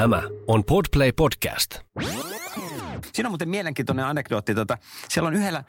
Tämä 0.00 0.22
on 0.46 0.64
Podplay 0.64 1.12
Podcast. 1.12 1.78
Siinä 3.12 3.28
on 3.28 3.30
muuten 3.30 3.48
mielenkiintoinen 3.48 4.04
anekdootti. 4.04 4.54
Tota, 4.54 4.78
siellä 5.08 5.28
on 5.28 5.34
yhdellä 5.34 5.64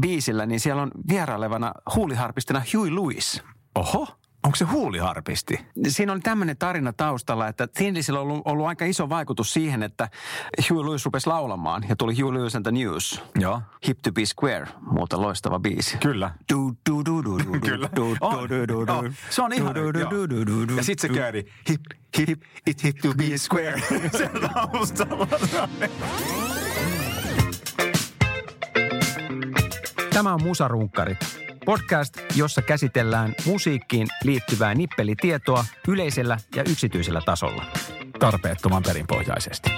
biisillä, 0.00 0.46
niin 0.46 0.60
siellä 0.60 0.82
on 0.82 0.90
vierailevana 1.08 1.72
huuliharpistina 1.94 2.62
Huey 2.74 2.94
Lewis. 2.94 3.42
Oho, 3.74 4.08
onko 4.42 4.56
se 4.56 4.64
huuliharpisti? 4.64 5.66
Siinä 5.88 6.12
oli 6.12 6.20
tämmöinen 6.20 6.56
tarina 6.56 6.92
taustalla, 6.92 7.48
että 7.48 7.66
Thinlisillä 7.66 8.20
on 8.20 8.26
ollut, 8.26 8.42
ollut 8.44 8.66
aika 8.66 8.84
iso 8.84 9.08
vaikutus 9.08 9.52
siihen, 9.52 9.82
että 9.82 10.08
Huey 10.70 10.86
Lewis 10.86 11.04
rupesi 11.04 11.26
laulamaan 11.26 11.84
ja 11.88 11.96
tuli 11.96 12.20
Huey 12.20 12.34
Lewis 12.34 12.56
and 12.56 12.62
the 12.62 12.72
News. 12.72 13.22
Joo. 13.38 13.62
Hip 13.88 13.98
to 14.02 14.12
be 14.12 14.26
square, 14.26 14.66
muuta 14.80 15.20
loistava 15.22 15.58
biisi. 15.58 15.98
Kyllä. 15.98 16.30
Du, 16.52 16.72
du, 16.90 17.02
du, 17.04 17.24
du, 17.24 17.38
du, 17.38 17.60
Kyllä. 17.68 17.88
du, 17.96 18.16
On. 18.20 18.34
du, 18.38 18.48
du, 18.48 18.68
du, 18.68 18.84
Joo. 18.88 19.02
du. 19.02 19.12
Se 19.30 19.42
on 19.42 19.52
ihan... 19.52 19.74
Ja 20.76 20.84
sitten 20.84 21.10
se 21.10 21.14
kööri. 21.14 21.52
Hip, 21.68 21.80
hip, 22.18 22.42
it 22.66 22.84
hip 22.84 22.96
to 22.98 23.14
be 23.14 23.38
square. 23.38 23.82
se 24.18 24.30
taustalla. 24.54 25.28
Tämä 30.12 30.34
on 30.34 30.42
Musarunkkarit. 30.42 31.51
Podcast, 31.64 32.14
jossa 32.36 32.62
käsitellään 32.62 33.34
musiikkiin 33.46 34.06
liittyvää 34.24 34.74
nippelitietoa 34.74 35.64
yleisellä 35.88 36.38
ja 36.56 36.64
yksityisellä 36.70 37.20
tasolla. 37.26 37.64
Tarpeettoman 38.18 38.82
perinpohjaisesti. 38.82 39.70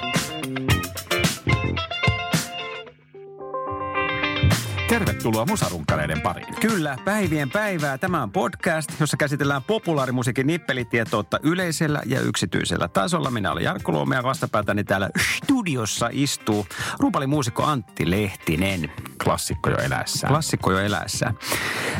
Tervetuloa 4.94 5.46
musarunkkareiden 5.46 6.20
pariin. 6.20 6.54
Kyllä, 6.60 6.98
päivien 7.04 7.50
päivää. 7.50 7.98
Tämä 7.98 8.22
on 8.22 8.32
podcast, 8.32 9.00
jossa 9.00 9.16
käsitellään 9.16 9.62
populaarimusiikin 9.62 10.46
nippelitietoutta 10.46 11.40
yleisellä 11.42 12.02
ja 12.06 12.20
yksityisellä 12.20 12.88
tasolla. 12.88 13.30
Minä 13.30 13.52
olen 13.52 13.64
Jarkko 13.64 13.92
Luome 13.92 14.16
ja 14.16 14.22
vastapäätäni 14.22 14.84
täällä 14.84 15.10
studiossa 15.18 16.08
istuu 16.12 16.66
rumpalimuusikko 16.98 17.64
Antti 17.64 18.10
Lehtinen. 18.10 18.90
Klassikko 19.24 19.70
jo 19.70 19.76
eläessään. 19.76 20.32
Klassikko 20.32 20.72
jo 20.72 20.78
eläessä. 20.78 21.34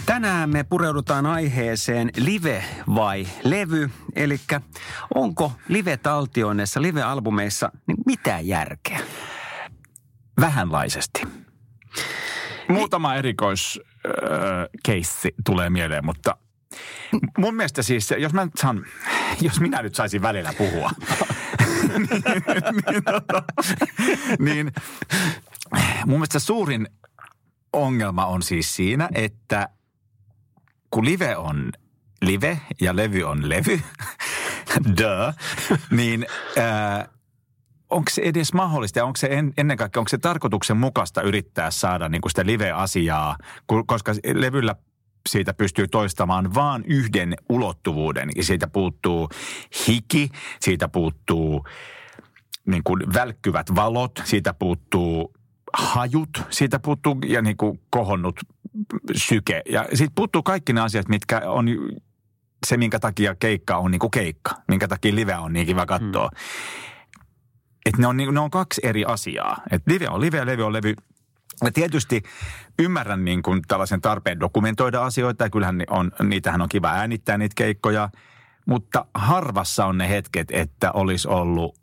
Tänään 0.06 0.50
me 0.50 0.64
pureudutaan 0.64 1.26
aiheeseen 1.26 2.10
live 2.16 2.64
vai 2.94 3.26
levy. 3.44 3.90
Eli 4.16 4.40
onko 5.14 5.52
live-taltioinnissa, 5.68 6.82
live-albumeissa 6.82 7.72
niin 7.86 7.98
mitään 8.06 8.46
järkeä? 8.46 9.00
Vähänlaisesti. 10.40 11.43
Muutama 12.68 13.14
erikoiskeissi 13.14 15.34
tulee 15.46 15.70
mieleen, 15.70 16.04
mutta 16.04 16.36
mun 17.38 17.54
mielestä 17.54 17.82
siis, 17.82 18.14
jos 18.18 18.32
mä 18.32 18.44
nyt 18.44 18.56
saan, 18.56 18.86
jos 19.40 19.60
minä 19.60 19.82
nyt 19.82 19.94
saisin 19.94 20.22
välillä 20.22 20.52
puhua, 20.58 20.90
niin, 21.98 22.08
niin, 22.90 23.04
tota, 23.04 23.42
niin 24.38 24.72
mun 26.06 26.18
mielestä 26.18 26.38
suurin 26.38 26.88
ongelma 27.72 28.26
on 28.26 28.42
siis 28.42 28.76
siinä, 28.76 29.08
että 29.14 29.68
kun 30.90 31.04
live 31.04 31.36
on 31.36 31.72
live 32.22 32.60
ja 32.80 32.96
levy 32.96 33.22
on 33.22 33.48
levy, 33.48 33.80
duh, 34.98 35.34
niin 35.90 36.26
äh, 36.58 37.08
onko 37.94 38.10
se 38.10 38.22
edes 38.22 38.52
mahdollista 38.52 38.98
ja 38.98 39.04
onko 39.04 39.16
se 39.16 39.26
en, 39.30 39.52
ennen 39.56 39.76
kaikkea, 39.76 40.00
onko 40.00 40.08
se 40.08 40.18
tarkoituksenmukaista 40.18 41.22
yrittää 41.22 41.70
saada 41.70 42.08
niin 42.08 42.20
kuin 42.20 42.30
sitä 42.30 42.46
live-asiaa, 42.46 43.36
koska 43.86 44.12
levyllä 44.34 44.74
siitä 45.28 45.54
pystyy 45.54 45.88
toistamaan 45.88 46.54
vaan 46.54 46.84
yhden 46.84 47.34
ulottuvuuden. 47.48 48.28
Ja 48.36 48.44
siitä 48.44 48.66
puuttuu 48.66 49.28
hiki, 49.88 50.30
siitä 50.60 50.88
puuttuu 50.88 51.66
niin 52.66 52.82
kuin 52.84 53.14
välkkyvät 53.14 53.74
valot, 53.74 54.22
siitä 54.24 54.54
puuttuu 54.54 55.34
hajut, 55.72 56.42
siitä 56.50 56.78
puuttuu 56.78 57.16
ja 57.26 57.42
niin 57.42 57.56
kuin 57.56 57.80
kohonnut 57.90 58.40
syke. 59.14 59.62
Ja 59.70 59.86
siitä 59.94 60.12
puuttuu 60.14 60.42
kaikki 60.42 60.72
ne 60.72 60.80
asiat, 60.80 61.08
mitkä 61.08 61.42
on 61.46 61.66
se, 62.66 62.76
minkä 62.76 62.98
takia 62.98 63.34
keikka 63.34 63.76
on 63.76 63.90
niin 63.90 63.98
kuin 63.98 64.10
keikka, 64.10 64.54
minkä 64.68 64.88
takia 64.88 65.14
live 65.14 65.36
on 65.36 65.52
niin 65.52 65.66
kiva 65.66 65.86
katsoa. 65.86 66.28
Hmm. 66.28 66.93
Että 67.86 68.00
ne 68.00 68.06
on, 68.06 68.16
niin- 68.16 68.34
ne 68.34 68.40
on 68.40 68.50
kaksi 68.50 68.80
eri 68.84 69.04
asiaa. 69.04 69.56
Että 69.70 69.90
live 69.92 70.08
on 70.08 70.20
live 70.20 70.36
ja 70.36 70.46
levy 70.46 70.62
on 70.62 70.72
levy. 70.72 70.94
Ja 71.64 71.72
tietysti 71.72 72.22
ymmärrän 72.78 73.24
niin 73.24 73.42
kuin 73.42 73.62
tällaisen 73.68 74.00
tarpeen 74.00 74.40
dokumentoida 74.40 75.04
asioita 75.04 75.44
ja 75.44 75.50
kyllähän 75.50 75.82
on, 75.90 76.12
niitähän 76.22 76.62
on 76.62 76.68
kiva 76.68 76.90
äänittää 76.90 77.38
niitä 77.38 77.54
keikkoja. 77.56 78.08
Mutta 78.66 79.06
harvassa 79.14 79.86
on 79.86 79.98
ne 79.98 80.08
hetket, 80.08 80.48
että 80.50 80.92
olisi 80.92 81.28
ollut 81.28 81.78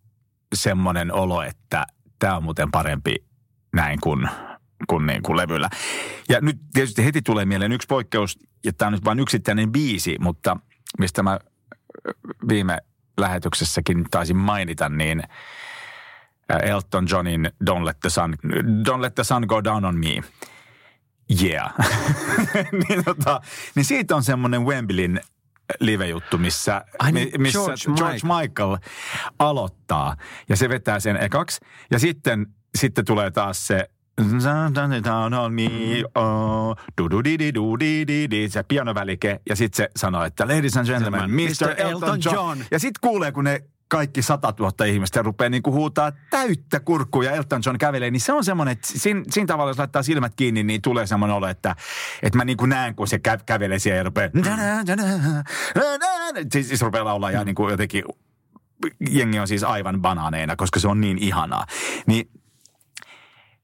semmoinen 0.56 1.13
olo, 1.13 1.41
että 1.41 1.85
tämä 2.19 2.38
on 2.38 2.44
muuten 2.44 2.72
parempi 2.72 3.16
näin 3.73 4.01
kuin, 4.01 4.29
kuin, 4.88 5.06
niin 5.06 5.23
kuin 5.23 5.38
levyllä. 5.38 5.69
Ja 6.29 6.41
nyt 6.41 6.57
tietysti 6.73 7.06
heti 7.06 7.22
tulee 7.22 7.45
mieleen 7.45 7.72
yksi 7.72 7.88
poikkeus, 7.88 8.40
ja 8.66 8.73
tämä 8.73 8.88
on 8.88 8.94
nyt 8.94 9.06
vain 9.06 9.19
yksittäinen 9.19 9.72
biisi, 9.72 10.16
mutta 10.19 10.57
mistä 11.00 11.23
mä 11.23 11.40
viime 12.50 12.78
lähetyksessäkin 13.17 14.06
taisin 14.11 14.38
mainita, 14.38 14.90
niin 14.90 15.23
Elton 16.57 17.07
Johnin 17.12 17.51
Don't 17.69 17.85
Let 17.85 18.00
the 18.00 18.09
Sun, 18.09 18.35
Don't 18.88 19.01
Let 19.01 19.16
the 19.16 19.23
Sun 19.23 19.44
Go 19.47 19.63
Down 19.63 19.85
on 19.85 19.97
Me. 19.97 20.22
Yeah. 21.44 21.73
niin, 22.89 23.03
tota, 23.06 23.41
niin 23.75 23.85
siitä 23.85 24.16
on 24.16 24.23
semmoinen 24.23 24.66
Wembleyn 24.66 25.22
live-juttu, 25.79 26.38
missä, 26.38 26.85
Ai 27.00 27.11
niin, 27.11 27.29
mi- 27.31 27.38
missä 27.38 27.59
George 27.59 27.84
George, 27.85 28.03
George 28.03 28.41
Michael 28.41 28.78
aloittaa. 29.40 30.16
Ja 30.50 30.56
se 30.56 30.69
vetää 30.69 31.00
sen 31.00 31.17
ekaksi. 31.17 31.66
Ja 31.91 32.00
sitten, 32.00 32.47
sitten 32.75 33.06
tulee 33.06 33.31
taas 33.31 33.67
se 33.67 33.90
Down 35.03 35.34
on 35.34 35.53
me, 35.53 35.69
oh, 36.16 36.78
se 38.50 38.63
pianovälike. 38.63 39.40
Ja 39.50 39.56
sitten 39.56 39.78
se 39.78 39.90
sanoo, 39.95 40.23
että 40.23 40.47
ladies 40.47 40.78
and 40.78 40.88
gentlemen, 40.88 41.31
Mr. 41.31 41.73
Elton 41.78 42.19
John. 42.23 42.59
Ja 42.72 42.79
sitten 42.79 43.09
kuulee, 43.09 43.31
kun 43.31 43.44
ne 43.44 43.63
kaikki 43.91 44.22
100 44.22 44.53
000 44.59 44.85
ihmistä 44.85 45.22
rupeaa 45.22 45.50
niin 45.50 45.63
kuin 45.63 45.74
huutaa 45.74 46.12
täyttä 46.29 46.79
kurkkua 46.79 47.24
ja 47.24 47.31
Elton 47.31 47.62
John 47.66 47.78
kävelee, 47.78 48.12
niin 48.12 48.22
se 48.22 48.34
on 48.34 48.44
semmoinen, 48.44 48.72
että 48.72 48.88
siinä, 48.88 49.24
siinä 49.29 49.47
tavalla, 49.47 49.69
jos 49.69 49.78
laittaa 49.78 50.03
silmät 50.03 50.34
kiinni, 50.35 50.63
niin 50.63 50.81
tulee 50.81 51.07
semmoinen 51.07 51.35
olo, 51.35 51.47
että, 51.47 51.75
että 52.24 52.38
mä 52.38 52.46
niin 52.46 52.57
kuin 52.57 52.69
näen, 52.69 52.96
kun 52.96 53.07
se 53.07 53.18
kä- 53.18 53.44
kävelee 53.46 53.79
siellä 53.79 53.97
ja 53.97 54.03
rupeaa, 54.03 54.29
siis, 56.52 56.68
siis 56.68 56.81
rupeaa 56.81 57.06
laulaa 57.06 57.31
ja 57.31 57.44
niin 57.44 57.56
kuin 57.56 57.72
jotenkin, 57.72 58.03
jengi 59.09 59.40
on 59.40 59.47
siis 59.47 59.63
aivan 59.63 60.02
banaaneina, 60.02 60.56
koska 60.56 60.79
se 60.79 60.88
on 60.88 61.02
niin 61.02 61.18
ihanaa. 61.18 61.66
Niin 62.06 62.29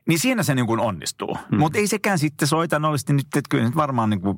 niin 0.07 0.19
siinä 0.19 0.43
se 0.43 0.55
niin 0.55 0.67
kuin 0.67 0.79
onnistuu. 0.79 1.37
Mm. 1.51 1.57
Mutta 1.57 1.79
ei 1.79 1.87
sekään 1.87 2.19
sitten 2.19 2.47
soitanollisesti 2.47 3.13
nyt, 3.13 3.25
että 3.25 3.49
kyllä 3.49 3.63
nyt 3.63 3.75
varmaan 3.75 4.09
niin 4.09 4.21
kuin, 4.21 4.37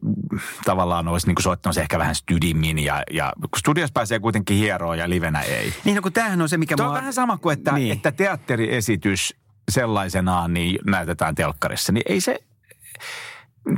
tavallaan 0.66 1.08
olisi 1.08 1.28
niin 1.28 1.36
kuin 1.36 1.44
soittanut 1.44 1.76
se 1.76 1.82
ehkä 1.82 2.00
vähän 2.00 2.16
stydimmin 2.16 2.80
ja, 2.80 3.04
ja 3.12 3.34
kun 3.42 3.60
studios 3.60 3.92
pääsee 3.92 4.20
kuitenkin 4.20 4.58
hieroon 4.58 4.98
ja 4.98 5.10
livenä 5.10 5.42
ei. 5.42 5.74
Niin 5.84 5.96
no 5.96 6.02
kun 6.02 6.14
tämähän 6.14 6.42
on 6.42 6.50
se, 6.50 6.58
mikä 6.58 6.76
Tuo 6.76 6.86
on 6.86 6.92
mua... 6.92 6.98
vähän 7.00 7.14
sama 7.14 7.38
kuin, 7.38 7.54
että, 7.54 7.72
Niin. 7.72 7.92
että 7.92 8.12
teatteriesitys 8.12 9.36
sellaisenaan 9.72 10.54
niin 10.54 10.80
näytetään 10.86 11.36
telkkarissa, 11.36 11.92
niin 11.92 12.04
ei 12.06 12.22
se, 12.22 12.40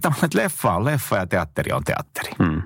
tavallaan, 0.02 0.26
että 0.26 0.38
leffa 0.38 0.74
on 0.76 0.86
leffa 0.86 1.16
ja 1.16 1.28
teatteri 1.28 1.72
on 1.72 1.84
teatteri. 1.84 2.32
Hmm. 2.44 2.62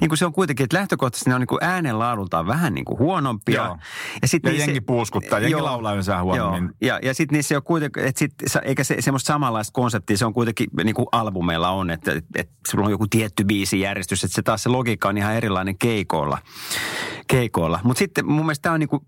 Niin 0.00 0.08
kuin 0.08 0.18
se 0.18 0.26
on 0.26 0.32
kuitenkin, 0.32 0.64
että 0.64 0.76
lähtökohtaisesti 0.76 1.30
ne 1.30 1.34
on 1.34 1.40
niin 1.40 1.46
kuin 1.48 1.64
äänenlaadultaan 1.64 2.46
vähän 2.46 2.74
niin 2.74 2.84
kuin 2.84 2.98
huonompia. 2.98 3.54
Joo. 3.64 3.78
Ja, 4.22 4.28
sit 4.28 4.42
Ja 4.44 4.50
niissä- 4.50 4.66
jengi 4.70 4.80
puuskuttaa, 4.80 5.38
jengi 5.38 5.52
Joo. 5.52 5.64
laulaa 5.64 5.92
yleensä 5.92 6.22
huonommin. 6.22 6.62
Joo. 6.64 6.70
Ja, 6.80 6.98
ja 7.02 7.14
sitten 7.14 7.36
niissä 7.36 7.56
on 7.56 7.62
kuitenkin, 7.62 8.04
että 8.04 8.18
sit, 8.18 8.32
eikä 8.64 8.84
se 8.84 8.96
semmoista 9.00 9.26
samanlaista 9.26 9.72
konseptia, 9.72 10.16
se 10.16 10.26
on 10.26 10.32
kuitenkin 10.32 10.66
niin 10.84 10.94
kuin 10.94 11.06
albumeilla 11.12 11.70
on, 11.70 11.90
että, 11.90 12.12
että, 12.12 12.30
että 12.34 12.54
sulla 12.70 12.84
on 12.84 12.90
joku 12.90 13.06
tietty 13.06 13.44
biisijärjestys, 13.44 14.24
että 14.24 14.34
se 14.34 14.42
taas 14.42 14.62
se 14.62 14.68
logiikka 14.68 15.08
on 15.08 15.18
ihan 15.18 15.34
erilainen 15.34 15.78
keikoilla. 15.78 16.38
keikoilla. 17.28 17.80
Mutta 17.84 17.98
sitten 17.98 18.26
mun 18.26 18.44
mielestä 18.46 18.62
tämä 18.62 18.72
on 18.72 18.80
niin 18.80 18.88
kuin, 18.88 19.02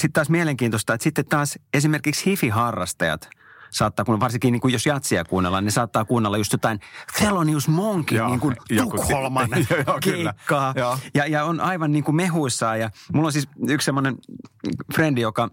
sitten 0.00 0.12
taas 0.12 0.30
mielenkiintoista, 0.30 0.94
että 0.94 1.04
sitten 1.04 1.26
taas 1.26 1.58
esimerkiksi 1.74 2.30
hifi-harrastajat 2.30 3.28
saattaa, 3.70 4.04
kun 4.04 4.20
varsinkin 4.20 4.52
niin 4.52 4.60
kuin 4.60 4.72
jos 4.72 4.86
jatsia 4.86 5.24
kuunnellaan, 5.24 5.64
niin 5.64 5.72
saattaa 5.72 6.04
kuunnella 6.04 6.38
just 6.38 6.52
jotain 6.52 6.80
Thelonious 7.18 7.68
Monkin 7.68 8.18
Joo, 8.18 8.28
niin 8.28 8.40
kuin 8.40 8.56
Tukholman 8.82 9.48
Joo, 9.70 9.82
joo, 9.86 9.98
keikkaa. 10.02 10.72
Joo. 10.76 10.98
Ja, 11.14 11.26
ja 11.26 11.44
on 11.44 11.60
aivan 11.60 11.92
niin 11.92 12.04
kuin 12.04 12.16
mehuissaan. 12.16 12.80
Ja 12.80 12.90
mulla 13.12 13.26
on 13.26 13.32
siis 13.32 13.48
yksi 13.68 13.84
semmoinen 13.84 14.16
frendi, 14.94 15.20
joka 15.20 15.48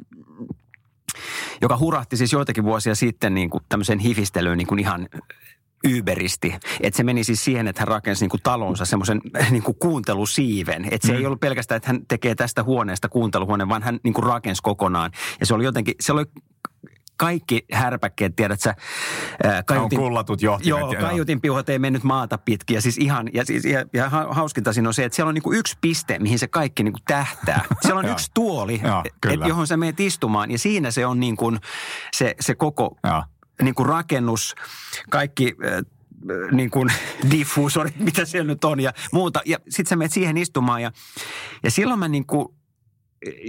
joka 1.62 1.78
hurahti 1.78 2.18
siis 2.18 2.34
joitakin 2.34 2.64
vuosia 2.64 2.96
sitten 2.96 3.34
niin 3.34 3.50
kuin 3.50 3.64
tämmöiseen 3.70 4.00
hifistelyyn 4.00 4.58
niin 4.58 4.68
kuin 4.68 4.80
ihan 4.80 5.10
yberisti. 5.84 6.56
Että 6.82 6.98
se 6.98 7.04
meni 7.04 7.24
siis 7.24 7.46
siihen, 7.46 7.68
että 7.68 7.82
hän 7.82 7.88
rakensi 7.88 8.24
niin 8.24 8.30
kuin 8.30 8.42
talonsa 8.44 8.86
semmoisen 8.86 9.22
niin 9.52 9.64
kuin 9.64 9.78
kuuntelusiiven. 9.80 10.88
Että 10.92 11.08
se 11.08 11.14
mm. 11.14 11.20
ei 11.20 11.26
ollut 11.26 11.40
pelkästään, 11.40 11.78
että 11.78 11.90
hän 11.90 12.06
tekee 12.08 12.36
tästä 12.36 12.64
huoneesta 12.64 13.10
kuunteluhuoneen, 13.10 13.70
vaan 13.70 13.84
hän 13.84 14.00
niin 14.04 14.14
kuin 14.14 14.26
rakensi 14.26 14.62
kokonaan. 14.62 15.12
Ja 15.40 15.46
se 15.46 15.54
oli 15.54 15.64
jotenkin, 15.64 15.96
se 16.00 16.12
oli 16.12 16.26
kaikki 17.18 17.66
härpäkkeet, 17.72 18.36
tiedät 18.36 18.62
sä. 18.62 18.76
ää, 19.44 19.64
On 19.82 19.90
kullatut 19.90 20.42
johtimet, 20.42 20.80
Joo, 20.80 20.94
joo. 20.94 21.02
kaiutin 21.02 21.42
piuhat 21.42 21.70
ei 21.70 21.80
mennyt 21.80 22.04
maata 22.04 22.38
pitkin. 22.38 22.76
Ja 22.76 22.82
siis 22.82 22.98
ihan, 22.98 23.30
ja, 23.34 23.46
siis, 23.46 23.66
ja, 23.66 23.86
ja 23.94 24.10
ha- 24.10 24.28
hauskinta 24.30 24.74
siinä 24.74 24.90
on 24.90 24.94
se, 24.94 25.06
että 25.06 25.16
siellä 25.16 25.30
on 25.30 25.34
niinku 25.34 25.54
yksi 25.54 25.78
piste, 25.82 26.20
mihin 26.20 26.40
se 26.40 26.48
kaikki 26.48 26.84
niinku 26.84 27.00
tähtää. 27.08 27.66
Siellä 27.82 28.00
on 28.00 28.10
yksi 28.10 28.32
tuoli, 28.34 28.82
Joo, 28.84 29.04
et, 29.30 29.40
johon 29.48 29.68
sä 29.68 29.78
meet 29.78 30.00
istumaan. 30.00 30.52
Ja 30.52 30.60
siinä 30.60 30.92
se 30.92 31.06
on 31.06 31.20
niin 31.20 31.38
kuin 31.38 31.60
se, 32.16 32.36
se 32.40 32.56
koko 32.56 32.98
Joo. 33.04 33.24
niin 33.62 33.76
kuin 33.76 33.90
rakennus, 33.90 34.56
kaikki 35.10 35.56
niin 36.52 36.70
kuin 36.70 36.90
diffuusorit, 37.32 38.00
mitä 38.00 38.26
siellä 38.26 38.48
nyt 38.48 38.64
on 38.64 38.80
ja 38.80 38.94
muuta. 39.12 39.42
Ja 39.46 39.58
sitten 39.70 39.90
sä 39.90 39.96
menet 39.96 40.12
siihen 40.12 40.38
istumaan 40.38 40.82
ja, 40.82 40.92
ja 41.64 41.72
silloin 41.72 42.00
mä 42.00 42.08
niin 42.08 42.26
kuin 42.26 42.57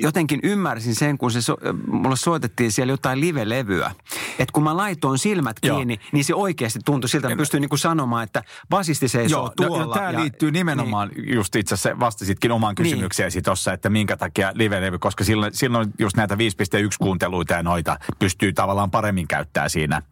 jotenkin 0.03 0.41
ymmärsin 0.43 0.95
sen, 0.95 1.19
kun 1.19 1.31
se 1.31 1.43
so, 1.43 1.57
mulle 1.87 2.17
soitettiin 2.17 2.73
siellä 2.73 2.93
jotain 2.93 3.21
live-levyä. 3.21 3.91
Että 4.39 4.53
kun 4.53 4.63
mä 4.63 4.77
laitoin 4.77 5.19
silmät 5.19 5.57
Joo. 5.63 5.77
kiinni, 5.77 5.99
niin 6.13 6.25
se 6.25 6.35
oikeasti 6.35 6.81
tuntui 6.85 7.09
siltä, 7.11 7.29
että 7.29 7.37
pystyin 7.37 7.61
niin 7.61 7.69
kuin 7.69 7.79
sanomaan, 7.79 8.25
että 8.25 8.43
basisti 8.69 9.09
seisoo 9.09 9.41
Joo, 9.41 9.69
tuolla. 9.69 9.85
no, 9.85 9.93
tämä 9.93 10.11
ja- 10.11 10.21
liittyy 10.21 10.51
nimenomaan, 10.51 11.09
niin. 11.09 11.35
just 11.35 11.57
itse 11.57 11.75
asiassa 11.75 12.01
vastasitkin 12.01 12.53
omaan 12.53 12.75
Niin. 12.79 12.85
kysymykseesi 12.91 13.43
tuossa, 13.43 13.73
että 13.73 13.91
minkä 13.91 14.17
takia 14.17 14.53
live-levy, 14.55 14.99
koska 14.99 15.25
silloin, 15.25 15.55
silloin 15.55 15.91
just 15.99 16.17
näitä 16.17 16.35
5.1 16.35 16.97
kuunteluita 16.99 17.55
ja 17.55 17.63
noita 17.63 17.97
pystyy 18.19 18.53
tavallaan 18.53 18.91
paremmin 18.91 19.29
käyttää 19.29 19.69
siinä. 19.69 20.03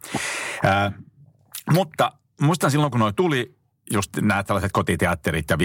Ää, 0.63 0.91
mutta 1.73 2.11
muistan 2.41 2.71
silloin, 2.71 2.91
kun 2.91 2.99
noi 2.99 3.13
tuli, 3.13 3.56
just 3.93 4.09
nämä 4.21 4.43
tällaiset 4.43 4.71
kotiteatterit 4.71 5.49
ja 5.49 5.55
5.1 5.55 5.61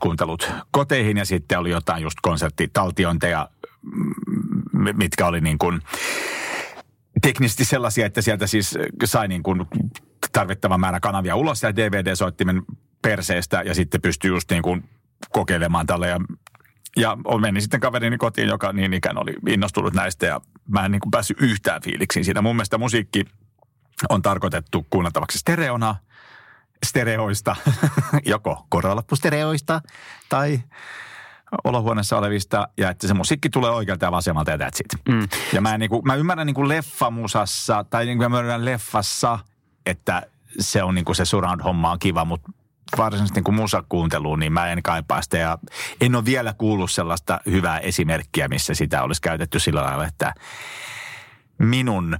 kuuntelut 0.00 0.50
koteihin 0.70 1.16
ja 1.16 1.24
sitten 1.24 1.58
oli 1.58 1.70
jotain 1.70 2.02
just 2.02 2.18
konserttitaltiointeja, 2.22 3.48
mitkä 4.72 5.26
oli 5.26 5.40
niin 5.40 5.58
kuin 5.58 5.80
teknisesti 7.22 7.64
sellaisia, 7.64 8.06
että 8.06 8.22
sieltä 8.22 8.46
siis 8.46 8.78
sai 9.04 9.28
niin 9.28 9.42
kuin 9.42 9.66
tarvittavan 10.32 10.80
määrän 10.80 11.00
kanavia 11.00 11.36
ulos 11.36 11.62
ja 11.62 11.76
DVD-soittimen 11.76 12.62
perseestä 13.02 13.62
ja 13.62 13.74
sitten 13.74 14.00
pystyi 14.00 14.28
just 14.28 14.50
niin 14.50 14.62
kuin 14.62 14.84
kokeilemaan 15.32 15.86
tällä 15.86 16.06
ja 16.06 16.20
ja 16.96 17.16
meni 17.40 17.60
sitten 17.60 17.80
kaverini 17.80 18.18
kotiin, 18.18 18.48
joka 18.48 18.72
niin 18.72 18.94
ikään 18.94 19.18
oli 19.18 19.34
innostunut 19.48 19.94
näistä 19.94 20.26
ja 20.26 20.40
mä 20.68 20.84
en 20.84 20.92
niin 20.92 21.00
kuin 21.00 21.10
päässyt 21.10 21.40
yhtään 21.40 21.82
fiiliksiin 21.82 22.24
siitä. 22.24 22.42
Mun 22.42 22.56
mielestä 22.56 22.78
musiikki 22.78 23.24
on 24.08 24.22
tarkoitettu 24.22 24.86
kuunneltavaksi 24.90 25.38
stereona, 25.38 25.96
stereoista, 26.86 27.56
joko 28.24 28.66
korvalappustereoista 28.68 29.80
tai 30.28 30.60
olohuoneessa 31.64 32.18
olevista 32.18 32.68
ja 32.78 32.90
että 32.90 33.08
se 33.08 33.14
musiikki 33.14 33.50
tulee 33.50 33.70
oikealta 33.70 34.04
ja 34.04 34.12
vasemmalta 34.12 34.50
ja 34.50 34.56
that's 34.56 34.80
it. 34.84 35.08
Mm. 35.08 35.28
Ja 35.52 35.60
mä, 35.60 35.74
en 35.74 35.80
niinku, 35.80 36.02
mä 36.02 36.14
ymmärrän 36.14 36.46
niinku 36.46 36.68
leffamusassa 36.68 37.84
tai 37.90 38.06
niinku 38.06 38.20
mä 38.20 38.26
ymmärrän 38.26 38.64
leffassa, 38.64 39.38
että 39.86 40.22
se 40.58 40.82
on 40.82 40.94
niinku 40.94 41.14
se 41.14 41.24
surround-homma 41.24 41.90
on 41.90 41.98
kiva, 41.98 42.24
mutta 42.24 42.52
varsinaisesti 42.98 43.38
niinku 43.38 43.52
musakuunteluun, 43.52 44.38
niin 44.38 44.52
mä 44.52 44.68
en 44.68 44.82
kaipaa 44.82 45.22
sitä 45.22 45.38
ja 45.38 45.58
en 46.00 46.14
ole 46.14 46.24
vielä 46.24 46.54
kuullut 46.58 46.90
sellaista 46.90 47.40
hyvää 47.46 47.78
esimerkkiä, 47.78 48.48
missä 48.48 48.74
sitä 48.74 49.02
olisi 49.02 49.20
käytetty 49.20 49.58
sillä 49.58 49.82
lailla, 49.82 50.06
että 50.06 50.34
minun 51.58 52.18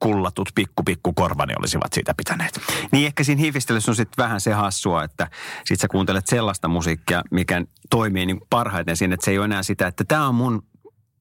kullatut 0.00 0.48
pikku 0.54 0.82
pikku 0.82 1.12
korvani 1.12 1.54
olisivat 1.58 1.92
siitä 1.92 2.14
pitäneet. 2.16 2.60
Niin 2.92 3.06
ehkä 3.06 3.24
siinä 3.24 3.40
hiifistelyssä 3.40 3.90
on 3.90 3.96
sitten 3.96 4.24
vähän 4.24 4.40
se 4.40 4.52
hassua, 4.52 5.04
että 5.04 5.30
sit 5.64 5.80
sä 5.80 5.88
kuuntelet 5.88 6.26
sellaista 6.26 6.68
musiikkia, 6.68 7.22
mikä 7.30 7.64
toimii 7.90 8.26
niin 8.26 8.40
parhaiten 8.50 8.96
siinä, 8.96 9.14
että 9.14 9.24
se 9.24 9.30
ei 9.30 9.38
ole 9.38 9.44
enää 9.44 9.62
sitä, 9.62 9.86
että 9.86 10.04
tämä 10.04 10.28
on 10.28 10.34
mun 10.34 10.62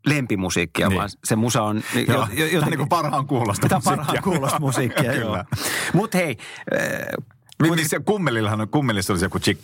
lempimusiikkia, 0.06 0.90
Niin. 0.90 0.98
vaan 0.98 1.10
se 1.24 1.36
musa 1.36 1.64
on... 1.64 1.84
Joo, 2.08 2.28
tämä 2.52 2.64
on 2.64 2.70
niin 2.70 2.78
kuin 2.78 2.90
parhaan 2.90 3.28
kuulosta 3.28 3.68
Tämä 3.70 3.82
parhaan 3.84 4.24
kuulosta 4.24 4.60
musiikkia, 4.60 5.14
joo. 5.16 5.32
Kyllä. 5.32 5.46
Mutta 5.94 6.18
hei, 6.18 6.38
äh, 6.82 7.26
Mi- 7.62 7.72
Missä 7.72 8.00
kummelillahan 8.00 8.62
on, 8.62 8.70
kummelissa 8.70 9.14
oli 9.14 9.20
se 9.20 9.26
joku 9.26 9.40
Chick 9.40 9.62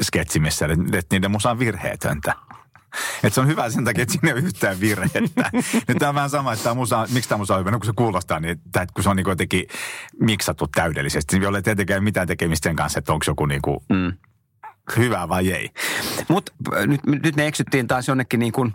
sketsi 0.00 0.40
missä 0.40 0.66
että, 0.66 0.98
että 0.98 1.16
niiden 1.16 1.30
musa 1.30 1.50
on 1.50 1.58
virheetöntä. 1.58 2.34
Että 3.24 3.34
se 3.34 3.40
on 3.40 3.46
hyvä 3.46 3.70
sen 3.70 3.84
takia, 3.84 4.02
että 4.02 4.12
siinä 4.12 4.28
ei 4.28 4.32
ole 4.32 4.40
yhtään 4.40 4.80
virhettä. 4.80 5.50
Nyt 5.88 5.98
tämä 5.98 6.08
on 6.08 6.14
vähän 6.14 6.30
sama, 6.30 6.52
että 6.52 6.62
tämä 6.62 6.74
musa, 6.74 7.06
miksi 7.12 7.28
tämä 7.28 7.38
musa 7.38 7.54
on 7.54 7.60
hyvä, 7.60 7.70
no 7.70 7.78
kun 7.78 7.86
se 7.86 7.92
kuulostaa, 7.96 8.40
niin 8.40 8.52
että 8.52 8.86
kun 8.94 9.04
se 9.04 9.10
on 9.10 9.16
niin 9.16 9.28
jotenkin 9.28 9.66
miksattu 10.20 10.66
täydellisesti, 10.74 11.40
jolle 11.40 11.58
ei 11.58 11.62
tietenkään 11.62 12.04
mitään 12.04 12.26
tekemistä 12.26 12.68
sen 12.68 12.76
kanssa, 12.76 12.98
että 12.98 13.12
onko 13.12 13.24
joku 13.28 13.46
niin 13.46 13.62
kuin 13.62 13.78
mm. 13.88 14.12
Hyvä 14.96 15.28
vai 15.28 15.52
ei. 15.52 15.70
Mutta 16.28 16.52
nyt, 16.86 17.00
nyt 17.06 17.36
me 17.36 17.46
eksyttiin 17.46 17.86
taas 17.86 18.08
jonnekin 18.08 18.40
niin 18.40 18.52
kuin 18.52 18.74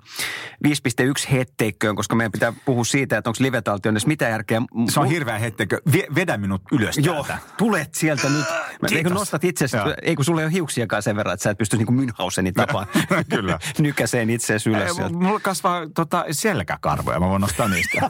5.1 0.67 1.31
hetteikköön, 1.31 1.95
koska 1.95 2.15
meidän 2.15 2.31
pitää 2.31 2.53
puhua 2.65 2.83
siitä, 2.83 3.17
että 3.17 3.29
onko 3.29 3.37
live-taltioinnissa 3.39 4.07
mitä 4.07 4.29
järkeä. 4.29 4.61
Se 4.89 4.99
on 4.99 5.07
hirveä 5.07 5.37
hettekö. 5.37 5.81
Vie, 5.91 6.07
vedä 6.15 6.37
minut 6.37 6.61
ylös 6.71 6.97
Joo, 6.97 7.23
täältä. 7.23 7.37
tulet 7.57 7.95
sieltä 7.95 8.29
nyt. 8.29 8.45
Eikö 8.91 9.09
nostat 9.09 9.43
itseäsi, 9.43 9.77
Joo. 9.77 9.93
ei 10.01 10.15
kun 10.15 10.25
sulla 10.25 10.41
ei 10.41 10.45
ole 10.45 10.53
hiuksiakaan 10.53 11.03
sen 11.03 11.15
verran, 11.15 11.33
että 11.33 11.43
sä 11.43 11.49
et 11.49 11.57
pysty 11.57 11.77
niin 11.77 11.85
kuin 11.87 11.99
Münchhausenin 11.99 12.53
tapaan 12.53 12.87
Kyllä. 13.35 13.59
nykäseen 13.79 14.29
itseäsi 14.29 14.69
ylös 14.69 14.99
Ei. 14.99 15.09
Mulla 15.09 15.39
kasvaa 15.39 15.81
tota, 15.95 16.25
selkäkarvoja, 16.31 17.19
mä 17.19 17.29
voin 17.29 17.41
nostaa 17.41 17.67
niistä. 17.67 18.09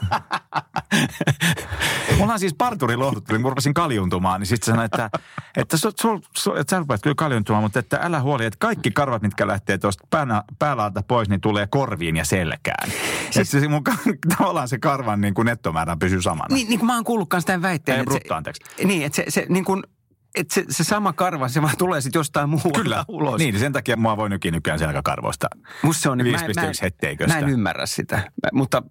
Mulla 2.18 2.32
on 2.32 2.38
siis 2.38 2.54
parturi 2.54 2.96
lohdutteli, 2.96 3.38
kun 3.38 3.42
mä 3.42 3.48
rupesin 3.48 3.74
kaljuntumaan, 3.74 4.40
niin 4.40 4.46
sitten 4.48 4.66
sanoi, 4.66 4.84
että, 4.84 5.10
että, 5.56 5.76
sul, 5.76 5.90
sul, 6.36 6.56
että 6.56 6.70
sä 6.70 6.78
rupeat 6.78 7.02
kyllä 7.02 7.14
kaljuntumaan, 7.14 7.62
mutta 7.62 7.78
että 7.78 7.91
älä 8.02 8.20
huoli, 8.20 8.44
että 8.44 8.56
kaikki 8.60 8.90
karvat, 8.90 9.22
mitkä 9.22 9.46
lähtee 9.46 9.78
tuosta 9.78 10.06
päänä, 10.10 10.44
päälaalta 10.58 11.02
pois, 11.08 11.28
niin 11.28 11.40
tulee 11.40 11.66
korviin 11.66 12.16
ja 12.16 12.24
selkään. 12.24 12.90
Siis 13.30 13.50
se 13.50 13.68
mun, 13.68 13.82
tavallaan 14.38 14.68
se 14.68 14.78
karvan 14.78 15.20
niin 15.20 15.34
kuin 15.34 15.46
nettomäärä 15.46 15.96
pysyy 15.96 16.22
samana. 16.22 16.54
Niin, 16.54 16.68
niin 16.68 16.78
kuin 16.78 16.86
mä 16.86 16.94
oon 16.94 17.04
kuullut 17.04 17.28
myös 17.32 17.44
tämän 17.44 17.62
väitteen. 17.62 17.96
Ei, 17.96 18.02
että 18.02 18.12
se- 18.12 18.18
brutto, 18.18 18.34
anteeksi. 18.34 18.62
Niin, 18.84 19.06
että 19.06 19.16
se, 19.16 19.24
se 19.28 19.46
niin 19.48 19.64
kuin, 19.64 19.82
että 20.34 20.54
se, 20.54 20.64
se 20.70 20.84
sama 20.84 21.12
karva, 21.12 21.48
se 21.48 21.62
vaan 21.62 21.76
tulee 21.78 22.00
sitten 22.00 22.20
jostain 22.20 22.48
muualta 22.48 22.82
Kyllä, 22.82 23.04
ulos. 23.08 23.38
niin 23.38 23.58
sen 23.58 23.72
takia 23.72 23.96
mua 23.96 24.16
voi 24.16 24.28
nykin 24.28 24.54
nykyään 24.54 24.78
selkäkarvoista. 24.78 25.46
Musta 25.82 26.02
se 26.02 26.08
on, 26.10 26.18
niin, 26.18 26.34
5,1 26.40 26.42
hetteiköstä. 26.82 27.34
Mä 27.34 27.40
en 27.46 27.48
ymmärrä 27.48 27.86
sitä, 27.86 28.16
Mä- 28.16 28.48
mutta 28.52 28.82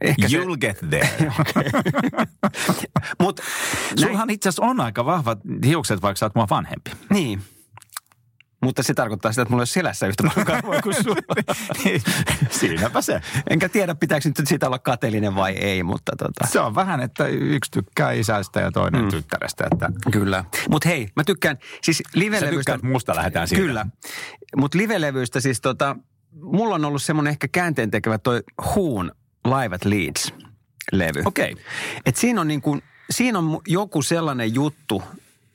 ehkä 0.00 0.28
se... 0.28 0.36
You'll 0.38 0.56
get 0.60 0.78
there. 0.90 1.08
Mut, 3.22 3.40
näin, 3.40 3.98
Sullahan 4.00 4.30
itse 4.30 4.48
asiassa 4.48 4.62
on 4.62 4.80
aika 4.80 5.04
vahvat 5.04 5.38
hiukset, 5.64 6.02
vaikka 6.02 6.18
sä 6.18 6.26
oot 6.26 6.34
mua 6.34 6.46
vanhempi. 6.50 6.90
niin. 7.10 7.42
Mutta 8.62 8.82
se 8.82 8.94
tarkoittaa 8.94 9.32
sitä, 9.32 9.42
että 9.42 9.50
mulla 9.50 9.60
ei 9.60 9.62
ole 9.62 9.66
selässä 9.66 10.06
yhtä 10.06 10.22
paljon 10.22 10.46
karvoja 10.46 10.82
kuin 10.82 10.94
sulla. 11.04 11.34
Siinäpä 12.60 13.00
se. 13.02 13.20
Enkä 13.50 13.68
tiedä, 13.68 13.94
pitääkö 13.94 14.28
nyt 14.28 14.46
siitä 14.46 14.66
olla 14.66 14.78
kateellinen 14.78 15.34
vai 15.34 15.52
ei, 15.52 15.82
mutta 15.82 16.12
tota. 16.18 16.46
Se 16.46 16.60
on 16.60 16.74
vähän, 16.74 17.00
että 17.00 17.26
yksi 17.26 17.70
tykkää 17.70 18.12
isästä 18.12 18.60
ja 18.60 18.72
toinen 18.72 19.02
mm. 19.02 19.10
tyttärestä. 19.10 19.64
Että 19.72 19.90
Kyllä. 20.10 20.44
Mutta 20.70 20.88
hei, 20.88 21.08
mä 21.16 21.24
tykkään, 21.24 21.58
siis 21.82 22.02
livelevystä... 22.14 22.56
tykkäät 22.56 22.82
musta, 22.82 23.16
lähdetään 23.16 23.48
siitä. 23.48 23.62
Kyllä. 23.62 23.86
Mutta 24.56 24.78
livelevyistä 24.78 25.40
siis 25.40 25.60
tota, 25.60 25.96
mulla 26.32 26.74
on 26.74 26.84
ollut 26.84 27.02
semmoinen 27.02 27.30
ehkä 27.30 27.48
käänteen 27.48 27.90
tekevä 27.90 28.18
toi 28.18 28.42
Huun 28.74 29.12
Live 29.44 29.74
at 29.74 29.84
Leeds-levy. 29.84 31.22
Okei. 31.24 31.56
Et 32.06 32.16
siinä 32.16 32.40
on 32.40 32.48
niin 32.48 32.62
kuin, 32.62 32.82
siinä 33.10 33.38
on 33.38 33.60
joku 33.66 34.02
sellainen 34.02 34.54
juttu, 34.54 35.02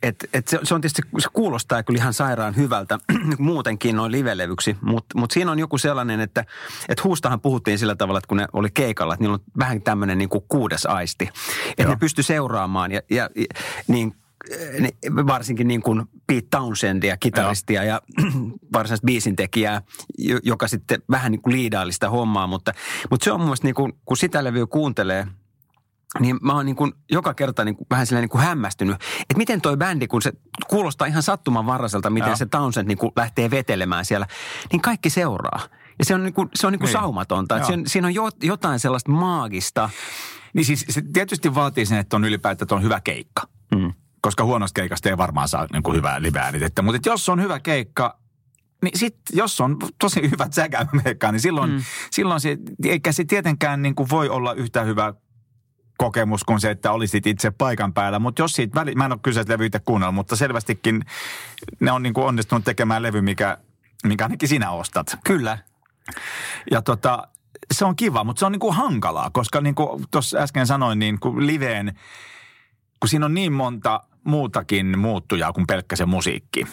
että 0.03 0.27
et 0.33 0.47
se, 0.47 0.59
se 0.63 0.73
on 0.73 0.81
tietysti, 0.81 1.01
se 1.19 1.29
kuulostaa 1.33 1.83
kyllä 1.83 1.97
ihan 1.97 2.13
sairaan 2.13 2.55
hyvältä 2.55 2.99
muutenkin 3.37 3.95
noin 3.95 4.11
livelevyksi, 4.11 4.77
mutta 4.81 5.19
mut 5.19 5.31
siinä 5.31 5.51
on 5.51 5.59
joku 5.59 5.77
sellainen, 5.77 6.19
että 6.19 6.45
et 6.89 7.03
huustahan 7.03 7.41
puhuttiin 7.41 7.79
sillä 7.79 7.95
tavalla, 7.95 8.17
että 8.17 8.27
kun 8.27 8.37
ne 8.37 8.47
oli 8.53 8.69
keikalla, 8.73 9.13
että 9.13 9.23
niillä 9.23 9.33
on 9.33 9.43
vähän 9.59 9.81
tämmöinen 9.81 10.17
niin 10.17 10.29
kuin 10.29 10.43
kuudes 10.47 10.85
aisti, 10.85 11.29
että 11.69 11.93
ne 11.93 11.95
pysty 11.99 12.23
seuraamaan 12.23 12.91
ja, 12.91 13.01
ja, 13.09 13.29
ja 13.35 13.45
niin 13.87 14.15
ne- 14.79 15.15
varsinkin 15.27 15.67
niin 15.67 15.81
kuin 15.81 16.05
Pete 16.27 16.47
Townsendia, 16.51 17.17
kitaristia 17.17 17.83
ja 17.83 18.01
varsinaista 18.73 19.05
biisintekijää, 19.05 19.81
jo- 20.17 20.39
joka 20.43 20.67
sitten 20.67 21.01
vähän 21.11 21.31
niin 21.31 21.41
kuin 21.41 21.53
liidaili 21.53 21.93
sitä 21.93 22.09
hommaa, 22.09 22.47
mutta, 22.47 22.73
mutta 23.09 23.23
se 23.23 23.31
on 23.31 23.39
mun 23.39 23.47
mielestä 23.47 23.67
niin 23.67 23.75
kuin, 23.75 23.93
kun 24.05 24.17
sitä 24.17 24.43
levyä 24.43 24.65
kuuntelee, 24.65 25.27
niin 26.19 26.37
mä 26.41 26.53
oon 26.53 26.65
niin 26.65 26.75
kuin 26.75 26.93
joka 27.11 27.33
kerta 27.33 27.65
niin 27.65 27.75
kuin 27.75 27.87
vähän 27.89 28.07
niin 28.11 28.29
kuin 28.29 28.43
hämmästynyt, 28.43 28.95
että 29.21 29.37
miten 29.37 29.61
toi 29.61 29.77
bändi, 29.77 30.07
kun 30.07 30.21
se 30.21 30.33
kuulostaa 30.67 31.07
ihan 31.07 31.23
sattumanvaraiselta, 31.23 32.09
miten 32.09 32.29
Joo. 32.29 32.35
se 32.37 32.45
Townsend 32.45 32.87
niin 32.87 32.97
kuin 32.97 33.11
lähtee 33.15 33.51
vetelemään 33.51 34.05
siellä, 34.05 34.27
niin 34.71 34.81
kaikki 34.81 35.09
seuraa. 35.09 35.59
Ja 35.99 36.05
se 36.05 36.15
on 36.15 36.23
niin 36.23 36.33
kuin, 36.33 36.49
se 36.55 36.67
on 36.67 36.73
niin 36.73 36.79
kuin 36.79 36.87
Niin. 36.87 36.93
saumatonta. 36.93 37.57
Että 37.57 37.67
siinä, 37.87 38.07
on 38.07 38.13
jo, 38.13 38.29
jotain 38.43 38.79
sellaista 38.79 39.11
maagista. 39.11 39.89
Niin 40.53 40.65
siis 40.65 40.85
se 40.89 41.01
tietysti 41.13 41.55
vaatii 41.55 41.85
sen, 41.85 41.97
että 41.97 42.15
on 42.15 42.25
ylipäätään 42.25 42.65
että 42.65 42.75
on 42.75 42.83
hyvä 42.83 43.01
keikka. 43.01 43.41
Mm. 43.75 43.93
Koska 44.21 44.43
huonosta 44.43 44.81
keikasta 44.81 45.09
ei 45.09 45.17
varmaan 45.17 45.47
saa 45.47 45.67
niin 45.73 45.83
kuin 45.83 45.97
hyvää 45.97 46.21
live-äänitettä. 46.21 46.81
Mutta 46.81 47.09
jos 47.09 47.29
on 47.29 47.41
hyvä 47.41 47.59
keikka, 47.59 48.19
niin 48.83 48.99
sit, 48.99 49.15
jos 49.33 49.61
on 49.61 49.77
tosi 49.99 50.21
hyvä 50.31 50.47
säkämeikka, 50.51 51.31
niin 51.31 51.39
silloin, 51.39 51.71
mm. 51.71 51.83
silloin 52.11 52.41
se, 52.41 52.57
eikä 52.85 53.11
se 53.11 53.25
tietenkään 53.25 53.81
niin 53.81 53.95
kuin 53.95 54.09
voi 54.09 54.29
olla 54.29 54.53
yhtä 54.53 54.83
hyvä 54.83 55.13
kokemus 55.97 56.43
kuin 56.43 56.59
se, 56.59 56.71
että 56.71 56.91
olisit 56.91 57.27
itse 57.27 57.51
paikan 57.51 57.93
päällä. 57.93 58.19
Mutta 58.19 58.41
jos 58.41 58.51
siitä 58.51 58.79
väli, 58.79 58.95
mä 58.95 59.05
en 59.05 59.11
ole 59.11 59.19
kyseistä 59.23 59.53
levyä 59.53 59.67
itse 59.67 59.79
kuunnella, 59.79 60.11
mutta 60.11 60.35
selvästikin 60.35 61.05
ne 61.79 61.91
on 61.91 62.03
niin 62.03 62.13
kuin 62.13 62.27
onnistunut 62.27 62.63
tekemään 62.63 63.03
levy, 63.03 63.21
mikä, 63.21 63.57
mikä 64.03 64.25
ainakin 64.25 64.49
sinä 64.49 64.71
ostat. 64.71 65.17
Kyllä. 65.23 65.57
Ja 66.71 66.81
tota, 66.81 67.27
se 67.73 67.85
on 67.85 67.95
kiva, 67.95 68.23
mutta 68.23 68.39
se 68.39 68.45
on 68.45 68.51
niin 68.51 68.59
kuin 68.59 68.75
hankalaa, 68.75 69.29
koska 69.29 69.61
niin 69.61 69.75
kuin 69.75 70.05
tuossa 70.11 70.37
äsken 70.37 70.67
sanoin, 70.67 70.99
niin 70.99 71.19
kuin 71.19 71.47
liveen, 71.47 71.99
kun 72.99 73.09
siinä 73.09 73.25
on 73.25 73.33
niin 73.33 73.53
monta 73.53 74.03
muutakin 74.23 74.99
muuttujaa 74.99 75.53
kuin 75.53 75.67
pelkkä 75.67 75.95
se 75.95 76.05
musiikki. 76.05 76.67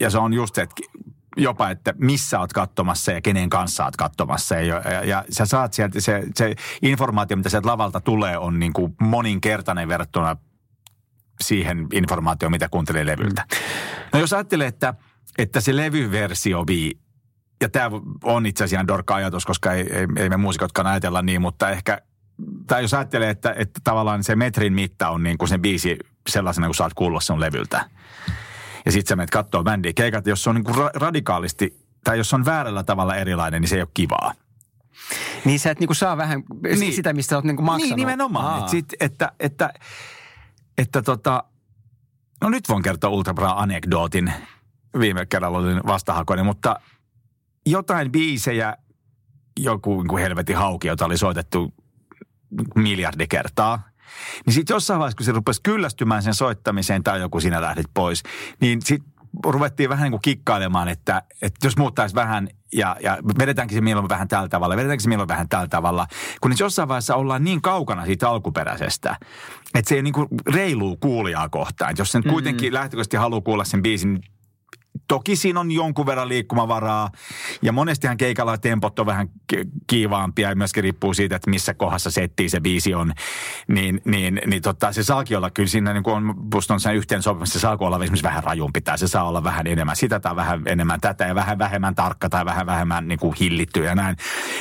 Ja 0.00 0.10
se 0.10 0.18
on 0.18 0.32
just 0.32 0.54
se, 0.54 0.62
että 0.62 0.82
jopa, 1.38 1.70
että 1.70 1.94
missä 1.98 2.40
oot 2.40 2.52
katsomassa 2.52 3.12
ja 3.12 3.20
kenen 3.20 3.50
kanssa 3.50 3.84
oot 3.84 3.96
katsomassa. 3.96 4.54
Ja, 4.54 4.82
ja, 4.92 5.04
ja 5.04 5.24
sä 5.30 5.46
saat 5.46 5.72
sieltä, 5.72 6.00
se, 6.00 6.22
se 6.34 6.54
informaatio, 6.82 7.36
mitä 7.36 7.48
sieltä 7.48 7.68
lavalta 7.68 8.00
tulee, 8.00 8.38
on 8.38 8.58
niin 8.58 8.72
kuin 8.72 8.94
moninkertainen 9.00 9.88
verrattuna 9.88 10.36
siihen 11.40 11.86
informaatioon, 11.92 12.52
mitä 12.52 12.68
kuuntelee 12.68 13.06
levyltä. 13.06 13.44
No 14.12 14.18
jos 14.18 14.32
ajattelee, 14.32 14.66
että, 14.66 14.94
että 15.38 15.60
se 15.60 15.76
levyversio 15.76 16.64
vii, 16.66 16.98
ja 17.60 17.68
tämä 17.68 17.90
on 18.24 18.46
itse 18.46 18.64
asiassa 18.64 18.88
dorka 18.88 19.14
ajatus, 19.14 19.46
koska 19.46 19.72
ei, 19.72 19.86
ei, 19.92 20.06
ei 20.16 20.28
me 20.28 20.36
muusikotkaan 20.36 20.86
ajatella 20.86 21.22
niin, 21.22 21.40
mutta 21.40 21.70
ehkä, 21.70 22.02
tai 22.66 22.82
jos 22.82 22.94
ajattelee, 22.94 23.30
että, 23.30 23.54
että 23.58 23.80
tavallaan 23.84 24.24
se 24.24 24.36
metrin 24.36 24.72
mitta 24.72 25.08
on 25.08 25.22
niin 25.22 25.38
kuin 25.38 25.48
se 25.48 25.58
biisi 25.58 25.96
sellaisena, 26.28 26.66
kun 26.66 26.74
saat 26.74 26.94
kuulla 26.94 27.20
sen 27.20 27.40
levyltä. 27.40 27.90
Ja 28.84 28.92
sitten 28.92 29.08
sä 29.08 29.16
menet 29.16 29.30
katsoa 29.30 29.62
bändiä 29.62 29.92
keikat, 29.92 30.26
jos 30.26 30.42
se 30.42 30.50
on 30.50 30.56
niin 30.56 30.64
kuin 30.64 30.76
ra- 30.76 30.90
radikaalisti, 30.94 31.86
tai 32.04 32.18
jos 32.18 32.34
on 32.34 32.44
väärällä 32.44 32.82
tavalla 32.82 33.16
erilainen, 33.16 33.60
niin 33.62 33.68
se 33.68 33.76
ei 33.76 33.82
ole 33.82 33.88
kivaa. 33.94 34.34
Niin 35.44 35.60
sä 35.60 35.70
et 35.70 35.80
niinku 35.80 35.94
saa 35.94 36.16
vähän 36.16 36.42
niin. 36.62 36.92
sitä, 36.92 37.12
mistä 37.12 37.36
oot 37.36 37.44
niinku 37.44 37.62
maksanut. 37.62 37.96
Niin, 37.96 37.96
nimenomaan. 37.96 38.62
Et 38.62 38.68
sit, 38.68 38.86
että, 39.00 39.32
että, 39.40 39.72
että 40.78 41.02
tota, 41.02 41.44
no 42.42 42.48
nyt 42.48 42.68
voin 42.68 42.82
kertoa 42.82 43.10
Ultra 43.10 43.50
anekdootin. 43.50 44.32
Viime 44.98 45.26
kerralla 45.26 45.58
olin 45.58 45.80
vastahakoinen, 45.86 46.46
mutta 46.46 46.80
jotain 47.66 48.12
biisejä, 48.12 48.76
joku 49.60 50.02
niin 50.02 50.18
helvetin 50.18 50.56
hauki, 50.56 50.88
jota 50.88 51.06
oli 51.06 51.18
soitettu 51.18 51.74
miljardi 52.74 53.26
kertaa. 53.26 53.88
Niin 54.46 54.54
sitten 54.54 54.74
jossain 54.74 54.98
vaiheessa, 54.98 55.16
kun 55.16 55.26
se 55.26 55.32
rupesi 55.32 55.60
kyllästymään 55.62 56.22
sen 56.22 56.34
soittamiseen 56.34 57.04
tai 57.04 57.20
joku 57.20 57.40
sinä 57.40 57.62
lähdit 57.62 57.86
pois, 57.94 58.22
niin 58.60 58.82
sitten 58.82 59.12
ruvettiin 59.44 59.88
vähän 59.88 60.02
niin 60.02 60.12
kuin 60.12 60.22
kikkailemaan, 60.22 60.88
että, 60.88 61.22
että 61.42 61.66
jos 61.66 61.76
muuttaisi 61.76 62.14
vähän 62.14 62.48
ja, 62.72 62.96
ja 63.00 63.18
vedetäänkin 63.38 63.76
se 63.76 63.80
milloin 63.80 64.08
vähän 64.08 64.28
tällä 64.28 64.48
tavalla, 64.48 64.76
vedetäänkin 64.76 65.02
se 65.02 65.08
milloin 65.08 65.28
vähän 65.28 65.48
tällä 65.48 65.68
tavalla, 65.68 66.06
kun 66.40 66.54
jossain 66.58 66.88
vaiheessa 66.88 67.14
ollaan 67.14 67.44
niin 67.44 67.62
kaukana 67.62 68.06
siitä 68.06 68.28
alkuperäisestä, 68.28 69.16
että 69.74 69.88
se 69.88 69.94
ei 69.94 70.02
niin 70.02 70.14
kuin 70.14 70.28
reiluu 70.54 70.96
kuulijaa 70.96 71.48
kohtaan. 71.48 71.90
Että 71.90 72.00
jos 72.00 72.12
sen 72.12 72.22
kuitenkin 72.28 72.72
mm. 72.72 72.74
lähtökohtaisesti 72.74 73.16
haluaa 73.16 73.40
kuulla 73.40 73.64
sen 73.64 73.82
biisin, 73.82 74.20
Toki 75.08 75.36
siinä 75.36 75.60
on 75.60 75.70
jonkun 75.70 76.06
verran 76.06 76.28
liikkumavaraa 76.28 77.10
ja 77.62 77.72
monestihan 77.72 78.16
keikalla 78.16 78.58
tempot 78.58 78.98
on 78.98 79.06
vähän 79.06 79.28
kiivaampia 79.86 80.48
ja 80.48 80.56
myöskin 80.56 80.82
riippuu 80.82 81.14
siitä, 81.14 81.36
että 81.36 81.50
missä 81.50 81.74
kohdassa 81.74 82.10
settiin 82.10 82.50
se 82.50 82.60
biisi 82.60 82.94
on. 82.94 83.12
Niin, 83.68 84.00
niin, 84.04 84.40
niin 84.46 84.62
tota, 84.62 84.92
se 84.92 85.02
saakin 85.02 85.36
olla 85.36 85.50
kyllä 85.50 85.68
siinä, 85.68 85.92
niin 85.92 86.02
kuin 86.02 86.16
on, 86.16 86.34
on 86.70 86.80
sen 86.80 86.96
yhteen 86.96 87.22
sopimassa, 87.22 87.52
se 87.52 87.62
saa 87.62 87.76
olla 87.80 87.96
esimerkiksi 87.96 88.24
vähän 88.24 88.44
rajumpi 88.44 88.80
tai 88.80 88.98
se 88.98 89.08
saa 89.08 89.28
olla 89.28 89.44
vähän 89.44 89.66
enemmän 89.66 89.96
sitä 89.96 90.20
tai 90.20 90.36
vähän 90.36 90.62
enemmän 90.66 91.00
tätä 91.00 91.24
ja 91.24 91.34
vähän 91.34 91.58
vähemmän 91.58 91.94
tarkka 91.94 92.28
tai 92.28 92.44
vähän 92.44 92.66
vähemmän 92.66 93.08
niin 93.08 93.18
kuin 93.18 93.34
hillitty 93.40 93.84
ja 93.84 93.94
näin. 93.94 94.16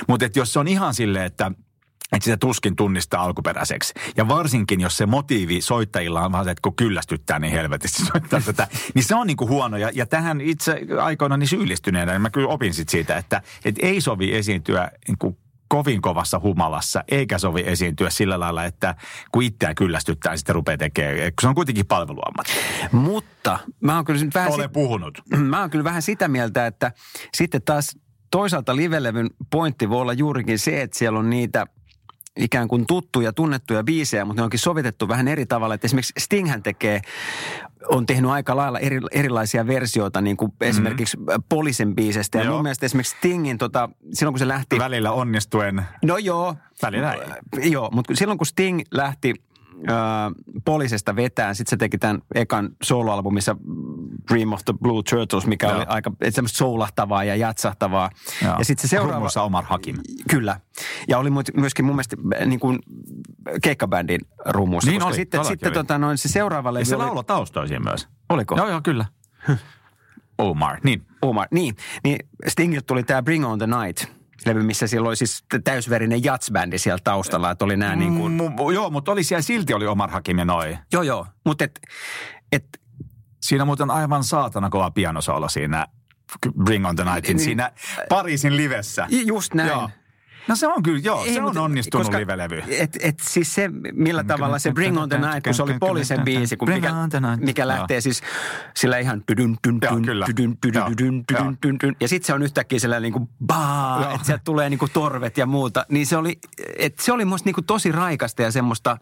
Mutta 0.07 0.25
jos 0.35 0.53
se 0.53 0.59
on 0.59 0.67
ihan 0.67 0.93
silleen, 0.93 1.25
että– 1.25 1.51
että 2.11 2.23
sitä 2.23 2.37
tuskin 2.37 2.75
tunnistaa 2.75 3.23
alkuperäiseksi. 3.23 3.93
Ja 4.17 4.27
varsinkin, 4.27 4.81
jos 4.81 4.97
se 4.97 5.05
motiivi 5.05 5.61
soittajilla 5.61 6.25
on 6.25 6.31
vaan 6.31 6.49
että 6.49 6.61
kun 6.61 6.75
kyllästyttää 6.75 7.39
niin 7.39 7.53
helvetisti 7.53 8.05
soittaa 8.05 8.41
tätä, 8.41 8.67
niin 8.93 9.03
se 9.03 9.15
on 9.15 9.27
niin 9.27 9.37
kuin 9.37 9.49
huono. 9.49 9.77
Ja, 9.77 9.91
ja 9.93 10.05
tähän 10.05 10.41
itse 10.41 10.81
aikoina 11.01 11.37
niin 11.37 11.47
syyllistyneenä, 11.47 12.11
niin 12.11 12.21
mä 12.21 12.29
kyllä 12.29 12.47
opin 12.47 12.73
sit 12.73 12.89
siitä, 12.89 13.17
että, 13.17 13.41
että 13.65 13.85
ei 13.85 14.01
sovi 14.01 14.35
esiintyä 14.35 14.91
niin 15.07 15.17
kuin 15.17 15.37
kovin 15.67 16.01
kovassa 16.01 16.39
humalassa, 16.39 17.03
eikä 17.07 17.37
sovi 17.37 17.63
esiintyä 17.65 18.09
sillä 18.09 18.39
lailla, 18.39 18.65
että 18.65 18.95
kun 19.31 19.43
itseään 19.43 19.75
kyllästyttää, 19.75 20.31
niin 20.31 20.37
sitten 20.37 20.55
rupeaa 20.55 20.77
tekemään, 20.77 21.17
kun 21.17 21.33
se 21.41 21.47
on 21.47 21.55
kuitenkin 21.55 21.85
palveluammat. 21.85 22.47
Mutta 22.91 23.59
mä 23.81 23.95
oon 23.95 24.05
kyllä 24.05 24.21
vähän... 24.33 24.51
Olen 24.51 24.65
sit, 24.65 24.73
puhunut. 24.73 25.21
Mä 25.37 25.59
oon 25.59 25.69
kyllä 25.69 25.83
vähän 25.83 26.01
sitä 26.01 26.27
mieltä, 26.27 26.67
että 26.67 26.91
sitten 27.33 27.61
taas 27.61 27.97
toisaalta 28.31 28.75
livelevyn 28.75 29.29
pointti 29.51 29.89
voi 29.89 30.01
olla 30.01 30.13
juurikin 30.13 30.59
se, 30.59 30.81
että 30.81 30.97
siellä 30.97 31.19
on 31.19 31.29
niitä 31.29 31.67
ikään 32.37 32.67
kuin 32.67 32.87
tuttuja, 32.87 33.33
tunnettuja 33.33 33.83
biisejä, 33.83 34.25
mutta 34.25 34.41
ne 34.41 34.43
onkin 34.43 34.59
sovitettu 34.59 35.07
vähän 35.07 35.27
eri 35.27 35.45
tavalla. 35.45 35.73
Että 35.73 35.87
esimerkiksi 35.87 36.13
Stinghän 36.17 36.63
tekee, 36.63 37.01
on 37.89 38.05
tehnyt 38.05 38.31
aika 38.31 38.55
lailla 38.55 38.79
eri, 38.79 38.99
erilaisia 39.11 39.67
versioita, 39.67 40.21
niin 40.21 40.37
kuin 40.37 40.49
mm-hmm. 40.51 40.69
esimerkiksi 40.69 41.17
Poliisen 41.49 41.95
biisestä. 41.95 42.37
Ja 42.37 42.43
joo. 42.43 42.53
mun 42.53 42.63
mielestä 42.63 42.85
esimerkiksi 42.85 43.17
Stingin, 43.17 43.57
tota, 43.57 43.89
silloin 44.13 44.33
kun 44.33 44.39
se 44.39 44.47
lähti... 44.47 44.79
Välillä 44.79 45.11
onnistuen. 45.11 45.81
No 46.05 46.17
joo. 46.17 46.55
Välillä 46.81 47.13
ei. 47.13 47.71
Joo, 47.71 47.89
mutta 47.93 48.15
silloin 48.15 48.37
kun 48.37 48.47
Sting 48.47 48.81
lähti 48.91 49.33
Polisesta 50.65 51.15
vetään. 51.15 51.55
Sitten 51.55 51.69
se 51.69 51.77
teki 51.77 51.97
tämän 51.97 52.21
ekan 52.35 52.69
soloalbumissa 52.83 53.55
Dream 54.33 54.53
of 54.53 54.65
the 54.65 54.73
Blue 54.81 55.03
Turtles, 55.09 55.47
mikä 55.47 55.67
Joo. 55.67 55.75
oli 55.75 55.85
aika 55.87 56.11
semmoista 56.29 56.57
soulahtavaa 56.57 57.23
ja 57.23 57.35
jatsahtavaa. 57.35 58.09
Joo. 58.43 58.55
Ja 58.59 58.65
sitten 58.65 58.81
se 58.81 58.87
seuraava... 58.87 59.13
Rummussa 59.13 59.41
Omar 59.41 59.63
Hakim. 59.63 59.95
Kyllä. 60.29 60.59
Ja 61.07 61.17
oli 61.17 61.29
myöskin 61.53 61.85
mun 61.85 61.95
mielestä 61.95 62.15
niin 62.45 62.59
kuin 62.59 62.79
keikkabändin 63.63 64.21
rummussa. 64.45 64.91
Niin 64.91 65.03
oli, 65.03 65.15
sitten, 65.15 65.45
sitten 65.45 65.73
tota, 65.73 65.97
noin, 65.97 66.17
se 66.17 66.29
seuraava 66.29 66.73
levy... 66.73 66.81
Ja 66.81 66.85
se 66.85 66.95
oli... 66.95 67.05
laulo 67.05 67.23
taustoisin 67.23 67.83
myös. 67.83 68.07
Oliko? 68.29 68.55
Joo, 68.55 68.69
joo, 68.69 68.81
kyllä. 68.83 69.05
Omar, 70.37 70.77
niin. 70.83 71.07
Omar, 71.21 71.47
niin. 71.51 71.75
Niin 72.03 72.17
Stingiltä 72.47 72.85
tuli 72.87 73.03
tämä 73.03 73.23
Bring 73.23 73.45
on 73.45 73.59
the 73.59 73.67
Night– 73.67 74.05
levy, 74.45 74.63
missä 74.63 74.87
silloin 74.87 75.07
oli 75.07 75.15
siis 75.15 75.45
täysverinen 75.63 76.23
jatsbändi 76.23 76.77
siellä 76.77 76.99
taustalla, 77.03 77.51
että 77.51 77.65
oli 77.65 77.77
nämä 77.77 77.95
niin 77.95 78.17
kuin... 78.17 78.33
Mm, 78.33 78.73
joo, 78.73 78.89
mutta 78.89 79.11
oli 79.11 79.23
siellä 79.23 79.41
silti 79.41 79.73
oli 79.73 79.87
Omar 79.87 80.09
Hakim 80.09 80.37
ja 80.37 80.45
noi. 80.45 80.77
Joo, 80.93 81.03
joo, 81.03 81.27
mutta 81.45 81.63
et, 81.63 81.79
et... 82.51 82.65
Siinä 83.47 83.65
muuten 83.65 83.91
aivan 83.91 84.23
saatana 84.23 84.69
kova 84.69 84.91
pianosolo 84.91 85.49
siinä 85.49 85.87
Bring 86.63 86.87
on 86.87 86.95
the 86.95 87.03
Nightin, 87.03 87.37
niin, 87.37 87.43
siinä 87.43 87.71
Pariisin 88.09 88.57
livessä. 88.57 89.07
Just 89.09 89.53
näin. 89.53 89.69
Joo. 89.69 89.89
No 90.47 90.55
se 90.55 90.67
on 90.67 90.83
kyllä, 90.83 90.99
joo, 91.03 91.23
Ei, 91.23 91.33
se 91.33 91.41
on 91.41 91.57
onnistunut 91.57 92.07
koska, 92.07 92.19
live-levy. 92.19 92.63
Et, 92.69 92.97
et 93.01 93.19
siis 93.19 93.55
se, 93.55 93.69
millä 93.93 94.23
tavalla 94.23 94.59
se 94.59 94.71
Bring 94.71 94.97
on 94.97 95.09
the 95.09 95.17
Night, 95.17 95.43
kun 95.43 95.53
se 95.53 95.63
oli 95.63 95.73
poliisen 95.79 96.21
biisi, 96.21 96.57
kun 96.57 96.69
mikä, 96.69 96.93
mikä 97.39 97.67
lähtee 97.67 98.01
siis 98.01 98.21
sillä 98.75 98.97
ihan 98.97 99.23
ja 101.99 102.07
sitten 102.07 102.27
se 102.27 102.33
on 102.33 102.43
yhtäkkiä 102.43 102.79
sillä 102.79 102.99
niin 102.99 103.13
kuin 103.13 103.29
baa, 103.45 104.13
että 104.13 104.25
sieltä 104.25 104.43
tulee 104.43 104.69
niin 104.69 104.79
kuin 104.79 104.91
torvet 104.91 105.37
ja 105.37 105.45
muuta. 105.45 105.85
Niin 105.89 106.05
se 106.05 106.17
oli, 106.17 106.39
et 106.77 106.99
se 106.99 107.11
oli 107.11 107.25
musta 107.25 107.47
niin 107.47 107.55
kuin 107.55 107.65
tosi 107.65 107.91
raikasta 107.91 108.41
ja 108.41 108.51
semmoista, 108.51 108.97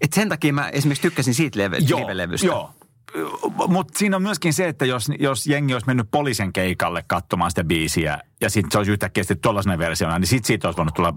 että 0.00 0.14
sen 0.14 0.28
takia 0.28 0.52
mä 0.52 0.68
esimerkiksi 0.68 1.02
tykkäsin 1.02 1.34
siitä 1.34 1.58
live-levystä. 1.58 2.46
Joo, 2.46 2.74
mutta 3.68 3.98
siinä 3.98 4.16
on 4.16 4.22
myöskin 4.22 4.52
se, 4.52 4.68
että 4.68 4.84
jos, 4.84 5.08
jos 5.18 5.46
jengi 5.46 5.72
olisi 5.72 5.86
mennyt 5.86 6.10
poliisen 6.10 6.52
keikalle 6.52 7.04
katsomaan 7.06 7.50
sitä 7.50 7.64
biisiä 7.64 8.18
ja 8.40 8.50
sitten 8.50 8.72
se 8.72 8.78
olisi 8.78 8.92
yhtäkkiä 8.92 9.24
sitten 9.24 9.38
tuollaisena 9.40 9.78
versiona, 9.78 10.18
niin 10.18 10.26
sitten 10.26 10.46
siitä 10.46 10.68
olisi 10.68 10.76
voinut 10.76 10.94
tulla 10.94 11.14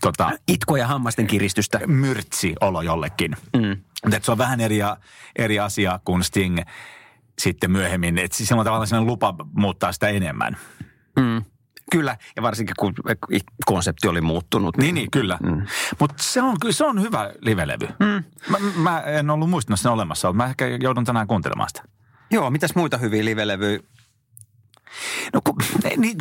tota, 0.00 0.30
Itko 0.48 0.76
ja 0.76 0.86
hammasten 0.86 1.26
kiristystä. 1.26 1.80
Myrtsi 1.86 2.54
olo 2.60 2.82
jollekin. 2.82 3.36
Mm. 3.56 3.76
Mutta 4.04 4.20
se 4.22 4.32
on 4.32 4.38
vähän 4.38 4.60
eri, 4.60 4.78
eri 5.36 5.60
asia 5.60 6.00
kuin 6.04 6.24
Sting 6.24 6.58
sitten 7.38 7.70
myöhemmin. 7.70 8.18
Että 8.18 8.36
siis 8.36 8.52
on 8.52 8.64
tavallaan 8.64 8.86
sellainen 8.86 9.12
lupa 9.12 9.34
muuttaa 9.52 9.92
sitä 9.92 10.08
enemmän. 10.08 10.56
Mm. 11.16 11.44
Kyllä, 11.90 12.16
ja 12.36 12.42
varsinkin 12.42 12.74
kun 12.78 12.94
konsepti 13.66 14.08
oli 14.08 14.20
muuttunut. 14.20 14.76
Niin, 14.76 14.94
niin 14.94 15.10
kyllä. 15.10 15.38
Mm. 15.42 15.66
Mutta 15.98 16.14
se 16.18 16.42
on, 16.42 16.56
se 16.70 16.84
on 16.84 17.02
hyvä 17.02 17.32
livelevy. 17.40 17.88
Mm. 17.98 18.24
Mä, 18.50 18.58
mä 18.76 19.00
en 19.00 19.30
ollut 19.30 19.50
muistanut 19.50 19.80
sen 19.80 19.92
olemassa, 19.92 20.32
mä 20.32 20.46
ehkä 20.46 20.66
joudun 20.66 21.04
tänään 21.04 21.26
kuuntelemaan 21.26 21.68
sitä. 21.68 21.82
Joo, 22.30 22.50
mitäs 22.50 22.74
muita 22.74 22.98
hyviä 22.98 23.24
livelevyjä? 23.24 23.80
No 25.32 25.40
kun, 25.44 25.56
niin, 25.96 26.16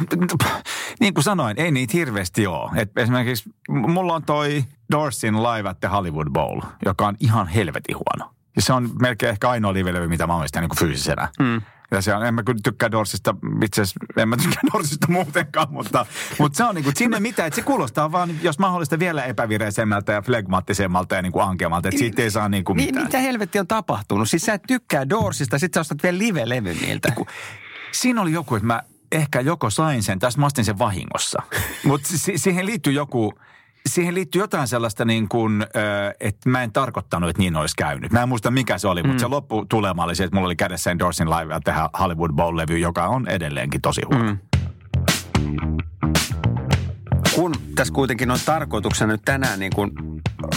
niin 1.00 1.14
kuin 1.14 1.24
sanoin, 1.24 1.60
ei 1.60 1.72
niitä 1.72 1.92
hirveästi 1.98 2.48
ole. 2.48 2.72
Et 2.76 2.98
esimerkiksi 2.98 3.50
mulla 3.70 4.14
on 4.14 4.24
toi 4.24 4.64
Dorsin 4.92 5.44
Live 5.44 5.70
at 5.70 5.80
the 5.80 5.88
Hollywood 5.88 6.28
Bowl, 6.30 6.62
joka 6.86 7.08
on 7.08 7.16
ihan 7.20 7.48
helvetin 7.48 7.96
huono. 7.96 8.34
Ja 8.56 8.62
se 8.62 8.74
on 8.74 8.90
melkein 9.02 9.30
ehkä 9.30 9.50
ainoa 9.50 9.74
livelevy, 9.74 10.08
mitä 10.08 10.28
mä 10.28 10.36
omistan 10.36 10.62
niin 10.62 10.70
kuin 10.70 10.80
fyysisenä. 10.80 11.28
Mm. 11.40 11.62
Ja 11.92 12.02
se 12.02 12.16
on, 12.16 12.26
en 12.26 12.34
mä 12.34 12.44
kyllä 12.44 12.60
tykkää 12.64 12.92
Dorsista, 12.92 13.36
itse 13.64 13.82
asiassa 13.82 14.00
en 14.18 14.30
mä 14.30 14.38
tykkää 14.38 14.62
Dorsista 14.74 15.08
muutenkaan, 15.10 15.68
mutta, 15.72 16.06
mutta 16.40 16.58
se 16.58 16.64
on 16.64 16.76
niin 16.76 16.84
kuin, 16.84 16.96
sinne 16.96 17.20
mitä, 17.20 17.46
että 17.46 17.56
se 17.56 17.62
kuulostaa 17.62 18.12
vaan, 18.12 18.44
jos 18.44 18.60
mahdollista 18.60 19.00
vielä 19.00 19.26
epävireisemmältä 19.26 20.12
ja 20.12 20.22
flegmaattisemmalta 20.22 21.16
ja 21.16 21.22
niin 21.22 21.32
kuin 21.32 21.44
ankeamalta, 21.46 21.90
että 21.90 22.00
siitä 22.00 22.22
ei 22.22 22.32
saa 22.32 22.50
niin 22.50 22.64
kuin 22.64 22.76
mitään. 22.76 22.96
Niin, 22.96 23.06
mitä 23.06 23.20
helvetti 23.20 23.60
on 23.60 23.68
tapahtunut? 23.68 24.30
Siis 24.30 24.42
sä 24.42 24.54
et 24.54 24.64
tykkää 24.68 25.10
Dorsista, 25.10 25.60
sit 25.60 25.74
sä 25.74 25.80
ostat 25.80 26.04
vielä 26.04 26.18
live-levy 26.18 26.74
niiltä. 26.74 27.14
Siinä 27.92 28.22
oli 28.22 28.32
joku, 28.32 28.56
että 28.56 28.68
mä 28.68 28.84
ehkä 29.12 29.42
joko 29.42 29.70
sain 29.70 30.04
sen, 30.04 30.20
tästä 30.20 30.40
mä 30.40 30.46
ostin 30.46 30.66
sen 30.66 30.80
vahingossa. 30.80 31.44
Mutta 31.84 32.08
si- 32.16 32.38
siihen 32.38 32.66
liittyy 32.66 32.94
joku, 32.94 33.34
siihen 33.88 34.16
liittyy 34.16 34.42
jotain 34.42 34.68
sellaista 34.68 35.06
niin 35.06 35.30
kuin, 35.30 35.66
että 36.20 36.50
mä 36.50 36.64
en 36.64 36.72
tarkoittanut, 36.72 37.30
että 37.30 37.42
niin 37.42 37.56
olisi 37.56 37.76
käynyt. 37.78 38.12
Mä 38.12 38.22
en 38.22 38.30
muista 38.30 38.52
mikä 38.52 38.78
se 38.78 38.88
oli, 38.88 39.04
mm. 39.04 39.08
mutta 39.08 39.22
se 39.22 39.28
lopputulema 39.28 40.04
oli 40.04 40.16
se, 40.16 40.24
että 40.24 40.36
mulla 40.36 40.48
oli 40.48 40.56
kädessä 40.56 40.92
Endorsin 40.92 41.30
Live 41.30 41.60
tehdä 41.64 41.90
Hollywood 42.00 42.32
Bowl-levy, 42.32 42.78
joka 42.78 43.08
on 43.08 43.28
edelleenkin 43.28 43.82
tosi 43.82 44.02
huono. 44.12 44.24
Mm. 44.24 44.38
kun 47.36 47.56
tässä 47.76 47.94
kuitenkin 47.94 48.32
on 48.32 48.40
tarkoituksena 48.46 49.12
nyt 49.12 49.22
tänään 49.26 49.60
niin 49.60 49.72
kuin 49.76 49.92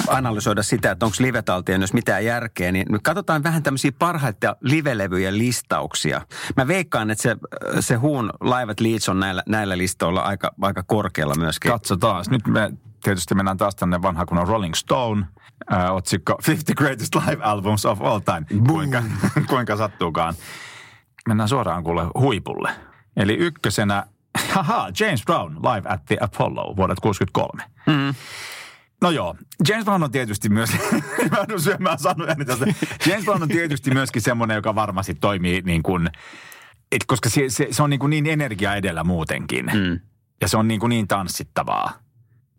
analysoida 0.08 0.62
sitä, 0.62 0.90
että 0.90 1.06
onko 1.06 1.16
livetaltien 1.20 1.80
jos 1.80 1.92
mitään 1.92 2.24
järkeä, 2.24 2.72
niin 2.72 2.86
nyt 2.88 3.02
katsotaan 3.02 3.42
vähän 3.42 3.62
tämmöisiä 3.62 3.92
parhaita 3.98 4.56
livelevyjen 4.60 5.38
listauksia. 5.38 6.20
Mä 6.56 6.66
veikkaan, 6.66 7.10
että 7.10 7.22
se, 7.22 7.36
se 7.80 7.94
Huun 7.94 8.32
Live 8.42 8.72
at 8.72 8.80
Leeds 8.80 9.08
on 9.08 9.20
näillä, 9.20 9.42
näillä 9.46 9.78
listoilla 9.78 10.20
aika, 10.20 10.54
aika 10.60 10.82
korkealla 10.82 11.34
myöskin. 11.34 11.70
Katsotaan. 11.70 12.24
Nyt 12.30 12.46
me 12.46 12.72
tietysti 13.02 13.35
mennään 13.35 13.56
taas 13.56 13.76
tänne 13.76 14.02
vanha 14.02 14.26
kun 14.26 14.38
on 14.38 14.49
Rolling 14.49 14.75
Stone. 14.75 15.26
Äh, 15.73 15.94
otsikko 15.94 16.38
50 16.47 16.75
Greatest 16.75 17.14
Live 17.14 17.42
Albums 17.42 17.87
of 17.87 18.02
All 18.02 18.18
Time. 18.18 18.62
Kuinka, 18.68 19.02
kuinka 19.50 19.76
sattuukaan. 19.76 20.35
Mennään 21.28 21.49
suoraan 21.49 21.85
kuule 21.85 22.02
huipulle. 22.14 22.71
Eli 23.16 23.35
ykkösenä, 23.35 24.06
haha, 24.52 24.88
James 25.00 25.23
Brown 25.25 25.56
Live 25.56 25.88
at 25.88 26.04
the 26.04 26.16
Apollo 26.21 26.76
vuodet 26.76 27.00
63. 27.00 27.64
Mm. 27.87 28.14
No 29.00 29.11
joo, 29.11 29.37
James 29.68 29.85
Brown 29.85 30.02
on 30.02 30.11
tietysti 30.11 30.49
myös, 30.49 30.71
mä 31.30 31.37
joudun 31.37 31.61
syömään 31.61 31.99
sanojani 31.99 32.44
tästä. 32.44 32.66
James 33.06 33.25
Brown 33.25 33.42
on 33.42 33.49
tietysti 33.49 33.90
myöskin 33.90 34.23
semmoinen, 34.23 34.54
joka 34.54 34.75
varmasti 34.75 35.14
toimii 35.14 35.62
niin 35.64 35.82
kuin, 35.82 36.11
et 36.92 37.04
koska 37.06 37.28
se, 37.28 37.44
se, 37.49 37.68
se 37.71 37.82
on 37.82 37.90
niin, 37.90 38.00
kuin 38.00 38.11
niin 38.11 38.26
energia 38.26 38.75
edellä 38.75 39.04
muutenkin. 39.04 39.66
Mm. 39.66 40.00
Ja 40.40 40.49
se 40.49 40.56
on 40.56 40.68
niin, 40.68 40.80
kuin 40.80 40.90
niin 40.90 41.09
tanssittavaa. 41.09 42.01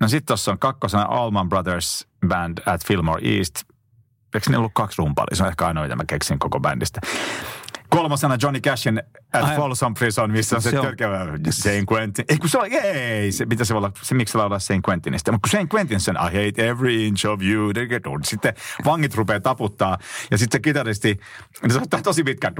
No 0.03 0.07
sitten 0.07 0.27
tuossa 0.27 0.51
on 0.51 0.59
kakkosena 0.59 1.05
Allman 1.09 1.49
Brothers 1.49 2.07
Band 2.27 2.57
at 2.65 2.85
Fillmore 2.85 3.21
East. 3.37 3.55
Eikö 4.35 4.49
ne 4.49 4.57
ollut 4.57 4.71
kaksi 4.75 4.95
rumpalia? 4.97 5.35
Se 5.35 5.43
on 5.43 5.49
ehkä 5.49 5.67
ainoa, 5.67 5.83
mitä 5.83 5.95
mä 5.95 6.03
keksin 6.07 6.39
koko 6.39 6.59
bändistä. 6.59 7.01
Kolmosena 7.93 8.37
Johnny 8.41 8.59
Cashin 8.59 9.03
At 9.33 9.43
Ai, 9.43 9.55
Folsom 9.55 9.93
Prison, 9.93 10.31
missä 10.31 10.55
on 10.55 10.61
se, 10.61 10.71
se 10.71 10.77
törkevä 10.81 11.27
Saint 11.49 11.91
Quentin. 11.91 12.25
Ei 12.29 12.37
kun 12.37 12.49
se 12.49 12.57
on, 12.57 12.65
ei, 12.71 13.31
se, 13.31 13.45
mitä 13.45 13.65
se 13.65 13.73
voi 13.73 13.77
olla, 13.77 13.91
se 14.01 14.15
miksi 14.15 14.37
laulaa 14.37 14.59
Saint 14.59 14.87
Quentinista. 14.89 15.31
Mutta 15.31 15.45
kun 15.45 15.51
Saint 15.51 15.73
Quentin 15.73 15.99
sen, 15.99 16.15
I 16.15 16.25
hate 16.25 16.69
every 16.69 17.07
inch 17.07 17.25
of 17.25 17.41
you. 17.41 17.71
Sitten 18.23 18.53
vangit 18.85 19.15
rupeaa 19.15 19.39
taputtaa. 19.39 19.97
Ja 20.31 20.37
sitten 20.37 20.57
se 20.57 20.61
kitaristi, 20.61 21.19
niin 21.61 21.71
se 21.71 21.79
ottaa 21.81 22.01
tosi 22.01 22.23
pitkään. 22.23 22.53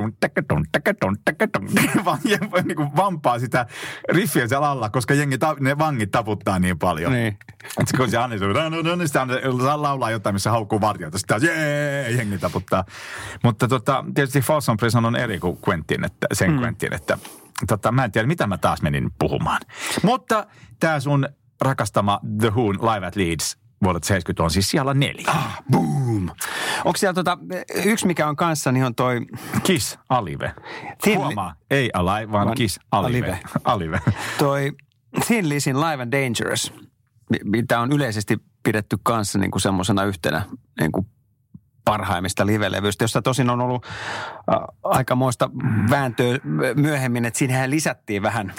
niin 2.63 2.75
kuin 2.75 2.95
vampaa 2.95 3.39
sitä 3.39 3.65
riffiä 4.09 4.47
siellä 4.47 4.69
alla, 4.69 4.89
koska 4.89 5.13
jengi, 5.13 5.37
ne 5.59 5.77
vangit 5.77 6.11
taputtaa 6.11 6.59
niin 6.59 6.79
paljon. 6.79 7.11
Niin. 7.11 7.37
Sitten 7.69 7.97
kun 7.97 8.09
se 8.09 8.17
Anni 8.17 8.37
niin 8.37 9.07
sitten 9.07 9.27
laulaa 9.81 10.11
jotain, 10.11 10.35
missä 10.35 10.51
haukkuu 10.51 10.81
vartijoita. 10.81 11.17
Sitten 11.17 11.41
jee, 11.41 12.11
jengi 12.11 12.37
taputtaa. 12.37 12.83
Mutta 13.43 13.67
tota, 13.67 14.05
tietysti 14.15 14.41
Folsom 14.41 14.77
Prison 14.77 15.05
on 15.05 15.15
eri 15.23 15.39
kuin 15.39 15.57
Quentin, 15.67 16.05
että 16.05 16.27
sen 16.33 16.49
mm 16.49 16.55
kommenttiin, 16.55 16.93
että 16.93 17.17
tota, 17.67 17.91
mä 17.91 18.03
en 18.03 18.11
tiedä, 18.11 18.27
mitä 18.27 18.47
mä 18.47 18.57
taas 18.57 18.81
menin 18.81 19.11
puhumaan. 19.19 19.61
Mutta 20.03 20.47
tämä 20.79 20.99
sun 20.99 21.27
rakastama 21.61 22.19
The 22.39 22.49
Who'n 22.49 22.93
Live 22.93 23.05
at 23.05 23.15
Leeds 23.15 23.57
vuodelta 23.83 24.07
70 24.07 24.43
on 24.43 24.51
siis 24.51 24.69
siellä 24.69 24.93
neljä. 24.93 25.23
Ah, 25.27 25.63
boom! 25.71 26.29
Onko 26.85 26.97
siellä 26.97 27.13
tota, 27.13 27.37
yksi 27.85 28.07
mikä 28.07 28.27
on 28.27 28.35
kanssa, 28.35 28.71
niin 28.71 28.85
on 28.85 28.95
toi... 28.95 29.21
Kiss 29.63 29.99
Alive. 30.09 30.53
Thin... 31.03 31.17
Huomaa, 31.17 31.55
ei 31.71 31.89
Alive, 31.93 32.31
vaan, 32.31 32.45
vaan 32.45 32.57
Kiss 32.57 32.79
Alive. 32.91 33.27
Alive. 33.27 33.41
Alive. 33.63 34.01
toi 34.37 34.71
Thin 35.25 35.49
Lizin 35.49 35.81
Live 35.81 36.03
and 36.03 36.11
Dangerous, 36.11 36.73
mitä 37.43 37.79
on 37.79 37.91
yleisesti 37.91 38.37
pidetty 38.63 38.97
kanssa 39.03 39.39
niin 39.39 39.51
kuin 39.51 39.61
semmoisena 39.61 40.03
yhtenä 40.03 40.41
niin 40.79 40.91
kuin 40.91 41.07
parhaimmista 41.85 42.45
livelevyistä, 42.45 43.03
josta 43.03 43.21
tosin 43.21 43.49
on 43.49 43.61
ollut 43.61 43.85
äh, 43.85 44.57
aikamoista 44.83 45.49
vääntöä 45.89 46.39
myöhemmin, 46.75 47.25
että 47.25 47.37
siinähän 47.37 47.69
lisättiin 47.69 48.21
vähän. 48.21 48.53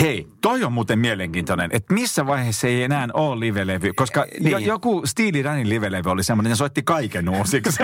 Hei, 0.00 0.28
toi 0.40 0.64
on 0.64 0.72
muuten 0.72 0.98
mielenkiintoinen, 0.98 1.70
että 1.72 1.94
missä 1.94 2.26
vaiheessa 2.26 2.66
ei 2.66 2.82
enää 2.82 3.08
ole 3.14 3.40
livelevy, 3.40 3.92
koska 3.92 4.26
niin. 4.40 4.50
jo, 4.50 4.58
joku 4.58 5.02
Steely 5.06 5.44
Danin 5.44 5.68
livelevy 5.68 6.10
oli 6.10 6.22
semmoinen, 6.22 6.50
ja 6.50 6.56
soitti 6.56 6.82
kaiken 6.82 7.28
uusiksi. 7.28 7.82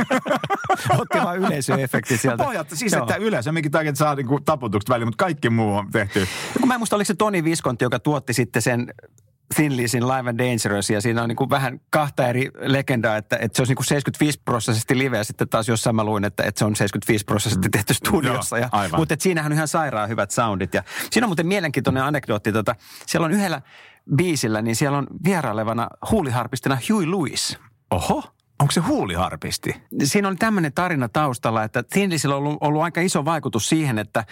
Otti 0.99 1.19
vaan 1.25 1.39
yleisöefekti 1.39 2.17
sieltä. 2.17 2.45
Pohjat, 2.45 2.71
siis 2.73 2.93
Joo. 2.93 3.03
että 3.03 3.17
yleisö, 3.17 3.53
minkin 3.53 3.73
takia 3.73 3.95
saa 3.95 4.15
niinku 4.15 4.41
taputukset 4.41 4.89
väliin, 4.89 5.09
mutta 5.09 5.25
kaikki 5.25 5.51
muu 5.51 5.77
on 5.77 5.91
tehty. 5.91 6.27
Mä 6.67 6.75
en 6.75 6.81
muista, 6.81 6.97
oliko 6.97 7.07
se 7.07 7.15
Toni 7.15 7.45
Viskonti, 7.45 7.85
joka 7.85 7.99
tuotti 7.99 8.33
sitten 8.33 8.63
sen 8.63 8.95
Thin 9.55 9.77
Lizin 9.77 10.09
Live 10.09 10.31
and 10.31 10.39
Dangerous 10.39 10.91
ja 10.91 11.01
siinä 11.01 11.23
on 11.23 11.29
niin 11.29 11.37
kuin 11.37 11.51
vähän 11.51 11.81
kahta 11.91 12.29
eri 12.29 12.51
legendaa, 12.59 13.17
että, 13.17 13.37
että 13.41 13.57
se 13.57 13.63
olisi 13.63 13.71
niin 13.71 13.77
kuin 13.77 13.87
75 13.87 14.41
prosessisesti 14.45 14.99
live 14.99 15.17
ja 15.17 15.25
sitten 15.25 15.49
taas 15.49 15.69
jossain 15.69 15.97
mä 15.97 16.05
luin, 16.05 16.25
että, 16.25 16.43
että 16.43 16.59
se 16.59 16.65
on 16.65 16.77
75 16.77 17.25
prosessisesti 17.25 17.69
tehty 17.69 17.95
studiossa. 17.95 18.59
Ja, 18.59 18.69
Joo, 18.73 18.99
mutta 18.99 19.15
että 19.15 19.23
siinähän 19.23 19.53
on 19.53 19.57
ihan 19.57 19.69
sairaan 19.69 20.09
hyvät 20.09 20.31
soundit 20.31 20.75
ja 20.75 20.83
siinä 21.11 21.25
on 21.25 21.29
muuten 21.29 21.47
mielenkiintoinen 21.47 22.03
anekdootti. 22.03 22.53
Tota, 22.53 22.75
siellä 23.07 23.25
on 23.25 23.33
yhdellä 23.33 23.63
biisillä, 24.17 24.63
niin 24.63 24.77
siellä 24.77 24.99
on 24.99 25.07
vierailevana 25.25 25.89
huuliharpistina 26.11 26.79
Huey 26.91 27.11
Lewis. 27.11 27.59
Oho. 27.91 28.36
Onko 28.61 28.73
se 28.73 28.81
huuliharpisti? 28.81 29.75
Siinä 30.05 30.29
oli 30.29 30.37
tämmöinen 30.37 30.73
tarina 30.73 31.09
taustalla, 31.09 31.65
että 31.65 31.83
Thinlisillä 31.83 32.37
on 32.37 32.43
ollut, 32.43 32.59
ollut 32.61 32.83
aika 32.83 33.01
iso 33.01 33.25
vaikutus 33.25 33.69
siihen, 33.69 33.99
että 33.99 34.25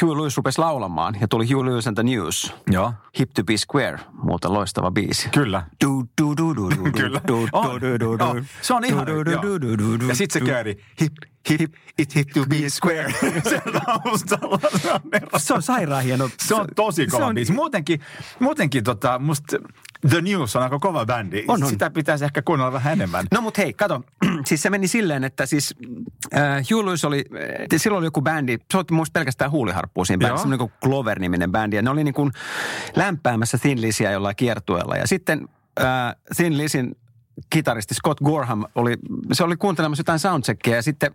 Hugh 0.00 0.16
Lewis 0.16 0.36
rupesi 0.36 0.58
laulamaan 0.58 1.16
ja 1.20 1.28
tuli 1.28 1.52
Hugh 1.52 1.64
Lewis 1.64 1.86
and 1.86 1.94
the 1.94 2.02
News. 2.02 2.54
Joo. 2.70 2.92
Hip 3.18 3.30
to 3.34 3.44
be 3.44 3.56
square, 3.56 3.98
muuta 4.12 4.52
loistava 4.52 4.90
biisi. 4.90 5.28
Kyllä. 5.28 5.62
Du, 5.84 6.04
du, 6.20 6.36
du, 6.36 6.56
du, 6.56 6.70
du, 6.70 6.92
Kyllä. 6.92 7.20
Du, 7.28 7.48
du, 7.52 7.80
du, 7.80 8.00
du, 8.00 8.18
du. 8.18 8.44
Se 8.62 8.74
on 8.74 8.84
ihan, 8.84 9.06
Ja 10.08 10.14
sitten 10.14 10.40
se 10.40 10.46
kööri. 10.46 10.84
Hip, 11.00 11.12
hip, 11.50 11.74
it 11.98 12.14
hip 12.14 12.28
to 12.34 12.46
be 12.46 12.68
square. 12.68 13.12
se 13.50 13.62
on 14.42 14.60
Se 15.36 15.54
on 15.54 15.62
sairaan 15.62 16.04
hieno. 16.04 16.30
Se 16.38 16.54
on 16.54 16.66
tosi 16.76 17.06
kova 17.06 17.26
on... 17.26 17.34
biisi. 17.34 17.52
Muutenkin, 17.52 18.00
muutenkin 18.38 18.84
tota, 18.84 19.18
musta 19.18 19.58
The 20.10 20.20
News 20.20 20.56
on 20.56 20.62
aika 20.62 20.78
kova 20.78 21.06
bändi. 21.06 21.44
On, 21.48 21.62
on. 21.62 21.70
Sitä 21.70 21.90
pitäisi 21.90 22.24
ehkä 22.24 22.42
kuunnella 22.42 22.72
vähän 22.72 22.92
enemmän. 22.92 23.26
No 23.32 23.40
mut 23.40 23.58
hei, 23.58 23.72
kato. 23.72 24.04
siis 24.48 24.62
se 24.62 24.70
meni 24.70 24.88
silleen, 24.88 25.24
että 25.24 25.46
siis 25.46 25.74
äh, 26.34 26.62
Hugh 26.70 26.84
Lewis 26.84 27.04
oli, 27.04 27.24
äh, 27.34 27.66
silloin 27.76 27.98
oli 27.98 28.06
joku 28.06 28.22
bändi, 28.22 28.58
se 28.72 28.78
otti 28.78 28.94
muista 28.94 29.12
pelkästään 29.12 29.50
huuliharppua 29.50 30.04
siinä 30.04 30.20
bändissä, 30.20 30.42
semmoinen 30.42 30.68
kuin 30.68 30.72
Clover-niminen 30.84 31.52
bändi. 31.52 31.76
Ja 31.76 31.82
ne 31.82 31.90
oli 31.90 32.04
niin 32.04 32.14
kuin 32.14 32.32
lämpäämässä 32.96 33.58
Thin 33.58 33.80
Lizzyä 33.80 34.10
jollain 34.10 34.36
kiertueella. 34.36 34.96
Ja 34.96 35.06
sitten 35.06 35.48
äh, 35.80 36.16
Thin 36.36 36.58
Lizzyn 36.58 36.96
kitaristi 37.50 37.94
Scott 37.94 38.20
Gorham 38.20 38.64
oli, 38.74 38.96
se 39.32 39.44
oli 39.44 39.56
kuuntelemassa 39.56 40.00
jotain 40.00 40.18
soundcheckia 40.18 40.76
ja 40.76 40.82
sitten 40.82 41.12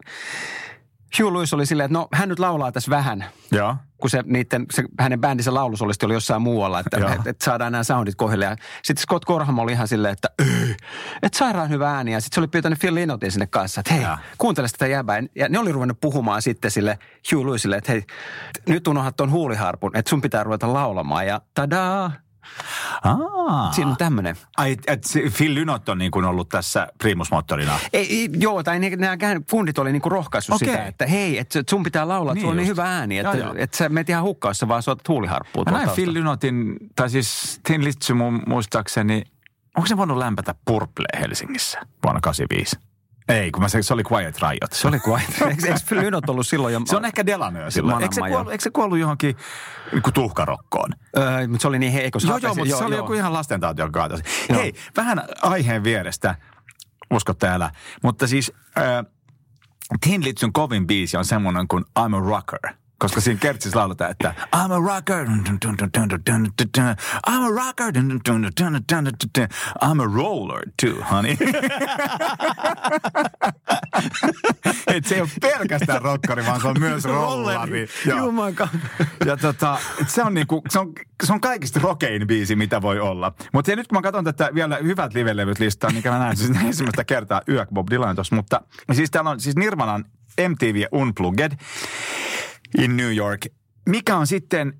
Hugh 1.19 1.33
Lewis 1.33 1.53
oli 1.53 1.65
silleen, 1.65 1.85
että 1.85 1.97
no 1.99 2.07
hän 2.13 2.29
nyt 2.29 2.39
laulaa 2.39 2.71
tässä 2.71 2.89
vähän. 2.89 3.25
Joo. 3.51 3.75
Kun 3.97 4.09
se, 4.09 4.23
niiden, 4.25 4.65
se 4.73 4.83
hänen 4.99 5.21
bändinsä 5.21 5.53
laulusolisti 5.53 6.05
oli 6.05 6.13
jossain 6.13 6.41
muualla, 6.41 6.79
että 6.79 7.13
et, 7.13 7.27
et 7.27 7.41
saadaan 7.41 7.71
nämä 7.71 7.83
soundit 7.83 8.15
kohdille. 8.15 8.55
sitten 8.83 9.01
Scott 9.01 9.25
Gorham 9.25 9.59
oli 9.59 9.71
ihan 9.71 9.87
silleen, 9.87 10.13
että 10.13 10.29
että 11.23 11.37
sairaan 11.37 11.69
hyvä 11.69 11.91
ääni. 11.91 12.13
Ja 12.13 12.21
sitten 12.21 12.35
se 12.35 12.39
oli 12.39 12.47
pyytänyt 12.47 12.79
Phil 12.79 12.95
Linotin 12.95 13.31
sinne 13.31 13.47
kanssa, 13.47 13.81
että 13.81 13.93
hei, 13.93 14.03
ja. 14.03 14.17
kuuntele 14.37 14.67
sitä 14.67 14.87
jäbää. 14.87 15.23
Ja 15.35 15.49
ne 15.49 15.59
oli 15.59 15.71
ruvennut 15.71 16.01
puhumaan 16.01 16.41
sitten 16.41 16.71
sille 16.71 16.99
Hugh 17.31 17.45
Lewisille, 17.45 17.77
että 17.77 17.91
hei, 17.91 18.03
nyt 18.67 18.87
unohdat 18.87 19.15
tuon 19.15 19.31
huuliharpun, 19.31 19.97
että 19.97 20.09
sun 20.09 20.21
pitää 20.21 20.43
ruveta 20.43 20.73
laulamaan. 20.73 21.27
Ja 21.27 21.41
tadaa, 21.53 22.11
Aa. 23.03 23.71
Siinä 23.71 23.91
on 23.91 23.97
tämmöinen. 23.97 24.35
Ai, 24.57 24.77
et 24.87 25.03
Phil 25.37 25.53
Lynott 25.53 25.89
on 25.89 25.97
niin 25.97 26.11
kuin 26.11 26.25
ollut 26.25 26.49
tässä 26.49 26.87
primusmoottorina? 26.97 27.79
Ei, 27.93 28.29
joo, 28.39 28.63
tai 28.63 28.79
nämä 28.79 29.17
fundit 29.49 29.79
oli 29.79 29.91
niin 29.91 30.01
kuin 30.01 30.11
rohkaissut 30.11 30.55
okay. 30.55 30.67
sitä, 30.67 30.85
että 30.85 31.07
hei, 31.07 31.37
että 31.37 31.63
sun 31.69 31.83
pitää 31.83 32.07
laulaa, 32.07 32.31
että 32.31 32.33
niin 32.33 32.41
sulla 32.41 32.51
on 32.51 32.57
niin 32.57 32.67
hyvä 32.67 32.97
ääni, 32.97 33.17
että, 33.17 33.31
että, 33.31 33.53
että 33.55 33.77
sä 33.77 33.89
menet 33.89 34.09
ihan 34.09 34.23
hukkaassa, 34.23 34.67
vaan 34.67 34.83
soitat 34.83 35.07
huuliharppua. 35.07 35.63
Mä 35.71 35.77
näin 35.77 35.89
Phil 35.89 36.13
Lynottin, 36.13 36.77
tai 36.95 37.09
siis 37.09 37.59
Tin 37.67 37.83
Litsy 37.83 38.13
mun 38.13 38.41
muistaakseni, 38.47 39.23
onko 39.77 39.87
se 39.87 39.97
voinut 39.97 40.17
lämpätä 40.17 40.55
Purple 40.65 41.05
Helsingissä 41.19 41.79
vuonna 42.03 42.21
85? 42.21 42.77
Ei, 43.27 43.51
kun 43.51 43.63
mä 43.63 43.69
se, 43.69 43.83
se 43.83 43.93
oli 43.93 44.03
Quiet 44.11 44.39
Riot. 44.41 44.71
Se 44.71 44.87
oli 44.87 44.99
Quiet 45.07 45.39
Riot. 45.39 45.51
Eikö, 45.51 45.67
eikö 45.67 45.95
Lynot 45.95 46.29
ollut 46.29 46.47
silloin 46.47 46.73
jo? 46.73 46.81
Se 46.85 46.97
on 46.97 47.05
ehkä 47.05 47.25
Delanö 47.25 47.71
silloin. 47.71 48.03
Eikö 48.03 48.15
se, 48.15 48.21
kuollut, 48.21 48.51
eikö 48.51 48.63
se 48.63 48.69
kuollut 48.69 48.97
johonkin 48.97 49.35
niin 49.91 50.13
tuhkarokkoon? 50.13 50.89
Öö, 51.17 51.47
mutta 51.47 51.61
se 51.61 51.67
oli 51.67 51.79
niin 51.79 51.91
heikko. 51.91 52.19
Joo, 52.27 52.37
joo, 52.37 52.55
mutta 52.55 52.69
joo, 52.69 52.79
se 52.79 52.85
oli 52.85 52.95
joo. 52.95 53.03
joku 53.03 53.13
ihan 53.13 53.33
lastentauti, 53.33 53.81
joka 53.81 53.91
kaatosi. 53.91 54.23
Hei, 54.49 54.73
vähän 54.97 55.23
aiheen 55.41 55.83
vierestä, 55.83 56.35
usko 57.11 57.33
täällä. 57.33 57.71
Mutta 58.03 58.27
siis 58.27 58.51
äh, 58.77 59.05
Tin 60.01 60.23
Litsyn 60.23 60.53
kovin 60.53 60.87
biisi 60.87 61.17
on 61.17 61.25
semmoinen 61.25 61.67
kuin 61.67 61.83
I'm 61.99 62.15
a 62.15 62.19
Rocker– 62.19 62.73
koska 62.97 63.21
siinä 63.21 63.39
kertsissä 63.39 63.79
lauletaan, 63.79 64.11
että 64.11 64.33
I'm 64.55 64.73
a 64.73 64.79
rocker, 64.79 65.25
I'm 67.27 67.43
a 67.43 67.49
rocker, 67.49 67.93
I'm 69.83 70.01
a 70.01 70.05
roller 70.15 70.61
too, 70.81 71.03
honey. 71.11 71.37
Et 74.87 75.05
se 75.05 75.15
ei 75.15 75.21
ole 75.21 75.29
pelkästään 75.41 76.01
rockari, 76.01 76.45
vaan 76.45 76.61
se 76.61 76.67
on 76.67 76.75
myös 76.79 77.03
rollari. 77.03 77.87
Jumankaan. 78.05 78.69
Ja 79.25 79.37
tota, 79.37 79.77
se 80.07 80.23
on, 80.23 80.33
niinku, 80.33 80.61
se, 80.69 80.79
on, 80.79 80.93
se 81.23 81.33
on 81.33 81.41
kaikista 81.41 81.79
rokein 81.79 82.27
biisi, 82.27 82.55
mitä 82.55 82.81
voi 82.81 82.99
olla. 82.99 83.33
Mutta 83.53 83.75
nyt 83.75 83.87
kun 83.87 83.97
mä 83.97 84.01
katson 84.01 84.23
tätä 84.23 84.49
vielä 84.53 84.77
hyvät 84.83 85.13
livelevyt 85.13 85.59
listaa, 85.59 85.89
mikä 85.89 86.11
mä 86.11 86.19
näen 86.19 86.37
siis 86.37 86.51
ensimmäistä 86.65 87.03
kertaa 87.03 87.41
Yök 87.49 87.69
Bob 87.73 87.87
Dylan 87.91 88.15
tuossa, 88.15 88.35
mutta 88.35 88.61
siis 88.93 89.11
täällä 89.11 89.29
on 89.29 89.39
siis 89.39 89.55
Nirvanan 89.55 90.05
MTV 90.49 90.83
Unplugged 90.91 91.51
in 92.77 92.97
New 92.97 93.15
York. 93.15 93.41
Mikä 93.89 94.17
on 94.17 94.27
sitten, 94.27 94.73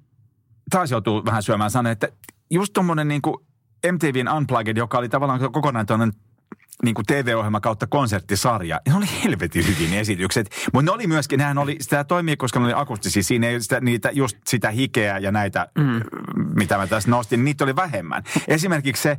taas 0.69 0.91
joutuu 0.91 1.26
vähän 1.26 1.43
syömään 1.43 1.71
sanoa, 1.71 1.91
että 1.91 2.08
just 2.52 2.73
tuommoinen 2.73 3.08
niin 3.08 3.21
MTVn 3.91 4.34
Unplugged, 4.38 4.78
joka 4.78 4.97
oli 4.97 5.10
tavallaan 5.10 5.52
kokonaan 5.52 5.86
tuollainen 5.86 6.19
niin 6.84 6.95
kuin 6.95 7.06
TV-ohjelma 7.06 7.60
kautta 7.60 7.88
konserttisarja. 7.88 8.82
Ne 8.88 8.95
oli 8.95 9.06
helvetin 9.23 9.67
hyvin 9.67 9.93
esitykset. 9.93 10.50
Mutta 10.73 10.91
ne 10.91 10.95
oli 10.95 11.08
myöskin, 11.08 11.38
nehän 11.38 11.58
oli, 11.58 11.78
sitä 11.80 12.04
toimii, 12.04 12.38
koska 12.38 12.60
ne 12.60 12.65
oli 12.65 12.73
akustisia. 12.76 13.23
Siinä 13.23 13.47
ei 13.47 13.62
sitä, 13.62 13.80
niitä, 13.82 14.10
just 14.12 14.38
sitä 14.47 14.71
hikeä 14.71 15.17
ja 15.17 15.32
näitä, 15.32 15.67
mm. 15.78 16.02
mitä 16.56 16.78
mä 16.78 16.88
tässä 16.88 17.10
nostin, 17.10 17.45
niitä 17.45 17.63
oli 17.63 17.76
vähemmän. 17.76 18.23
Esimerkiksi 18.47 19.04
se 19.04 19.17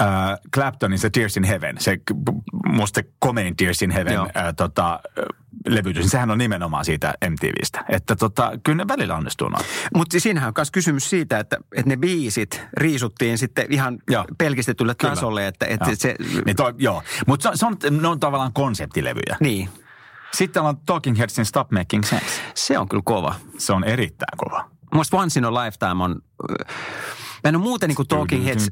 äh, 0.00 0.08
Claptonin 0.54 0.98
se 0.98 1.10
Tears 1.10 1.36
in 1.36 1.44
Heaven, 1.44 1.76
se 1.78 1.98
musta 2.66 3.00
komein 3.18 3.56
Tears 3.56 3.82
in 3.82 3.90
Heaven 3.90 4.18
äh, 4.18 4.54
tota, 4.56 5.00
levytys, 5.66 6.02
niin 6.02 6.10
sehän 6.10 6.30
on 6.30 6.38
nimenomaan 6.38 6.84
siitä 6.84 7.14
MTVstä. 7.30 7.84
Että 7.88 8.16
tota, 8.16 8.52
kyllä 8.64 8.76
ne 8.76 8.88
välillä 8.88 9.16
onnistuu 9.16 9.48
noin. 9.48 9.64
Mutta 9.94 10.20
siinähän 10.20 10.48
on 10.48 10.54
myös 10.56 10.70
kysymys 10.70 11.10
siitä, 11.10 11.38
että, 11.38 11.56
että 11.76 11.88
ne 11.88 11.96
biisit 11.96 12.60
riisuttiin 12.76 13.38
sitten 13.38 13.66
ihan 13.70 13.98
joo. 14.10 14.24
pelkistetylle 14.38 14.94
kyllä. 14.94 15.14
tasolle. 15.14 15.46
Että, 15.46 15.66
että 15.66 15.90
joo. 15.90 15.96
se... 15.96 16.14
Niin 16.46 16.56
toi, 16.56 16.74
joo, 16.78 17.02
mutta 17.26 17.50
se, 17.50 17.56
se 17.58 17.66
on, 17.66 17.76
ne 17.90 18.08
on 18.08 18.20
tavallaan 18.20 18.52
konseptilevyjä. 18.52 19.36
Niin. 19.40 19.68
Sitten 20.32 20.62
on 20.62 20.76
Talking 20.86 21.18
Headsin 21.18 21.44
Stop 21.44 21.70
Making 21.70 22.04
Sense. 22.04 22.26
Se 22.54 22.78
on 22.78 22.88
kyllä 22.88 23.02
kova. 23.04 23.34
Se 23.58 23.72
on 23.72 23.84
erittäin 23.84 24.38
kova. 24.38 24.70
Musta 24.94 25.16
Once 25.16 25.40
in 25.40 25.44
a 25.44 25.54
Lifetime 25.54 26.04
on 26.04 26.22
Mä 27.44 27.48
en 27.48 27.56
ole 27.56 27.62
muuten 27.62 27.88
niin 27.88 27.96
kuin 27.96 28.08
Talking 28.08 28.44
Heads, 28.44 28.68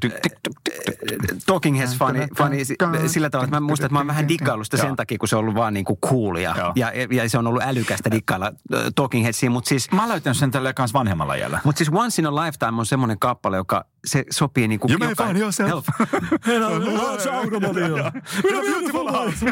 Talking 1.45 1.77
Heads 1.77 1.97
fani, 1.97 2.27
fani 2.37 2.57
sillä 3.07 3.29
tavalla, 3.29 3.45
että 3.45 3.59
mä 3.59 3.67
muistan, 3.67 3.85
että 3.85 3.93
mä 3.93 3.99
oon 3.99 4.07
vähän 4.07 4.27
diggaillut 4.27 4.67
sitä 4.67 4.77
sen 4.77 4.95
takia, 4.95 5.17
kun 5.17 5.27
se 5.27 5.35
on 5.35 5.39
ollut 5.39 5.55
vaan 5.55 5.73
niin 5.73 5.85
kuin 5.85 5.99
coolia. 5.99 6.55
Ja, 6.75 6.91
ja, 7.11 7.29
se 7.29 7.37
on 7.37 7.47
ollut 7.47 7.63
älykästä 7.63 8.11
diggailla 8.11 8.51
Talking 8.95 9.23
Headsiin, 9.23 9.51
mutta 9.51 9.69
siis... 9.69 9.91
Mä 9.91 10.09
löytänyt 10.09 10.37
sen 10.37 10.51
tällä 10.51 10.73
kanssa 10.73 10.99
vanhemmalla 10.99 11.35
jällä. 11.35 11.59
Mutta 11.63 11.77
siis 11.77 11.89
Once 11.93 12.21
in 12.21 12.25
a 12.25 12.35
Lifetime 12.35 12.79
on 12.79 12.85
semmoinen 12.85 13.19
kappale, 13.19 13.57
joka 13.57 13.85
se 14.05 14.23
sopii 14.29 14.67
niin 14.67 14.79
kuin... 14.79 14.91
You 14.91 14.99
may 14.99 15.27
find 15.27 15.37
yourself 15.37 15.87
in 16.55 16.63
a 16.63 16.69
large 16.69 17.29
automobile 17.29 18.11
with 18.43 18.57
a 18.57 18.61
beautiful 18.61 19.05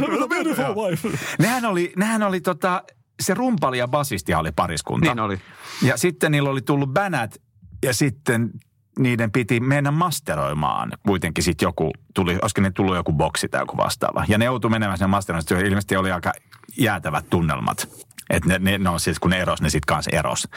with 0.10 0.24
a 0.24 0.28
beautiful 0.28 0.76
wife. 0.76 1.18
Nehän 1.40 1.66
oli, 1.66 1.94
nehän 1.98 2.24
oli 2.24 2.42
tota, 2.42 2.84
se 3.22 3.34
rumpali 3.34 3.78
ja 3.78 3.88
basisti 3.88 4.34
oli 4.34 4.52
pariskunta. 4.52 5.08
Niin 5.08 5.20
oli. 5.20 5.42
Ja 5.82 5.98
sitten 5.98 6.32
niillä 6.32 6.50
oli 6.50 6.62
tullut 6.62 6.90
bänät 6.90 7.38
ja 7.84 7.94
sitten 7.94 8.52
niiden 9.00 9.32
piti 9.32 9.60
mennä 9.60 9.92
masteroimaan. 9.92 10.92
Kuitenkin 11.08 11.44
sitten 11.44 11.66
joku 11.66 11.92
tuli, 12.14 12.40
olisiko 12.42 12.62
ne 12.62 12.72
tullut 12.72 12.96
joku 12.96 13.14
boksi 13.14 13.48
tai 13.48 13.62
joku 13.62 13.78
vastaava. 13.78 14.26
Ja 14.28 14.38
ne 14.38 14.46
joutui 14.46 14.72
menemään 14.72 14.98
sen 14.98 15.10
masteroimaan. 15.10 15.66
Ilmeisesti 15.66 15.96
oli 15.96 16.12
aika 16.12 16.34
jäätävät 16.78 17.30
tunnelmat. 17.30 17.88
Että 18.30 18.50
ne, 18.50 18.60
ne, 18.60 18.78
no 18.78 19.00
siis 19.00 19.20
kun 19.20 19.30
ne 19.30 19.40
eros, 19.40 19.62
ne 19.62 19.70
sitten 19.70 19.96
kanssa 19.96 20.12
eros. 20.14 20.48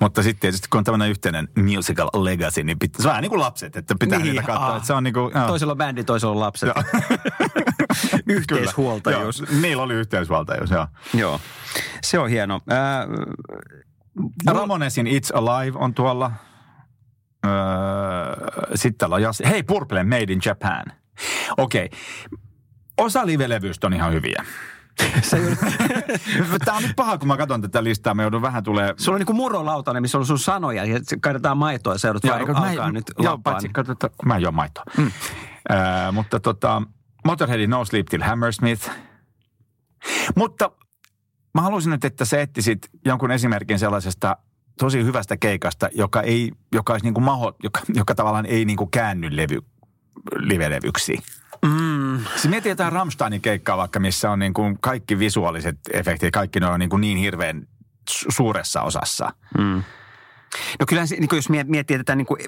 Mutta 0.00 0.22
sitten 0.22 0.40
tietysti 0.40 0.68
kun 0.68 0.78
on 0.78 0.84
tämmöinen 0.84 1.10
yhteinen 1.10 1.48
musical 1.56 2.10
legacy, 2.14 2.62
niin 2.62 2.78
pit, 2.78 2.94
se 2.94 3.02
on 3.02 3.08
vähän 3.08 3.22
niin 3.22 3.30
kuin 3.30 3.40
lapset, 3.40 3.76
että 3.76 3.94
pitää 4.00 4.18
niin, 4.18 4.32
niitä 4.32 4.46
katsoa. 4.46 4.76
Että 4.76 4.86
se 4.86 4.92
on 4.92 5.04
niin 5.04 5.14
kuin, 5.14 5.32
joo. 5.34 5.46
Toisella 5.46 5.72
on 5.72 5.76
bändi, 5.78 6.04
toisella 6.04 6.34
on 6.34 6.40
lapset. 6.40 6.70
Yhteishuoltajuus. 8.26 9.40
Joo, 9.40 9.60
niillä 9.60 9.82
oli 9.82 9.94
yhteishuoltajuus, 9.94 10.70
joo. 10.70 10.86
Joo, 11.14 11.40
se 12.02 12.18
on 12.18 12.28
hieno. 12.28 12.60
Äh, 12.72 14.54
Ramonesin 14.54 15.06
It's 15.06 15.30
Alive 15.38 15.78
on 15.78 15.94
tuolla. 15.94 16.32
Öö, 17.46 17.52
sitten 18.74 18.98
täällä 18.98 19.16
on. 19.16 19.22
Hei, 19.48 19.62
Purple 19.62 20.04
Made 20.04 20.32
in 20.32 20.40
Japan. 20.44 20.84
Okei. 21.56 21.84
Okay. 21.84 21.98
Osa 22.98 23.26
livelevyistä 23.26 23.86
on 23.86 23.94
ihan 23.94 24.12
hyviä. 24.12 24.44
Tämä 26.64 26.76
on 26.76 26.82
nyt 26.82 26.96
paha, 26.96 27.18
kun 27.18 27.28
mä 27.28 27.36
katson 27.36 27.62
tätä 27.62 27.84
listaa. 27.84 28.14
Me 28.14 28.22
joudun 28.22 28.42
vähän 28.42 28.64
tulee... 28.64 28.94
Sulla 28.96 29.16
on 29.16 29.20
niin 29.20 29.26
kuin 29.26 29.36
murolautainen, 29.36 30.02
missä 30.02 30.18
on 30.18 30.26
sun 30.26 30.38
sanoja 30.38 30.84
ja 30.84 31.00
kaidetaan 31.20 31.58
maitoa 31.58 31.92
ja 31.92 31.98
seudut 31.98 32.24
vaan 32.26 32.56
alkaa 32.56 32.92
nyt 32.92 33.12
Joo, 33.18 33.38
paitsi 33.38 33.68
katsotaan, 33.68 34.12
mä 34.24 34.36
en 34.36 34.42
juo 34.42 34.52
maitoa. 34.52 34.84
Mm. 34.96 35.06
Äh, 35.06 36.12
mutta 36.12 36.40
tota, 36.40 36.82
Motorheadin 37.24 37.70
No 37.70 37.84
Sleep 37.84 38.06
Till 38.06 38.22
Hammersmith. 38.22 38.90
Mutta 40.36 40.70
mä 41.54 41.62
haluaisin 41.62 41.90
nyt, 41.90 42.04
että 42.04 42.24
sä 42.24 42.40
etsisit 42.40 42.78
jonkun 43.04 43.30
esimerkin 43.30 43.78
sellaisesta 43.78 44.36
tosi 44.78 45.04
hyvästä 45.04 45.36
keikasta, 45.36 45.88
joka, 45.94 46.22
ei, 46.22 46.52
joka, 46.72 46.92
olisi 46.92 47.06
niin 47.06 47.14
kuin 47.14 47.24
maho, 47.24 47.56
joka, 47.62 47.80
joka 47.94 48.14
tavallaan 48.14 48.46
ei 48.46 48.64
niin 48.64 48.76
kuin 48.76 48.90
käänny 48.90 49.36
levy, 49.36 49.58
live-levyksi. 50.36 51.18
Mm. 51.62 52.18
Siis 52.30 52.48
mietin 52.48 52.70
jotain 52.70 52.92
Rammsteinin 52.92 53.40
keikkaa 53.40 53.76
vaikka, 53.76 54.00
missä 54.00 54.30
on 54.30 54.38
niin 54.38 54.54
kuin 54.54 54.78
kaikki 54.80 55.18
visuaaliset 55.18 55.78
efektit, 55.92 56.32
kaikki 56.32 56.60
ne 56.60 56.66
on 56.66 56.80
niin, 56.80 56.90
kuin 56.90 57.00
niin 57.00 57.18
hirveän 57.18 57.66
suuressa 58.28 58.82
osassa. 58.82 59.32
Mm. 59.58 59.82
No 60.80 60.86
kyllä 60.88 61.04
niin 61.10 61.28
jos 61.32 61.48
miettii 61.48 61.98
tätä 61.98 62.16
niin 62.16 62.26
kuin 62.26 62.40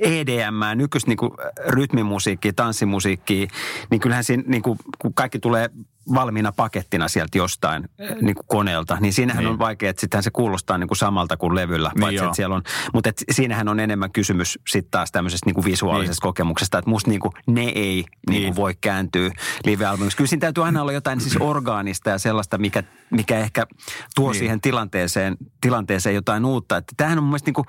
EDM, 0.00 0.60
nykyistä 0.74 1.10
niin 1.10 1.16
kuin 1.16 1.30
rytmimusiikkia, 1.66 2.52
tanssimusiikkia, 2.52 3.46
niin 3.90 4.00
kyllähän 4.00 4.24
siinä 4.24 4.42
niin 4.46 4.62
kuin, 4.62 4.78
kun 4.98 5.14
kaikki 5.14 5.38
tulee 5.38 5.70
valmiina 6.14 6.52
pakettina 6.52 7.08
sieltä 7.08 7.38
jostain 7.38 7.82
mm. 7.82 8.26
niin 8.26 8.34
kuin 8.34 8.46
koneelta, 8.46 8.96
niin 9.00 9.12
siinähän 9.12 9.44
niin. 9.44 9.52
on 9.52 9.58
vaikea, 9.58 9.90
että 9.90 10.00
sittenhän 10.00 10.22
se 10.22 10.30
kuulostaa 10.30 10.78
niin 10.78 10.88
kuin 10.88 10.98
samalta 10.98 11.36
kuin 11.36 11.54
levyllä. 11.54 11.90
Niin 11.94 12.00
paitsi, 12.00 12.24
että 12.24 12.36
siellä 12.36 12.56
on, 12.56 12.62
mutta 12.92 13.08
et 13.08 13.24
siinähän 13.30 13.68
on 13.68 13.80
enemmän 13.80 14.12
kysymys 14.12 14.58
sitten 14.68 14.90
taas 14.90 15.12
tämmöisestä 15.12 15.46
niin 15.46 15.54
kuin 15.54 15.64
visuaalisesta 15.64 16.20
niin. 16.20 16.28
kokemuksesta, 16.28 16.78
että 16.78 16.90
musta 16.90 17.10
niin 17.10 17.20
kuin 17.20 17.32
ne 17.46 17.62
ei 17.62 17.72
niin. 17.74 18.06
Niin 18.30 18.44
kuin 18.44 18.56
voi 18.56 18.74
kääntyä 18.80 19.30
live-albumiksi. 19.64 20.16
Kyllä 20.16 20.28
siinä 20.28 20.40
täytyy 20.40 20.64
aina 20.64 20.82
olla 20.82 20.92
jotain 20.92 21.20
siis 21.20 21.36
orgaanista 21.50 22.10
ja 22.10 22.18
sellaista, 22.18 22.58
mikä, 22.58 22.82
mikä 23.10 23.38
ehkä 23.38 23.66
tuo 24.14 24.30
niin. 24.30 24.38
siihen 24.38 24.60
tilanteeseen, 24.60 25.36
tilanteeseen 25.60 26.14
jotain 26.14 26.44
uutta. 26.44 26.76
Että 26.76 26.92
tämähän 26.96 27.18
on 27.18 27.24
mun 27.24 27.30
mielestä 27.30 27.48
niin 27.48 27.54
kuin, 27.54 27.66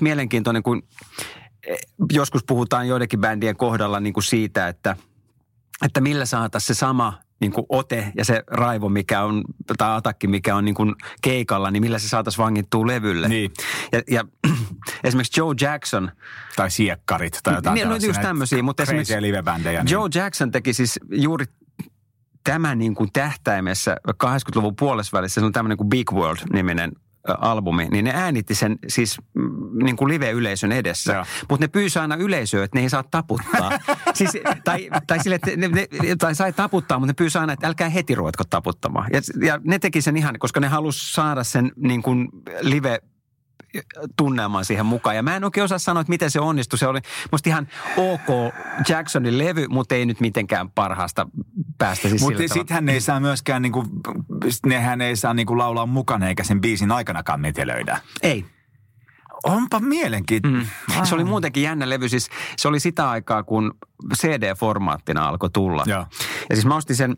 mielenkiintoinen, 0.00 0.62
kun 0.62 0.82
eh, 1.66 1.78
joskus 2.12 2.44
puhutaan 2.44 2.88
joidenkin 2.88 3.20
bändien 3.20 3.56
kohdalla 3.56 4.00
niin 4.00 4.12
kuin 4.12 4.24
siitä, 4.24 4.68
että– 4.68 4.96
että 5.82 6.00
millä 6.00 6.26
saataisiin 6.26 6.76
se 6.76 6.78
sama 6.78 7.18
niin 7.40 7.52
kuin 7.52 7.66
ote 7.68 8.12
ja 8.16 8.24
se 8.24 8.42
raivo, 8.46 8.88
mikä 8.88 9.22
on, 9.22 9.44
tai 9.78 9.96
atakki, 9.96 10.26
mikä 10.26 10.56
on 10.56 10.64
niin 10.64 10.74
kuin 10.74 10.94
keikalla, 11.22 11.70
niin 11.70 11.82
millä 11.82 11.98
se 11.98 12.08
saataisiin 12.08 12.44
vangittua 12.44 12.86
levylle. 12.86 13.28
Niin. 13.28 13.50
Ja, 13.92 14.02
ja 14.10 14.24
esimerkiksi 15.04 15.40
Joe 15.40 15.54
Jackson. 15.60 16.10
Tai 16.56 16.70
siekkarit 16.70 17.40
tai 17.42 17.54
jotain 17.54 17.74
niin, 17.74 17.88
no, 17.88 17.96
just 17.96 18.20
tämmöisiä, 18.20 18.62
mutta 18.62 18.82
esimerkiksi 18.82 19.20
niin. 19.20 19.90
Joe 19.90 20.08
Jackson 20.14 20.50
teki 20.50 20.72
siis 20.72 21.00
juuri 21.10 21.44
tämä 22.44 22.74
niin 22.74 22.94
kuin 22.94 23.12
tähtäimessä 23.12 23.96
80-luvun 24.24 24.76
puolessa 24.76 25.18
välissä, 25.18 25.40
se 25.40 25.44
on 25.44 25.52
tämmöinen 25.52 25.76
kuin 25.78 25.88
Big 25.88 26.12
World-niminen 26.12 26.92
albumi, 27.40 27.88
niin 27.88 28.04
ne 28.04 28.12
äänitti 28.14 28.54
sen 28.54 28.78
siis 28.88 29.18
mm, 29.34 29.84
niin 29.84 29.96
kuin 29.96 30.08
live-yleisön 30.08 30.72
edessä. 30.72 31.26
Mutta 31.50 31.64
ne 31.64 31.68
pyysi 31.68 31.98
aina 31.98 32.16
yleisöä, 32.16 32.64
että 32.64 32.78
ne 32.78 32.82
ei 32.82 32.90
saa 32.90 33.04
taputtaa. 33.10 33.70
siis, 34.14 34.30
tai, 34.64 34.88
tai, 35.06 35.22
sille, 35.22 35.34
että 35.34 35.50
ne, 35.56 35.68
ne, 35.68 35.86
tai 36.18 36.34
sai 36.34 36.52
taputtaa, 36.52 36.98
mutta 36.98 37.10
ne 37.10 37.14
pyysi 37.14 37.38
aina, 37.38 37.52
että 37.52 37.66
älkää 37.66 37.88
heti 37.88 38.14
ruvetko 38.14 38.44
taputtamaan. 38.50 39.10
Ja, 39.12 39.20
ja 39.46 39.60
ne 39.64 39.78
teki 39.78 40.02
sen 40.02 40.16
ihan, 40.16 40.38
koska 40.38 40.60
ne 40.60 40.68
halusi 40.68 41.12
saada 41.12 41.44
sen 41.44 41.72
niin 41.76 42.02
kuin 42.02 42.28
live 42.60 42.98
tunnelman 44.16 44.64
siihen 44.64 44.86
mukaan. 44.86 45.16
Ja 45.16 45.22
mä 45.22 45.36
en 45.36 45.44
oikein 45.44 45.64
osaa 45.64 45.78
sanoa, 45.78 46.00
että 46.00 46.10
miten 46.10 46.30
se 46.30 46.40
onnistui. 46.40 46.78
Se 46.78 46.86
oli 46.86 47.00
musta 47.32 47.50
ihan 47.50 47.68
ok 47.96 48.54
Jacksonin 48.88 49.38
levy, 49.38 49.66
mutta 49.68 49.94
ei 49.94 50.06
nyt 50.06 50.20
mitenkään 50.20 50.70
parhaasta 50.70 51.26
päästä. 51.78 52.08
Siis 52.08 52.22
mutta 52.22 52.42
sittenhän 52.52 52.88
ei 52.88 53.00
saa 53.00 53.20
myöskään, 53.20 53.62
niinku, 53.62 53.84
nehän 54.66 55.00
ei 55.00 55.16
saa 55.16 55.34
niinku 55.34 55.58
laulaa 55.58 55.86
mukana 55.86 56.28
eikä 56.28 56.44
sen 56.44 56.60
biisin 56.60 56.92
aikanakaan 56.92 57.40
metelöidä. 57.40 58.00
Ei. 58.22 58.44
Onpa 59.44 59.80
mielenkiintoinen. 59.80 60.70
Mm. 60.96 61.04
Se 61.04 61.14
oli 61.14 61.24
muutenkin 61.24 61.62
jännä 61.62 61.88
levy. 61.88 62.08
Siis 62.08 62.28
se 62.56 62.68
oli 62.68 62.80
sitä 62.80 63.10
aikaa, 63.10 63.42
kun 63.42 63.74
CD-formaattina 64.14 65.28
alkoi 65.28 65.50
tulla. 65.50 65.82
Ja, 65.86 66.06
ja 66.50 66.56
siis 66.56 66.66
mä 66.66 66.76
ostin 66.76 66.96
sen 66.96 67.16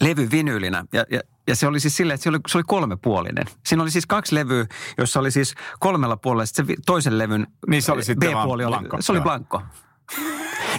levy 0.00 0.30
vinyylinä. 0.30 0.84
Ja, 0.92 1.04
ja, 1.10 1.20
ja 1.48 1.56
se 1.56 1.66
oli 1.66 1.80
siis 1.80 1.96
silleen, 1.96 2.14
että 2.14 2.22
se 2.22 2.28
oli, 2.28 2.38
se 2.48 2.58
oli 2.58 2.64
kolmepuolinen. 2.66 3.44
Siinä 3.66 3.82
oli 3.82 3.90
siis 3.90 4.06
kaksi 4.06 4.34
levyä, 4.34 4.66
jossa 4.98 5.20
oli 5.20 5.30
siis 5.30 5.54
kolmella 5.80 6.16
puolella. 6.16 6.46
Sitten 6.46 6.66
se 6.66 6.74
toisen 6.86 7.18
levyn 7.18 7.46
niin 7.68 7.82
se 7.82 7.92
oli 7.92 8.02
B-puoli 8.20 8.64
oli, 8.64 8.76
se 9.00 9.12
oli 9.12 9.20
blankko. 9.20 9.62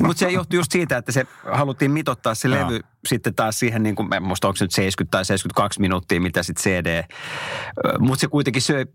Mutta 0.01 0.19
se 0.19 0.30
johtui 0.30 0.58
just 0.58 0.71
siitä, 0.71 0.97
että 0.97 1.12
se 1.12 1.28
haluttiin 1.51 1.91
mitottaa 1.91 2.36
se 2.36 2.49
levy 2.49 2.80
sitten 3.08 3.36
taas 3.36 3.60
siihen, 3.60 3.84
niin 3.84 3.95
kuin, 3.95 4.10
musta 4.21 4.47
onko 4.47 4.56
se 4.56 4.65
nyt 4.65 4.71
70 4.71 5.17
tai 5.17 5.25
72 5.25 5.82
minuuttia, 5.82 6.21
mitä 6.21 6.43
sitten 6.43 6.63
CD. 6.63 7.04
Mutta 7.99 8.21
se 8.21 8.28
kuitenkin 8.28 8.62
söi, 8.62 8.86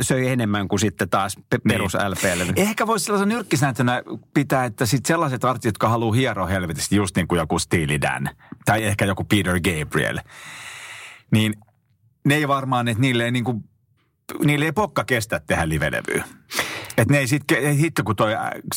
söi 0.00 0.28
enemmän 0.28 0.68
kuin 0.68 0.80
sitten 0.80 1.10
taas 1.10 1.36
pe- 1.36 1.42
niin. 1.50 1.62
perus 1.68 1.94
LP-levy. 1.94 2.52
Ehkä 2.56 2.86
voisi 2.86 3.04
sellaisen 3.04 3.28
nyrkkisääntönä 3.28 4.02
pitää, 4.34 4.64
että 4.64 4.86
sitten 4.86 5.08
sellaiset 5.08 5.44
artistit, 5.44 5.68
jotka 5.68 5.88
haluaa 5.88 6.14
hieroa 6.14 6.46
helvetisti, 6.46 6.96
just 6.96 7.16
niin 7.16 7.28
kuin 7.28 7.38
joku 7.38 7.58
Steely 7.58 8.00
Dan 8.00 8.28
tai 8.64 8.84
ehkä 8.84 9.04
joku 9.04 9.24
Peter 9.24 9.60
Gabriel, 9.60 10.18
niin 11.34 11.54
ne 12.24 12.34
ei 12.34 12.48
varmaan, 12.48 12.88
että 12.88 13.00
niille 13.00 13.24
ei 13.24 13.30
niin 13.30 13.44
kuin, 13.44 13.64
niille 14.44 14.64
ei 14.64 14.72
pokka 14.72 15.04
kestä 15.04 15.40
tehdä 15.46 15.68
live-levyä. 15.68 16.24
Että 16.96 17.12
ne 17.12 17.18
ei 17.18 17.26
sitten, 17.26 17.76
hitto 17.76 18.04
kun 18.04 18.16
toi 18.16 18.32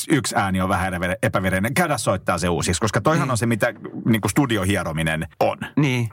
yksi 0.10 0.36
ääni 0.36 0.62
on 0.62 0.70
vähän 0.70 0.93
epävereinen, 1.24 1.74
käydä 1.74 1.98
soittaa 1.98 2.38
se 2.38 2.50
uusiksi, 2.50 2.82
koska 2.82 3.02
toihan 3.02 3.26
niin. 3.28 3.32
on 3.32 3.38
se, 3.38 3.46
mitä 3.46 3.74
niin 4.06 4.22
kuin 4.22 4.32
studiohierominen 4.32 5.28
on. 5.39 5.58
Niin. 5.76 6.10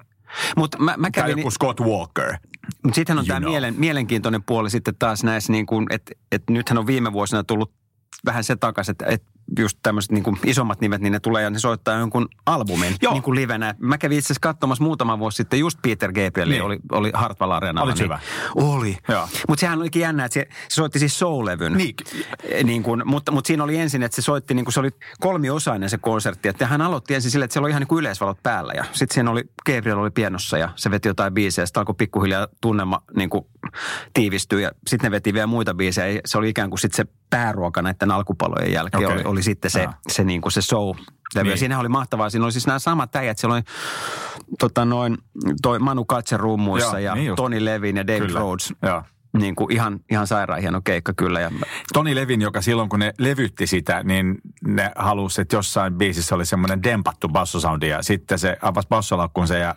Mut 0.57 0.77
mä, 0.79 0.95
mä 0.97 1.11
kävin, 1.11 1.33
tai 1.33 1.41
joku 1.41 1.51
Scott 1.51 1.81
Walker. 1.81 2.37
Mutta 2.83 2.95
sittenhän 2.95 3.19
on 3.19 3.27
tämä 3.27 3.41
mielen, 3.41 3.75
mielenkiintoinen 3.79 4.43
puoli 4.43 4.71
sitten 4.71 4.95
taas 4.99 5.25
näissä, 5.25 5.53
niin 5.53 5.67
kuin, 5.67 5.87
että 5.91 6.13
et 6.33 6.43
nythän 6.51 6.79
on 6.79 6.87
viime 6.87 7.13
vuosina 7.13 7.45
tullut 7.45 7.73
vähän 8.25 8.45
se 8.45 8.57
takaisin, 8.57 8.93
että, 8.93 9.07
että 9.07 9.34
just 9.59 9.79
tämmöiset 9.83 10.13
niin 10.13 10.25
kuin 10.25 10.37
isommat 10.45 10.81
nimet, 10.81 11.01
niin 11.01 11.13
ne 11.13 11.21
tulee 11.21 11.43
ja 11.43 11.51
ne 11.51 11.59
soittaa 11.59 11.99
jonkun 11.99 12.29
albumin 12.47 12.95
Joo. 13.03 13.13
niin 13.13 13.23
kuin 13.23 13.35
livenä. 13.35 13.75
Mä 13.79 13.99
kävin 13.99 14.19
itse 14.19 14.27
asiassa 14.27 14.41
katsomassa 14.41 14.85
muutama 14.85 15.19
vuosi 15.19 15.37
sitten 15.37 15.59
just 15.59 15.79
Peter 15.83 16.13
Gabriel 16.13 16.49
Niin. 16.49 16.63
oli, 16.63 16.79
oli 16.93 17.11
Hartwell 17.15 17.51
Areenalla. 17.51 17.87
Olit 17.87 17.95
niin, 17.95 18.05
hyvä? 18.05 18.19
Oli. 18.55 18.97
Mutta 19.49 19.61
sehän 19.61 19.79
olikin 19.79 20.03
jännä, 20.03 20.25
että 20.25 20.35
se, 20.35 20.47
se 20.69 20.75
soitti 20.75 20.99
siis 20.99 21.19
soul-levyn. 21.19 21.73
Niin. 21.77 21.95
Niin 22.65 22.83
kuin, 22.83 23.03
mutta, 23.05 23.33
mutta 23.33 23.49
siinä 23.49 23.65
oli 23.65 23.77
ensin, 23.77 24.03
että 24.03 24.17
se 24.17 24.23
soitti, 24.23 24.55
niin 24.55 24.65
kuin 24.65 24.73
se 24.73 24.81
oli 24.81 24.91
kolmiosainen 25.21 25.91
se 25.91 25.99
konsertti. 25.99 26.49
Että 26.49 26.67
hän 26.67 26.83
aloitti 26.83 27.15
ensin 27.15 27.31
sille, 27.31 27.45
että 27.45 27.53
siellä 27.53 27.65
oli 27.65 27.71
ihan 27.71 27.81
niin 27.81 27.89
kuin 27.89 28.01
yleisvalot 28.01 28.43
päällä. 28.43 28.73
Ja 28.77 28.85
sitten 28.93 29.15
siinä 29.15 29.31
oli, 29.31 29.45
Gabriel 29.67 29.99
oli 29.99 30.11
pienossa 30.11 30.59
ja 30.59 30.69
se 30.77 30.91
veti 30.91 31.09
jotain 31.09 31.35
biisejä. 31.35 31.67
Sitten 31.67 31.81
alkoi 31.81 31.95
pikkuhiljaa 31.99 32.49
tunnelma 32.61 33.03
niin 33.17 33.31
kuin 33.31 33.47
tiivistyä 34.15 34.61
ja 34.61 34.71
sitten 34.87 35.09
ne 35.09 35.11
veti 35.11 35.35
vielä 35.35 35.47
muita 35.47 35.75
biisejä. 35.75 36.21
Se 36.25 36.39
oli 36.39 36.49
ikään 36.49 36.71
kuin 36.71 36.79
sitten 36.79 36.97
se 36.97 37.13
pääruoka 37.31 37.83
näiden 37.83 38.11
alkupalojen 38.11 38.73
jälkeen. 38.73 39.07
Okei. 39.07 39.25
Oli, 39.25 39.34
oli 39.35 39.43
sitten 39.43 39.71
se, 39.71 39.85
Ah. 39.85 39.97
se, 40.09 40.25
niin 40.25 40.41
kuin 40.41 40.53
se 40.53 40.63
show. 40.63 40.97
Niin. 41.35 41.45
Niin. 41.47 41.59
Siinä 41.59 41.79
oli 41.79 41.89
mahtavaa. 41.89 42.31
Siinä 42.31 42.45
oli 42.45 42.53
siis 42.53 42.67
nämä 42.67 42.79
samat 42.79 43.17
äijät. 43.17 43.39
Siellä 43.39 43.55
oli 43.55 43.63
tota 44.59 44.85
noin, 44.85 45.19
toi 45.63 45.79
Manu 45.79 46.05
Katse 46.05 46.37
rummuissa 46.37 46.91
Joo, 46.91 46.99
ja 46.99 47.15
niin 47.15 47.27
just. 47.27 47.37
Tony 47.37 47.65
Levin 47.65 47.97
ja 47.97 48.07
David 48.07 48.27
Kyllä. 48.27 48.39
Rhodes. 48.41 48.75
Joo. 48.83 49.03
Niin 49.39 49.55
kuin 49.55 49.73
ihan, 49.73 50.01
ihan 50.11 50.27
sairaan 50.27 50.61
hieno 50.61 50.81
keikka 50.85 51.13
kyllä. 51.17 51.41
Ja 51.41 51.51
Toni 51.93 52.15
Levin, 52.15 52.41
joka 52.41 52.63
silloin 52.63 52.89
kun 52.89 52.99
ne 52.99 53.13
levytti 53.19 53.67
sitä, 53.67 54.03
niin 54.03 54.39
ne 54.67 54.91
halusi, 54.97 55.41
että 55.41 55.57
jossain 55.57 55.95
biisissä 55.95 56.35
oli 56.35 56.47
semmoinen 56.47 56.83
dempattu 56.83 57.29
bassosoundi 57.29 57.89
ja 57.89 58.03
sitten 58.03 58.39
se 58.39 58.57
avasi 58.63 58.89
bassolaukkunsa 58.89 59.55
ja 59.57 59.75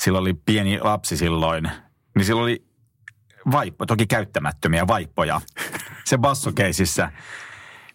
sillä 0.00 0.18
oli 0.18 0.34
pieni 0.34 0.78
lapsi 0.80 1.16
silloin, 1.16 1.70
niin 2.16 2.24
sillä 2.24 2.42
oli 2.42 2.64
vaippo, 3.52 3.86
toki 3.86 4.06
käyttämättömiä 4.06 4.86
vaippoja 4.86 5.40
se 6.04 6.18
bassokeisissä. 6.18 7.10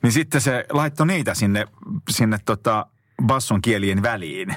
Niin 0.04 0.12
sitten 0.12 0.42
se 0.42 0.66
laittoi 0.70 1.08
niitä 1.08 1.34
sinne, 1.34 1.66
sinne 2.10 2.40
tota 2.46 2.86
basson 3.24 3.62
kielien 3.62 4.02
väliin. 4.02 4.56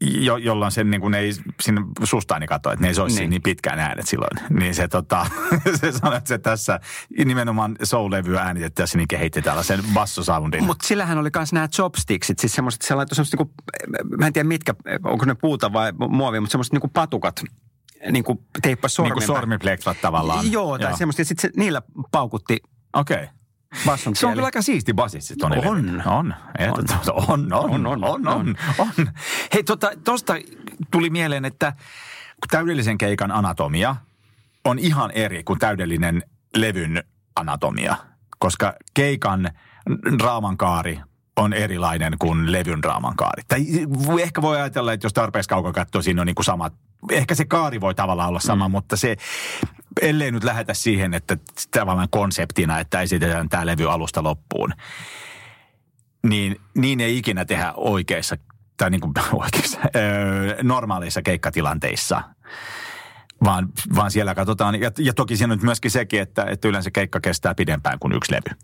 Jo, 0.00 0.36
jolloin 0.36 0.72
sen 0.72 0.90
niin 0.90 1.00
kuin 1.00 1.14
ei 1.14 1.32
sinne 1.60 1.80
sustaani 2.04 2.46
katsoa, 2.46 2.72
että 2.72 2.82
ne 2.82 2.88
ei 2.88 2.94
soisi 2.94 3.14
Niin. 3.16 3.20
niin. 3.20 3.30
niin 3.30 3.42
pitkään 3.42 3.78
äänet 3.78 4.08
silloin. 4.08 4.38
Niin 4.50 4.74
se, 4.74 4.88
tota, 4.88 5.26
se 5.80 5.92
sanoi, 5.92 6.16
että 6.16 6.28
se 6.28 6.38
tässä 6.38 6.80
nimenomaan 7.24 7.76
soul-levyä 7.82 8.42
äänitettäessä 8.42 8.98
niin 8.98 9.08
kehitti 9.08 9.42
tällaisen 9.42 9.80
bassosoundin. 9.94 10.64
Mutta 10.64 10.86
sillähän 10.86 11.18
oli 11.18 11.30
myös 11.36 11.52
nämä 11.52 11.68
chopsticksit, 11.68 12.38
siis 12.38 12.52
semmoiset, 12.52 12.82
se 12.82 12.94
laittoi 12.94 13.16
semmoiset 13.16 13.40
niinku, 13.40 13.54
mä 14.18 14.26
en 14.26 14.32
tiedä 14.32 14.48
mitkä, 14.48 14.74
onko 15.04 15.24
ne 15.24 15.34
puuta 15.34 15.72
vai 15.72 15.92
muovia, 16.08 16.40
mutta 16.40 16.52
semmoiset 16.52 16.72
niinku 16.72 16.88
patukat, 16.88 17.42
niinku 18.12 18.44
teippas 18.62 18.98
niin 18.98 19.12
kuin 19.12 19.26
sormipleksat 19.26 20.00
tavallaan. 20.00 20.52
Joo, 20.52 20.78
tai 20.78 20.96
semmoista, 20.96 21.20
ja 21.20 21.24
sitten 21.24 21.50
se, 21.50 21.60
niillä 21.60 21.82
paukutti 22.10 22.58
Okei. 22.94 23.16
Okay. 23.16 23.37
Basson 23.86 24.16
Se 24.16 24.26
on 24.26 24.32
kyllä 24.32 24.46
aika 24.46 24.62
siisti 24.62 24.94
basisti 24.94 25.34
Toni 25.36 25.56
On. 25.58 25.86
Levin. 25.86 26.02
On. 26.06 26.34
Ehdottomasti. 26.58 27.10
On, 27.10 27.52
on, 27.52 27.52
on, 27.52 27.86
on, 27.86 28.04
on, 28.04 28.28
on, 28.28 28.56
on. 28.78 29.10
Hei, 29.54 29.64
tota, 29.64 29.90
tosta 30.04 30.34
tuli 30.90 31.10
mieleen, 31.10 31.44
että 31.44 31.72
täydellisen 32.50 32.98
keikan 32.98 33.32
anatomia 33.32 33.96
on 34.64 34.78
ihan 34.78 35.10
eri 35.10 35.44
kuin 35.44 35.58
täydellinen 35.58 36.22
levyn 36.56 37.04
anatomia, 37.36 37.96
koska 38.38 38.74
keikan 38.94 39.50
draamankaari 40.18 41.00
on 41.36 41.52
erilainen 41.52 42.12
kuin 42.18 42.52
levyn 42.52 42.82
draamankaari. 42.82 43.42
Tai 43.48 43.66
ehkä 44.20 44.42
voi 44.42 44.56
ajatella, 44.56 44.92
että 44.92 45.06
jos 45.06 45.12
tarpeeksi 45.12 45.48
kaukaa 45.48 45.72
katsoo, 45.72 46.02
siinä 46.02 46.22
on 46.22 46.26
niin 46.26 46.34
kuin 46.34 46.44
samat. 46.44 46.74
Ehkä 47.10 47.34
se 47.34 47.44
kaari 47.44 47.80
voi 47.80 47.94
tavallaan 47.94 48.28
olla 48.28 48.40
sama, 48.40 48.68
mm. 48.68 48.72
mutta 48.72 48.96
se, 48.96 49.16
ellei 50.02 50.30
nyt 50.30 50.44
lähetä 50.44 50.74
siihen, 50.74 51.14
että 51.14 51.36
tavallaan 51.70 52.08
konseptina, 52.10 52.78
että 52.78 53.00
esitetään 53.00 53.48
tämä 53.48 53.66
levy 53.66 53.92
alusta 53.92 54.22
loppuun, 54.22 54.72
niin 56.22 56.60
niin 56.74 57.00
ei 57.00 57.18
ikinä 57.18 57.44
tehdä 57.44 57.72
oikeissa, 57.76 58.36
tai 58.76 58.90
niin 58.90 59.00
kuin 59.00 59.12
oikeissa, 59.44 59.80
öö, 59.96 60.62
normaaleissa 60.62 61.22
keikkatilanteissa. 61.22 62.22
Vaan, 63.44 63.68
vaan 63.94 64.10
siellä 64.10 64.34
katsotaan, 64.34 64.80
ja, 64.80 64.90
ja 64.98 65.14
toki 65.14 65.36
siinä 65.36 65.52
on 65.52 65.58
nyt 65.58 65.64
myöskin 65.64 65.90
sekin, 65.90 66.20
että, 66.20 66.44
että 66.44 66.68
yleensä 66.68 66.90
keikka 66.90 67.20
kestää 67.20 67.54
pidempään 67.54 67.98
kuin 67.98 68.12
yksi 68.12 68.32
levy. 68.32 68.58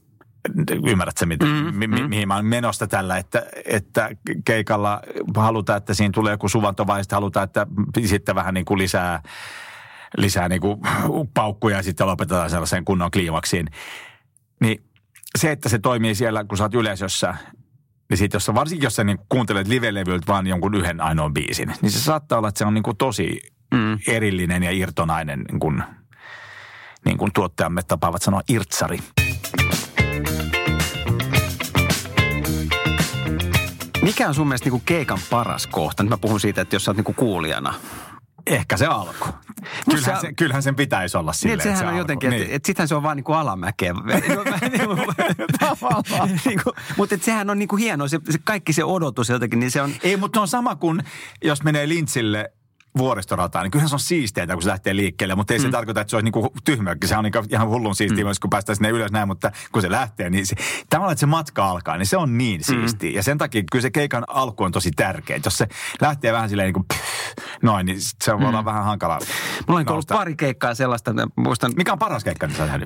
Ymmärrätkö, 0.86 1.26
mit, 1.26 1.40
mm, 1.40 1.74
mi, 1.74 1.86
mi, 1.86 2.08
mihin 2.08 2.28
mä 2.28 2.34
olen 2.34 2.46
menossa 2.46 2.86
tällä, 2.86 3.16
että, 3.16 3.46
että 3.64 4.10
keikalla 4.44 5.00
halutaan, 5.36 5.76
että 5.76 5.94
siinä 5.94 6.12
tulee 6.14 6.32
joku 6.32 6.48
suvanto 6.48 6.86
vai 6.86 7.04
sitten 7.04 7.16
halutaan, 7.16 7.44
että 7.44 7.66
sitten 8.06 8.34
vähän 8.34 8.54
niin 8.54 8.64
kuin 8.64 8.78
lisää, 8.78 9.22
lisää 10.16 10.48
niin 10.48 10.60
kuin 10.60 10.80
paukkuja 11.34 11.76
ja 11.76 11.82
sitten 11.82 12.06
lopetetaan 12.06 12.50
sellaiseen 12.50 12.84
kunnon 12.84 13.10
kliimaksiin. 13.10 13.66
Niin 14.60 14.84
se, 15.38 15.50
että 15.50 15.68
se 15.68 15.78
toimii 15.78 16.14
siellä, 16.14 16.44
kun 16.44 16.58
sä 16.58 16.64
oot 16.64 16.74
yleisössä, 16.74 17.34
niin 18.10 18.18
sit 18.18 18.32
jos 18.32 18.44
sä, 18.44 18.54
varsinkin 18.54 18.86
jos 18.86 18.96
sä 18.96 19.04
niin 19.04 19.18
kuuntelet 19.28 19.68
live-levyltä 19.68 20.26
vaan 20.26 20.46
jonkun 20.46 20.74
yhden 20.74 21.00
ainoan 21.00 21.34
biisin, 21.34 21.72
niin 21.82 21.92
se 21.92 22.00
saattaa 22.00 22.38
olla, 22.38 22.48
että 22.48 22.58
se 22.58 22.64
on 22.64 22.74
niin 22.74 22.82
kuin 22.82 22.96
tosi 22.96 23.40
mm. 23.74 23.98
erillinen 24.08 24.62
ja 24.62 24.70
irtonainen, 24.70 25.44
niin 25.50 25.60
kuin, 25.60 25.82
niin 27.04 27.18
kuin 27.18 27.32
tuottajamme 27.34 27.82
tapaavat 27.82 28.22
sanoa 28.22 28.42
irtsari. 28.48 28.98
Mikä 34.02 34.28
on 34.28 34.34
sun 34.34 34.48
mielestä 34.48 34.66
niinku 34.66 34.82
keikan 34.86 35.18
paras 35.30 35.66
kohta? 35.66 36.02
Nyt 36.02 36.10
mä 36.10 36.16
puhun 36.18 36.40
siitä, 36.40 36.60
että 36.60 36.76
jos 36.76 36.84
sä 36.84 36.90
oot 36.90 36.96
niinku 36.96 37.12
kuulijana. 37.12 37.74
Ehkä 38.46 38.76
se 38.76 38.86
alku. 38.86 39.28
Kyllähän, 39.90 40.20
se- 40.20 40.32
kyllähän 40.32 40.62
sen 40.62 40.74
pitäisi 40.76 41.16
olla 41.16 41.30
Niin, 41.30 41.38
silleen, 41.38 41.54
että 41.58 41.62
sehän 41.64 41.78
se 41.78 41.84
on 41.84 41.88
alku. 41.88 41.98
jotenkin, 41.98 42.32
että 42.32 42.44
Niin. 42.44 42.54
et 42.56 42.64
sittenhän 42.64 42.88
se 42.88 42.94
on 42.94 43.02
vaan 43.02 43.16
niinku 43.16 43.32
alamäkeä. 43.32 43.94
niinku, 46.46 46.72
mutta 46.96 47.14
et 47.14 47.22
sehän 47.22 47.50
on 47.50 47.58
niinku 47.58 47.76
hienoa, 47.76 48.08
se, 48.08 48.20
se, 48.30 48.38
kaikki 48.44 48.72
se 48.72 48.84
odotus 48.84 49.28
jotenkin, 49.28 49.60
niin 49.60 49.70
se 49.70 49.82
on... 49.82 49.90
Ei, 50.02 50.16
mutta 50.16 50.40
on 50.40 50.48
sama 50.48 50.76
kuin 50.76 51.00
jos 51.44 51.62
menee 51.62 51.88
lintsille 51.88 52.52
vuoristorataan, 52.98 53.62
niin 53.62 53.70
kyllähän 53.70 53.88
se 53.88 53.94
on 53.94 54.00
siisteitä, 54.00 54.52
kun 54.54 54.62
se 54.62 54.68
lähtee 54.68 54.96
liikkeelle, 54.96 55.34
mutta 55.34 55.54
ei 55.54 55.60
se 55.60 55.68
tarkoita, 55.68 56.00
että 56.00 56.10
se 56.10 56.16
olisi 56.16 56.24
niinku 56.24 56.52
tyhmökki. 56.64 57.06
Se 57.06 57.16
on 57.16 57.24
niinku 57.24 57.42
ihan 57.50 57.68
hullun 57.68 57.94
siistiä, 57.94 58.24
mm. 58.24 58.30
kun 58.40 58.50
päästään 58.50 58.76
sinne 58.76 58.90
ylös 58.90 59.12
näin, 59.12 59.28
mutta 59.28 59.52
kun 59.72 59.82
se 59.82 59.90
lähtee, 59.90 60.30
niin 60.30 60.46
se, 60.46 60.56
tavallaan, 60.90 61.12
että 61.12 61.20
se 61.20 61.26
matka 61.26 61.68
alkaa, 61.68 61.96
niin 61.96 62.06
se 62.06 62.16
on 62.16 62.38
niin 62.38 62.64
siistiä. 62.64 63.10
Mm. 63.10 63.16
Ja 63.16 63.22
sen 63.22 63.38
takia 63.38 63.62
kyllä 63.72 63.82
se 63.82 63.90
keikan 63.90 64.24
alku 64.28 64.64
on 64.64 64.72
tosi 64.72 64.90
tärkeä. 64.90 65.40
Jos 65.44 65.58
se 65.58 65.68
lähtee 66.00 66.32
vähän 66.32 66.48
silleen 66.48 66.66
niin 66.66 66.74
kuin, 66.74 67.00
noin, 67.62 67.86
niin 67.86 67.98
se 68.00 68.38
voi 68.38 68.48
olla 68.48 68.64
vähän 68.64 68.84
hankala. 68.84 69.18
Mulla 69.68 69.80
on 69.80 69.90
ollut 69.90 70.06
pari 70.08 70.36
keikkaa 70.36 70.74
sellaista, 70.74 71.14
muistan, 71.36 71.72
Mikä 71.76 71.92
on 71.92 71.98
paras 71.98 72.24
keikka, 72.24 72.46
niin 72.46 72.56
sä? 72.56 72.80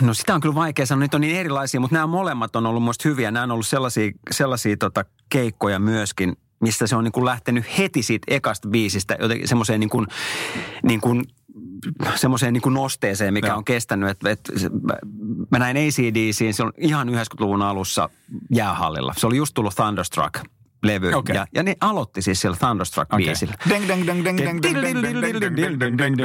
No 0.00 0.14
sitä 0.14 0.34
on 0.34 0.40
kyllä 0.40 0.54
vaikea 0.54 0.86
sanoa, 0.86 1.00
niitä 1.00 1.16
on 1.16 1.20
niin 1.20 1.36
erilaisia, 1.36 1.80
mutta 1.80 1.94
nämä 1.94 2.06
molemmat 2.06 2.56
on 2.56 2.66
ollut 2.66 2.82
musta 2.82 3.08
hyviä. 3.08 3.30
Nämä 3.30 3.44
on 3.44 3.50
ollut 3.50 3.66
sellaisia, 3.66 4.12
sellaisia 4.30 4.76
tota, 4.76 5.04
keikkoja 5.28 5.78
myöskin, 5.78 6.36
mistä 6.60 6.86
se 6.86 6.96
on 6.96 7.04
niin 7.04 7.12
kuin 7.12 7.24
lähtenyt 7.24 7.64
heti 7.78 8.02
siitä 8.02 8.34
ekasta 8.34 8.68
biisistä 8.68 9.16
jotenkin 9.20 9.48
semmoiseen 9.48 9.80
niin 9.80 9.90
kuin, 9.90 10.06
niin 10.82 11.00
kuin 11.00 11.24
semmoiseen 12.14 12.52
niin 12.52 12.74
nosteeseen, 12.74 13.34
mikä 13.34 13.48
Joo. 13.48 13.56
on 13.56 13.64
kestänyt. 13.64 14.08
Että, 14.08 14.30
että 14.30 14.58
se- 14.58 14.68
mä, 14.68 14.94
mä 15.50 15.58
näin 15.58 15.76
ACDCin, 15.76 16.54
se 16.54 16.62
on 16.62 16.72
ihan 16.78 17.08
90-luvun 17.08 17.62
alussa 17.62 18.10
jäähallilla. 18.50 19.14
Se 19.16 19.26
oli 19.26 19.36
just 19.36 19.54
tullut 19.54 19.74
Thunderstruck 19.74 20.34
levy. 20.86 21.12
Okay. 21.14 21.36
Ja, 21.36 21.46
ja 21.54 21.62
ne 21.62 21.76
aloitti 21.80 22.22
siis 22.22 22.40
sillä 22.40 22.56
Thunderstruck-biisillä. 22.56 23.54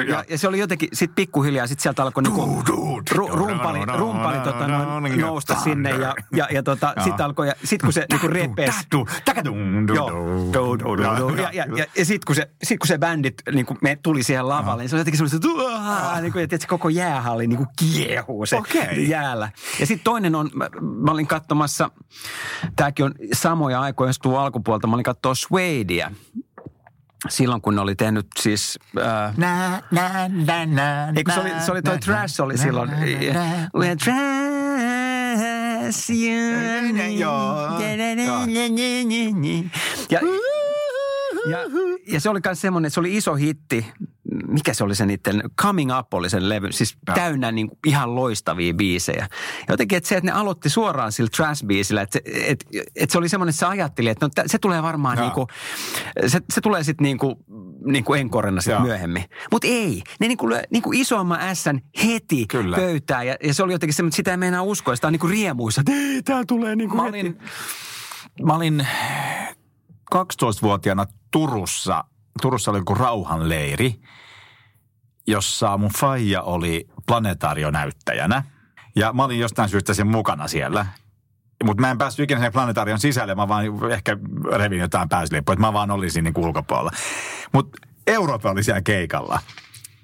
Okay. 0.10 0.26
Ja 0.30 0.38
se 0.38 0.48
oli 0.48 0.60
jotenkin, 0.60 0.90
sitten 0.94 1.16
pikkuhiljaa, 1.16 1.68
sitten 1.68 1.84
sieltä 1.84 2.04
alkoi 2.04 2.24
niinku 2.24 2.64
rumpali, 3.12 3.80
rumpali 3.98 4.40
tota, 4.40 4.68
noin, 4.68 5.22
nousta 5.22 5.56
sinne 5.56 5.90
ja, 5.90 6.16
ja, 6.36 6.48
ja 6.52 6.64
tota, 6.64 6.94
sitten 7.04 7.26
alkoi, 7.26 7.48
ja 7.48 7.54
sitten 7.64 7.88
kun 7.88 7.94
se 7.94 8.06
niinku 8.12 8.28
repes. 8.28 8.76
Ja 11.96 12.06
sitten 12.06 12.26
kun 12.28 12.36
se, 12.36 12.50
sit 12.64 12.80
kun 12.80 12.88
se 12.88 12.98
bändit 12.98 13.42
niinku 13.54 13.78
me 13.82 13.98
tuli 14.04 14.24
siihen 14.24 14.50
lavalle, 14.50 14.84
niin 14.84 14.90
se 14.90 14.96
oli 14.96 15.02
jotenkin 15.02 15.30
semmoista, 15.30 16.22
niinku, 16.22 16.40
että 16.40 16.68
koko 16.68 16.90
jäähalli 16.90 17.48
niinku 17.48 17.66
kiehuu 17.80 18.46
se 18.46 18.58
jäällä. 19.08 19.50
Ja 19.80 19.86
sitten 19.86 20.04
toinen 20.04 20.36
on, 20.36 20.50
mä 20.82 21.12
olin 21.12 21.28
katsomassa, 21.28 21.90
tämäkin 22.76 23.06
on 23.06 23.14
samoja 23.34 23.82
aikoja, 23.82 24.10
jos 24.10 24.20
tuu 24.20 24.36
alkupuolta, 24.52 24.88
mä 24.88 24.94
olin 24.94 25.04
katsoa 25.04 25.36
Suedea. 25.36 26.12
Silloin 27.30 27.62
kun 27.62 27.76
ne 27.76 27.82
oli 27.82 27.96
tehnyt 27.96 28.28
siis... 28.40 28.80
Äh, 28.98 29.38
Nä, 29.38 29.82
nä, 29.92 30.30
nä, 30.46 30.66
nä, 30.66 31.14
Eikö 31.16 31.32
se 31.34 31.40
oli, 31.40 31.50
se 31.66 31.72
oli 31.72 31.82
toi 31.82 31.94
nä, 31.94 32.00
Trash 32.00 32.42
oli 32.42 32.54
nä, 32.54 32.64
silloin. 32.64 32.90
nä, 32.90 32.98
nä. 33.34 33.70
We're 33.78 33.96
trash, 34.04 34.22
ja, 40.10 40.20
ja, 41.50 41.58
ja 42.08 42.20
se 42.20 42.30
oli 42.30 42.40
myös 42.46 42.62
semmoinen, 42.62 42.92
se 42.92 43.00
oli 43.00 43.18
iso 43.18 43.36
hitti. 43.36 43.86
Mikä 44.48 44.74
se 44.74 44.84
oli 44.84 44.96
se 44.96 45.06
niiden, 45.06 45.44
Coming 45.62 45.92
Up 46.00 46.14
oli 46.14 46.30
sen 46.30 46.50
levy, 46.50 46.72
siis 46.72 46.98
Joo. 47.08 47.16
täynnä 47.16 47.52
niin 47.52 47.70
kuin 47.70 47.80
ihan 47.86 48.16
loistavia 48.16 48.74
biisejä. 48.74 49.28
Ja 49.60 49.66
jotenkin, 49.70 49.98
että 49.98 50.08
se, 50.10 50.18
että 50.18 50.32
ne 50.32 50.38
aloitti 50.40 50.70
suoraan 50.70 51.12
sillä 51.12 51.30
trash-biisillä, 51.38 52.02
että, 52.02 52.20
se- 52.26 52.44
että, 52.48 52.66
että 52.96 53.12
se 53.12 53.18
oli 53.18 53.30
semmoinen, 53.30 53.50
että 53.50 53.60
se 53.60 53.66
ajatteli, 53.66 54.10
että 54.10 54.26
no, 54.26 54.32
se 54.46 54.60
tulee 54.60 54.84
varmaan 54.84 55.18
niin 55.18 55.32
kuin, 55.32 55.48
se, 56.28 56.40
se 56.54 56.62
tulee 56.62 56.84
sitten 56.84 57.04
niin 57.04 57.18
kuin 57.18 57.36
niin 57.86 58.04
kuin 58.04 58.22
enkorena 58.22 58.62
sitten 58.62 58.82
myöhemmin. 58.82 59.24
Mutta 59.52 59.68
ei, 59.68 60.04
ne 60.20 60.28
niin 60.28 60.38
kuin, 60.38 60.62
niin 60.70 60.84
kuin 60.84 61.00
isomman 61.00 61.40
ässän 61.42 61.82
heti 62.06 62.46
Kyllä. 62.48 62.78
pöytään. 62.78 63.28
Ja, 63.28 63.36
ja 63.44 63.54
se 63.54 63.64
oli 63.64 63.72
jotenkin 63.74 63.94
semmoinen, 63.94 64.10
että 64.10 64.16
sitä 64.16 64.32
ei 64.32 64.38
meinaa 64.38 64.62
uskoa. 64.64 64.96
Sitä 64.96 65.08
on 65.08 65.14
niin 65.14 65.20
kuin 65.20 65.32
riemuissa, 65.32 65.82
että 65.82 65.92
ei, 65.92 66.24
tää 66.24 66.44
tulee 66.48 66.76
niin 66.76 66.90
kuin 66.90 66.98
Mä 66.98 67.04
heti. 67.04 67.20
olin, 67.20 67.38
mä 68.46 68.54
olin 68.56 68.88
12-vuotiaana 70.16 71.06
Turussa. 71.32 72.04
Turussa 72.42 72.72
oli 72.72 72.80
joku 72.80 72.96
rauhanleiri, 72.96 73.96
jossa 75.28 75.78
mun 75.78 75.92
faija 76.00 76.42
oli 76.42 76.88
planetaarionäyttäjänä. 77.08 78.44
Ja 78.96 79.14
mä 79.14 79.24
olin 79.24 79.40
jostain 79.40 79.70
syystä 79.70 79.94
sen 79.94 80.08
mukana 80.08 80.48
siellä. 80.48 80.86
Mutta 81.64 81.82
mä 81.82 81.92
en 81.92 81.98
päässyt 81.98 82.24
ikinä 82.24 82.42
sen 82.42 82.52
planetaarion 82.52 83.00
sisälle, 83.00 83.36
mä 83.36 83.48
vaan 83.48 83.92
ehkä 83.92 84.18
revin 84.56 84.80
jotain 84.80 85.10
pääsylippuja, 85.10 85.54
että 85.54 85.68
mä 85.68 85.74
vaan 85.74 85.92
olin 85.92 86.12
siinä 86.12 86.30
niin 86.30 86.46
ulkopuolella. 86.46 86.92
Mutta 87.54 87.78
Eurooppa 88.08 88.52
oli 88.52 88.64
siellä 88.64 88.82
keikalla. 88.82 89.40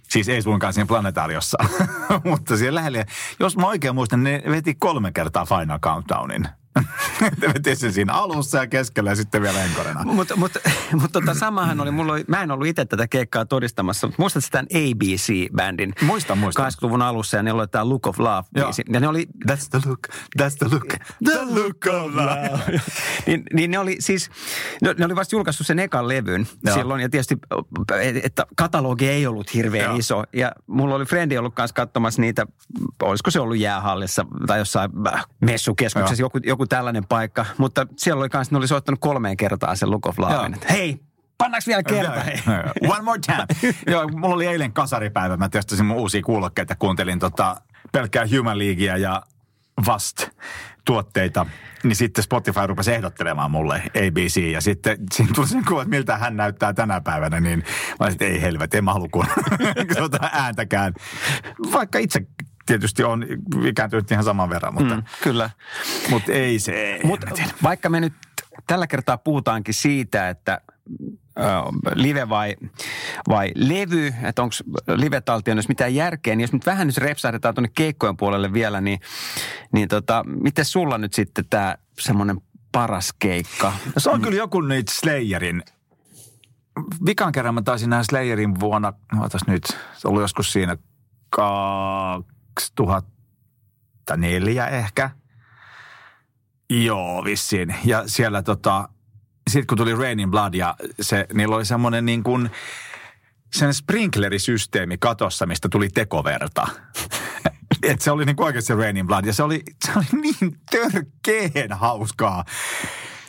Siis 0.09 0.29
ei 0.29 0.41
suinkaan 0.41 0.73
siinä 0.73 0.87
planetaariossa, 0.87 1.57
mutta 2.29 2.57
siellä 2.57 2.77
lähellä. 2.77 3.05
Jos 3.39 3.57
mä 3.57 3.67
oikein 3.67 3.95
muistan, 3.95 4.23
ne 4.23 4.43
veti 4.49 4.75
kolme 4.75 5.11
kertaa 5.11 5.45
Final 5.45 5.79
Countdownin. 5.79 6.47
Ne 7.41 7.53
veti 7.53 7.75
sen 7.75 7.93
siinä 7.93 8.13
alussa 8.13 8.57
ja 8.57 8.67
keskellä 8.67 9.09
ja 9.09 9.15
sitten 9.15 9.41
vielä 9.41 9.63
enkorena. 9.63 10.03
Mutta 10.03 10.35
mut, 10.35 10.51
mut 11.01 11.11
tota 11.11 11.33
samahan 11.33 11.79
oli, 11.79 11.91
mulla 11.91 12.13
oli, 12.13 12.25
mä 12.27 12.43
en 12.43 12.51
ollut 12.51 12.67
itse 12.67 12.85
tätä 12.85 13.07
keikkaa 13.07 13.45
todistamassa, 13.45 14.07
mutta 14.07 14.21
muistatko 14.21 14.47
tämän 14.51 14.65
ABC-bändin? 14.65 15.93
Muistan, 16.01 16.37
muistan. 16.37 16.71
80-luvun 16.71 17.01
alussa 17.01 17.37
ja 17.37 17.43
ne 17.43 17.53
oli 17.53 17.67
tämä 17.67 17.89
Look 17.89 18.07
of 18.07 18.19
Love 18.19 18.43
Joo. 18.55 18.65
biisi. 18.65 18.83
Ja 18.93 18.99
ne 18.99 19.07
oli, 19.07 19.27
That's 19.51 19.69
the 19.71 19.79
look, 19.85 20.07
that's 20.41 20.57
the 20.59 20.67
look, 20.71 20.87
the 21.23 21.61
look 21.61 21.85
of 21.87 22.15
love. 22.15 22.81
niin, 23.27 23.43
niin 23.53 23.71
ne 23.71 23.79
oli 23.79 23.95
siis, 23.99 24.29
ne, 24.81 24.95
ne 24.97 25.05
oli 25.05 25.15
vasta 25.15 25.35
julkaissut 25.35 25.67
sen 25.67 25.79
ekan 25.79 26.07
levyn 26.07 26.47
Joo. 26.65 26.75
silloin. 26.75 27.01
Ja 27.01 27.09
tietysti, 27.09 27.37
että 28.23 28.45
katalogi 28.55 29.09
ei 29.09 29.27
ollut 29.27 29.53
hirveän 29.53 29.85
Joo. 29.85 29.95
iso. 29.95 30.23
Ja 30.33 30.51
mulla 30.67 30.95
oli 30.95 31.05
frendi 31.05 31.37
ollut 31.37 31.55
kanssa 31.55 31.73
katsomassa 31.73 32.21
niitä, 32.21 32.45
olisiko 33.03 33.31
se 33.31 33.39
ollut 33.39 33.57
jäähallissa 33.57 34.25
tai 34.47 34.59
jossain 34.59 34.91
äh, 35.07 35.25
messukeskuksessa, 35.41 36.21
joku, 36.21 36.39
joku 36.43 36.66
tällainen 36.67 37.07
paikka. 37.07 37.45
Mutta 37.57 37.87
siellä 37.97 38.19
oli 38.19 38.29
kanssa, 38.29 38.55
ne 38.55 38.57
oli 38.57 38.67
soittanut 38.67 38.99
kolmeen 38.99 39.37
kertaan 39.37 39.77
sen 39.77 39.91
Look 39.91 40.05
of. 40.05 40.17
Että 40.53 40.73
Hei, 40.73 40.99
pannaanko 41.37 41.63
vielä 41.67 41.83
kerta? 41.83 42.21
One 42.87 43.01
more 43.01 43.19
time. 43.19 43.73
Joo, 43.93 44.07
mulla 44.07 44.35
oli 44.35 44.47
eilen 44.47 44.73
kasaripäivä. 44.73 45.37
Mä 45.37 45.49
testasin 45.49 45.85
mun 45.85 45.97
uusia 45.97 46.21
kuulokkeita. 46.21 46.75
Kuuntelin 46.75 47.19
tota 47.19 47.61
pelkkää 47.91 48.25
Human 48.37 48.59
Leaguea 48.59 48.97
ja 48.97 49.21
Vast 49.85 50.29
tuotteita. 50.85 51.45
Niin 51.83 51.95
sitten 51.95 52.23
Spotify 52.23 52.67
rupesi 52.67 52.93
ehdottelemaan 52.93 53.51
mulle 53.51 53.81
ABC. 53.85 54.51
Ja 54.51 54.61
sitten 54.61 54.97
siinä 55.11 55.31
tuli 55.35 55.47
sen 55.47 55.65
kuva, 55.65 55.81
että 55.81 55.89
miltä 55.89 56.17
hän 56.17 56.37
näyttää 56.37 56.73
tänä 56.73 57.01
päivänä. 57.01 57.39
Niin 57.39 57.59
mä 57.99 58.05
olisin, 58.05 58.23
ei 58.23 58.41
helvetti, 58.41 58.77
en 58.77 58.83
mä 58.83 58.93
halua 58.93 59.07
kuunnella 59.11 60.29
ääntäkään. 60.43 60.93
Vaikka 61.73 61.99
itse 61.99 62.27
tietysti 62.67 63.03
on 63.03 63.25
ikääntynyt 63.65 64.11
ihan 64.11 64.23
saman 64.23 64.49
verran, 64.49 64.73
mutta, 64.73 64.95
Mm, 64.95 65.03
kyllä. 65.23 65.49
mutta 66.09 66.31
ei 66.31 66.59
se. 66.59 66.99
Mutta 67.03 67.27
vaikka 67.63 67.89
me 67.89 67.99
nyt 67.99 68.13
tällä 68.67 68.87
kertaa 68.87 69.17
puhutaankin 69.17 69.73
siitä, 69.73 70.29
että 70.29 70.61
live 71.93 72.29
vai, 72.29 72.55
vai 73.29 73.51
levy, 73.55 74.13
että 74.23 74.41
onko 74.41 74.55
live-taltioinnissa 74.87 75.69
mitään 75.69 75.95
järkeä, 75.95 76.35
niin 76.35 76.43
jos 76.43 76.53
nyt 76.53 76.65
vähän 76.65 76.87
nyt 76.87 76.97
repsahdetaan 76.97 77.55
tuonne 77.55 77.69
keikkojen 77.75 78.17
puolelle 78.17 78.53
vielä, 78.53 78.81
niin, 78.81 78.99
niin 79.71 79.87
tota, 79.87 80.23
miten 80.43 80.65
sulla 80.65 80.97
nyt 80.97 81.13
sitten 81.13 81.45
tämä 81.49 81.77
semmoinen 81.99 82.41
paras 82.71 83.13
keikka? 83.19 83.73
No 83.85 83.93
se 83.97 84.09
on 84.09 84.21
kyllä 84.21 84.37
joku 84.37 84.61
nyt 84.61 84.87
Slayerin. 84.87 85.63
Vikan 87.05 87.31
kerran 87.31 87.53
mä 87.55 87.61
taisin 87.61 87.89
nähdä 87.89 88.03
Slayerin 88.03 88.59
vuonna, 88.59 88.93
ootas 89.21 89.41
nyt, 89.47 89.63
se 89.97 90.07
oli 90.07 90.21
joskus 90.21 90.51
siinä 90.53 90.77
2004 92.57 94.67
ehkä. 94.67 95.09
Joo, 96.69 97.23
vissiin. 97.23 97.75
Ja 97.85 98.03
siellä 98.07 98.43
tota, 98.43 98.89
sitten 99.49 99.67
kun 99.67 99.77
tuli 99.77 99.95
Rain 99.95 100.19
in 100.19 100.31
Blood 100.31 100.53
ja 100.53 100.75
se, 101.01 101.27
niillä 101.33 101.55
oli 101.55 101.65
semmoinen 101.65 102.05
niin 102.05 102.23
kuin, 102.23 102.51
sen 103.55 103.73
sprinklerisysteemi 103.73 104.97
katossa, 104.97 105.45
mistä 105.45 105.69
tuli 105.69 105.89
tekoverta. 105.89 106.67
Et 107.83 108.01
se 108.01 108.11
oli 108.11 108.25
niin 108.25 108.43
oikeasti 108.43 108.67
se 108.67 108.75
Rain 108.75 108.97
in 108.97 109.07
Blood 109.07 109.25
ja 109.25 109.33
se 109.33 109.43
oli, 109.43 109.63
se 109.85 109.91
oli 109.95 110.21
niin 110.21 110.59
törkeen 110.71 111.71
hauskaa. 111.71 112.45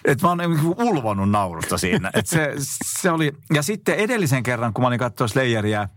Että 0.04 0.26
mä 0.26 0.28
oon 0.28 0.38
niinku 0.38 0.74
ulvonut 0.78 1.30
naurusta 1.30 1.78
siinä. 1.78 2.10
Et 2.14 2.26
se, 2.26 2.52
se 2.98 3.10
oli, 3.10 3.32
ja 3.54 3.62
sitten 3.62 3.94
edellisen 3.94 4.42
kerran, 4.42 4.72
kun 4.72 4.82
mä 4.82 4.88
olin 4.88 4.98
katsoa 4.98 5.28
Slayeria, 5.28 5.88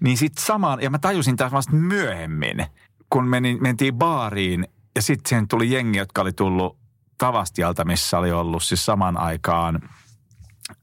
niin 0.00 0.16
sitten 0.16 0.44
samaan, 0.44 0.82
ja 0.82 0.90
mä 0.90 0.98
tajusin 0.98 1.36
taas 1.36 1.52
vasta 1.52 1.72
myöhemmin, 1.72 2.66
kun 3.10 3.26
menin, 3.26 3.62
mentiin 3.62 3.94
baariin 3.94 4.68
ja 4.96 5.02
sitten 5.02 5.28
siihen 5.28 5.48
tuli 5.48 5.72
jengi, 5.72 5.98
jotka 5.98 6.22
oli 6.22 6.32
tullut 6.32 6.78
Tavastialta, 7.18 7.84
missä 7.84 8.18
oli 8.18 8.32
ollut 8.32 8.62
siis 8.62 8.84
samaan 8.86 9.16
aikaan 9.16 9.80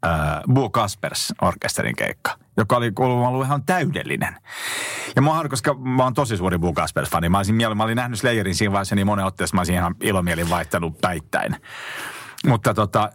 äh, 0.06 0.12
Bo 0.54 0.70
Kaspers 0.70 1.34
orkesterin 1.42 1.96
keikka, 1.96 2.38
joka 2.58 2.78
oli 2.78 2.92
kuulemma 2.92 3.28
ollut 3.28 3.46
ihan 3.46 3.64
täydellinen. 3.64 4.36
Ja 5.16 5.22
mä 5.22 5.38
oon, 5.38 5.50
koska 5.50 5.74
mä 5.74 6.04
oon 6.04 6.14
tosi 6.14 6.38
suuri 6.38 6.58
Bo 6.58 6.74
Kaspers-fani. 6.74 7.30
Mä, 7.30 7.38
olisin, 7.38 7.56
mä 7.76 7.84
olin 7.84 7.96
nähnyt 7.96 8.20
Slayerin 8.20 8.56
siinä 8.56 8.72
vaiheessa 8.72 8.96
niin 8.96 9.08
monen 9.08 9.26
otteessa, 9.26 9.56
mä 9.56 9.60
olisin 9.60 9.76
ihan 9.76 9.96
ilomielin 10.02 10.50
vaihtanut 10.50 11.02
päittäin. 11.02 11.56
Mutta 12.48 12.74
tota, 12.74 13.10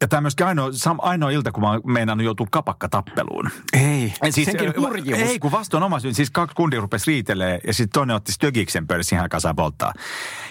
ja 0.00 0.08
tämä 0.08 0.20
myöskin 0.20 0.46
ainoa, 0.46 0.68
sam- 0.68 0.98
ainoa 0.98 1.30
ilta, 1.30 1.52
kun 1.52 1.62
mä 1.62 1.70
oon 1.70 1.80
meinannut 1.86 2.24
joutua 2.24 2.46
kapakkatappeluun. 2.50 3.50
Ei, 4.04 4.28
Et 4.28 4.34
siis, 4.34 4.46
senkin 4.46 4.68
ö, 4.68 4.80
hurjuus. 4.80 5.18
Ei, 5.18 5.38
kun 5.38 5.52
vastoin 5.52 5.82
oma 5.82 6.00
syy. 6.00 6.14
Siis 6.14 6.30
kaksi 6.30 6.56
kundia 6.56 6.80
rupesi 6.80 7.10
riitelee 7.10 7.60
ja 7.66 7.74
sitten 7.74 7.92
toinen 7.92 8.16
otti 8.16 8.32
stögiksen 8.32 8.86
pöydässä 8.86 9.16
ihan 9.16 9.28
kasaan 9.28 9.56
polttaa. 9.56 9.92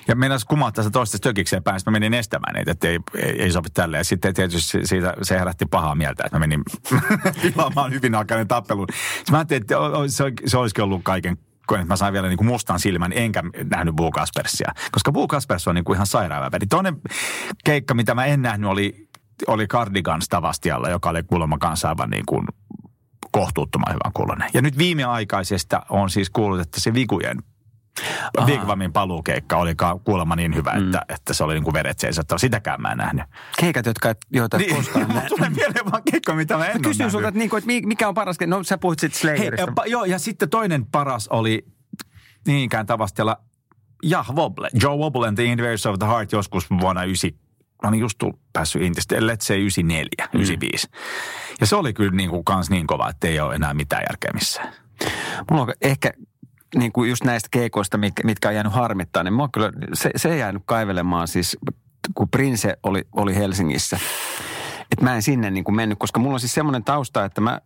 Ja 0.08 0.16
meinas 0.16 0.46
kumahtaa 0.46 0.84
se 0.84 0.90
toista 0.90 1.18
stögikseen 1.18 1.64
päin, 1.64 1.80
sitten 1.80 1.92
mä 1.92 1.96
menin 1.96 2.14
estämään 2.14 2.56
niitä, 2.56 2.72
että 2.72 2.88
ei, 2.88 3.00
ei, 3.16 3.42
ei 3.42 3.52
sopi 3.52 3.70
tälle. 3.70 3.98
Ja 3.98 4.04
sitten 4.04 4.34
tietysti 4.34 4.86
siitä, 4.88 5.14
se 5.22 5.40
herätti 5.40 5.66
pahaa 5.66 5.96
mieltä, 5.96 6.24
että 6.26 6.36
mä 6.36 6.40
menin 6.40 6.64
pilaamaan 7.42 7.94
hyvin 7.94 8.16
alkainen 8.16 8.48
tappelun. 8.48 8.88
Sitten 8.92 9.32
mä 9.32 9.38
ajattelin, 9.38 9.62
että 9.62 9.76
se, 10.08 10.24
se 10.46 10.58
olisikin 10.58 10.84
ollut 10.84 11.02
kaiken 11.04 11.38
että 11.72 11.88
mä 11.88 11.96
sain 11.96 12.14
vielä 12.14 12.28
niin 12.28 12.38
kuin 12.38 12.48
mustan 12.48 12.80
silmän, 12.80 13.14
enkä 13.14 13.44
nähnyt 13.70 13.96
Boo 13.96 14.12
Kaspersia. 14.12 14.74
Koska 14.92 15.12
Boo 15.12 15.28
Kaspers 15.28 15.68
on 15.68 15.76
niin 15.76 15.86
kuin 15.86 15.96
ihan 15.96 16.08
sairaan 16.08 16.52
väri. 16.52 16.68
Toinen 16.68 17.02
keikka, 17.64 17.94
mitä 17.94 18.16
mä 18.16 18.26
en 18.26 18.42
nähnyt, 18.42 18.70
oli, 18.70 19.08
oli 19.48 19.68
Cardigans 19.68 20.30
Tavastialla, 20.30 20.90
joka 20.90 21.10
oli 21.10 21.24
kuulemma 21.24 21.58
kanssa 21.58 21.90
aivan 21.90 22.10
niin 22.10 22.26
kuin 22.26 22.48
kohtuuttoman 23.32 23.94
hyvän 23.94 24.14
kuulonen. 24.14 24.50
Ja 24.54 24.62
nyt 24.62 24.78
viimeaikaisesta 24.78 25.82
on 25.90 26.10
siis 26.10 26.30
kuullut, 26.30 26.60
että 26.60 26.80
se 26.82 26.94
Vigujen 26.94 27.38
Aha. 28.38 28.48
Vigvamin 28.48 28.94
paluukeikka 28.94 29.58
oli 29.58 29.76
kuulemma 30.04 30.36
niin 30.36 30.56
hyvä, 30.56 30.72
että, 30.72 31.06
että 31.10 31.34
se 31.34 31.44
oli 31.44 31.54
niin 31.54 31.64
kuin 31.64 31.74
veret 31.74 32.00
seisottava. 32.00 32.38
Sitäkään 32.40 32.82
mä 32.82 32.92
en 32.92 32.98
nähnyt. 32.98 33.24
Keikat, 33.60 33.86
jotka 33.86 34.10
et, 34.10 34.18
joita 34.34 34.58
Niin, 34.58 34.76
koskaan 34.76 35.08
näe. 35.16 35.28
tulee 35.30 35.50
mieleen 35.50 35.92
vaan 35.92 36.04
keikka, 36.12 36.34
mitä 36.36 36.58
mä 36.58 36.66
en 36.66 36.74
Mä 36.76 36.80
kysyn 36.80 36.98
nähnyt. 36.98 37.12
sulta, 37.12 37.28
että, 37.28 37.38
niinku, 37.40 37.56
että 37.56 37.68
mi- 37.68 37.82
mikä 37.86 38.08
on 38.08 38.14
paras? 38.14 38.36
No 38.48 38.64
sä 38.64 38.78
puhuit 38.78 39.00
sitten 39.00 39.28
Hei, 39.30 39.38
Slayerista. 39.38 39.72
ja, 39.78 39.84
pa- 39.84 39.90
joo, 39.90 40.06
ja 40.06 40.20
sitten 40.20 40.50
toinen 40.50 40.86
paras 40.86 41.28
oli 41.28 41.66
niinkään 42.48 42.86
tavastella 42.86 43.38
Jah 44.04 44.30
Wobble. 44.36 44.70
Joe 44.82 44.98
Wobble 44.98 45.28
and 45.28 45.36
the 45.36 45.44
Invaders 45.44 45.86
of 45.86 46.00
the 46.00 46.08
Heart 46.08 46.32
joskus 46.32 46.70
vuonna 46.70 47.04
9. 47.04 47.30
Mä 47.84 47.88
olin 47.90 48.00
just 48.00 48.18
tullut, 48.18 48.40
päässyt 48.54 48.82
Intistä, 48.82 49.16
let's 49.16 49.42
say 49.42 49.58
94, 49.58 50.08
Mm. 50.34 50.40
95. 50.40 50.88
Ja 51.60 51.66
se 51.68 51.76
oli 51.76 51.94
kyllä 51.94 52.12
niin 52.12 52.30
kuin 52.30 52.44
kans 52.44 52.70
niin 52.70 52.88
kova, 52.88 53.10
että 53.10 53.28
ei 53.28 53.40
ole 53.40 53.56
enää 53.56 53.74
mitään 53.74 54.04
järkeä 54.10 54.32
missään. 54.34 54.74
Mulla 55.52 55.64
on 55.64 55.74
ehkä 55.82 56.12
niin 56.76 56.92
kuin 56.92 57.10
just 57.10 57.24
näistä 57.24 57.48
keikoista, 57.52 57.98
mitkä, 57.98 58.24
mitkä 58.24 58.48
on 58.48 58.56
jäänyt 58.56 58.74
harmittaa, 58.74 59.24
niin 59.24 59.42
on 59.42 59.52
kyllä, 59.52 59.72
se, 59.94 60.10
se 60.16 60.30
ei 60.34 60.40
jäänyt 60.40 60.64
kaivelemaan 60.66 61.28
siis, 61.28 61.58
kun 62.16 62.30
Prince 62.30 62.78
oli, 62.84 63.08
oli 63.16 63.36
Helsingissä. 63.36 64.00
Että 64.92 65.06
mä 65.06 65.16
en 65.16 65.22
sinne 65.22 65.52
niin 65.52 65.64
kuin 65.64 65.76
mennyt, 65.76 66.00
koska 66.00 66.20
mulla 66.20 66.34
on 66.34 66.40
siis 66.40 66.54
semmoinen 66.54 66.84
tausta, 66.84 67.26
että 67.26 67.42
mä 67.42 67.62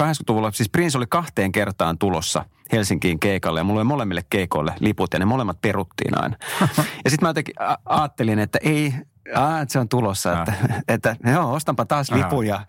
80-luvulla, 0.00 0.52
siis 0.52 0.68
Prince 0.68 0.98
oli 0.98 1.06
kahteen 1.08 1.52
kertaan 1.52 1.98
tulossa 1.98 2.44
Helsinkiin 2.72 3.20
keikalle 3.20 3.60
ja 3.60 3.64
mulla 3.64 3.80
oli 3.80 3.88
molemmille 3.88 4.22
keikoille 4.30 4.74
liput 4.80 5.12
ja 5.12 5.18
ne 5.18 5.24
molemmat 5.24 5.60
peruttiin 5.60 6.22
aina. 6.22 6.36
ja 7.04 7.10
sitten 7.10 7.18
mä 7.22 7.28
jotenkin 7.28 7.54
ajattelin, 7.84 8.38
että 8.38 8.58
ei, 8.62 8.94
Aa, 9.34 9.60
että 9.60 9.72
se 9.72 9.78
on 9.78 9.88
tulossa, 9.88 10.38
että, 10.38 10.52
että 10.94 11.16
joo, 11.32 11.52
ostanpa 11.52 11.84
taas 11.84 12.10
lipun 12.10 12.46
ja 12.46 12.66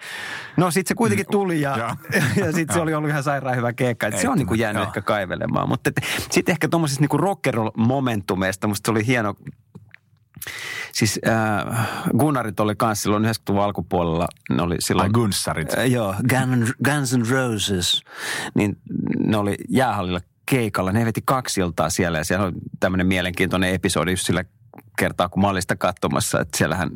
no 0.57 0.71
sitten 0.71 0.89
se 0.89 0.95
kuitenkin 0.95 1.25
tuli 1.31 1.61
ja, 1.61 1.77
Joo. 1.77 1.95
ja 2.45 2.51
sitten 2.51 2.73
se 2.73 2.81
oli 2.81 2.93
ollut 2.93 3.09
ihan 3.09 3.23
sairaan 3.23 3.55
hyvä 3.55 3.73
keikka. 3.73 4.07
Että 4.07 4.21
se 4.21 4.29
on 4.29 4.37
niinku 4.37 4.53
jäänyt 4.53 4.79
Joo. 4.79 4.87
ehkä 4.87 5.01
kaivelemaan. 5.01 5.69
Mutta 5.69 5.91
sitten 6.29 6.53
ehkä 6.53 6.67
tuommoisista 6.67 7.01
niinku 7.01 7.17
rock'n'roll-momentumeista 7.17 8.67
musta 8.67 8.87
se 8.87 8.91
oli 8.91 9.07
hieno. 9.07 9.35
Siis 10.93 11.19
äh, 11.27 11.87
Gunnarit 12.17 12.59
oli 12.59 12.75
kanssa 12.75 13.03
silloin 13.03 13.25
90-luvun 13.25 13.63
alkupuolella. 13.63 14.27
Ne 14.49 14.61
oli 14.61 14.73
Ai 14.73 14.81
silloin... 14.81 15.11
Gunssarit. 15.11 15.77
Äh, 15.77 15.89
joo, 15.89 16.15
Guns, 16.29 16.73
Guns 16.85 17.17
N' 17.17 17.29
Roses. 17.29 18.03
Niin 18.55 18.77
ne 19.19 19.37
oli 19.37 19.55
jäähallilla 19.69 20.19
keikalla. 20.45 20.91
Ne 20.91 21.05
veti 21.05 21.21
kaksi 21.25 21.61
iltaa 21.61 21.89
siellä 21.89 22.17
ja 22.17 22.23
siellä 22.23 22.45
oli 22.45 22.53
tämmöinen 22.79 23.07
mielenkiintoinen 23.07 23.73
episodi 23.73 24.11
just 24.11 24.25
sillä 24.25 24.43
kertaa, 24.99 25.29
kun 25.29 25.41
mä 25.41 25.49
olin 25.49 25.61
sitä 25.61 25.75
katsomassa, 25.75 26.39
että 26.39 26.57
siellähän 26.57 26.89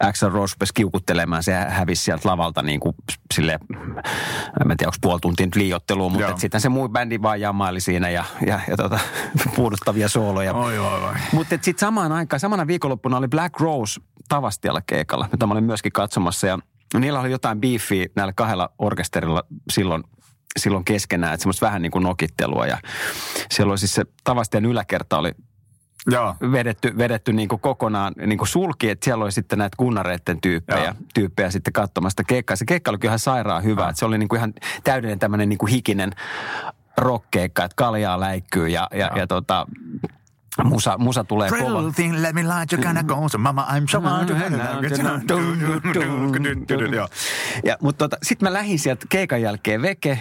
Axel 0.00 0.30
Rose 0.30 0.54
rupesi 0.54 0.74
kiukuttelemaan, 0.74 1.42
se 1.42 1.54
hävisi 1.54 2.02
sieltä 2.04 2.28
lavalta 2.28 2.62
niin 2.62 2.80
kuin 2.80 2.94
sille, 3.34 3.52
en 3.52 4.76
tiedä, 4.76 4.88
onko 4.88 4.96
puoli 5.00 5.20
tuntia 5.20 5.46
nyt 5.46 5.56
liiottelua, 5.56 6.08
mutta 6.08 6.36
sitten 6.36 6.60
se 6.60 6.68
muu 6.68 6.88
bändi 6.88 7.22
vaan 7.22 7.40
jamaili 7.40 7.80
siinä 7.80 8.10
ja, 8.10 8.24
ja, 8.46 8.60
ja 8.68 8.76
tota, 8.76 8.98
puuduttavia 9.56 10.08
sooloja. 10.08 10.54
Oi, 10.54 10.78
oi, 10.78 11.04
oi. 11.04 11.14
Mutta 11.32 11.58
sitten 11.60 11.86
samaan 11.86 12.12
aikaan, 12.12 12.40
samana 12.40 12.66
viikonloppuna 12.66 13.16
oli 13.16 13.28
Black 13.28 13.60
Rose 13.60 14.00
Tavastialla 14.28 14.80
keikalla, 14.86 15.28
mitä 15.32 15.46
mä 15.46 15.52
olin 15.52 15.64
myöskin 15.64 15.92
katsomassa 15.92 16.46
ja 16.46 16.58
niillä 17.00 17.20
oli 17.20 17.30
jotain 17.30 17.60
beefiä 17.60 18.06
näillä 18.16 18.32
kahdella 18.32 18.68
orkesterilla 18.78 19.42
silloin 19.72 20.04
silloin 20.58 20.84
keskenään, 20.84 21.34
että 21.34 21.42
semmoista 21.42 21.66
vähän 21.66 21.82
niin 21.82 21.92
kuin 21.92 22.02
nokittelua. 22.02 22.66
Ja 22.66 22.78
siellä 23.50 23.70
oli 23.70 23.78
siis 23.78 23.94
se 23.94 24.04
Tavastian 24.24 24.64
yläkerta 24.64 25.18
oli 25.18 25.32
Joo. 26.10 26.34
vedetty, 26.52 26.98
vedetty 26.98 27.32
niin 27.32 27.48
kuin 27.48 27.60
kokonaan 27.60 28.12
niin 28.26 28.38
kuin 28.38 28.48
sulki, 28.48 28.90
että 28.90 29.04
siellä 29.04 29.24
oli 29.24 29.32
sitten 29.32 29.58
näitä 29.58 29.76
kunnareiden 29.76 30.40
tyyppejä, 30.40 30.84
Joo. 30.84 30.94
tyyppejä 31.14 31.50
sitten 31.50 31.72
katsomasta 31.72 32.24
keikkaa. 32.24 32.56
Se 32.56 32.64
keikka 32.64 32.90
oli 32.90 32.98
kyllä 32.98 33.10
ihan 33.10 33.18
sairaan 33.18 33.64
hyvä, 33.64 33.88
että 33.88 33.98
se 33.98 34.04
oli 34.04 34.18
niin 34.18 34.28
kuin 34.28 34.38
ihan 34.38 34.54
täydellinen 34.84 35.18
tämmöinen 35.18 35.48
niin 35.48 35.58
kuin 35.58 35.70
hikinen 35.70 36.12
rockkeikka, 36.96 37.64
että 37.64 37.74
kaljaa 37.76 38.20
läikkyy 38.20 38.68
ja, 38.68 38.88
ja, 38.92 39.10
ja 39.16 39.26
tota, 39.26 39.66
musa, 40.64 40.98
musa 40.98 41.24
tulee 41.24 41.48
Pretty 41.48 41.66
kova. 41.72 41.92
thing, 41.92 42.16
let 42.20 42.34
me 42.34 42.42
light 42.42 42.72
you 42.72 42.82
kind 42.82 42.96
of 42.96 43.04
go. 43.06 43.28
So 43.28 43.38
mama, 43.38 43.66
I'm 43.70 43.90
so 43.90 44.00
hard. 44.00 44.28
Ja, 47.64 47.76
mutta 47.82 47.98
tota, 48.08 48.16
sitten 48.22 48.46
mä 48.46 48.52
lähdin 48.52 48.78
sieltä 48.78 49.06
keikan 49.08 49.42
jälkeen 49.42 49.82
veke, 49.82 50.18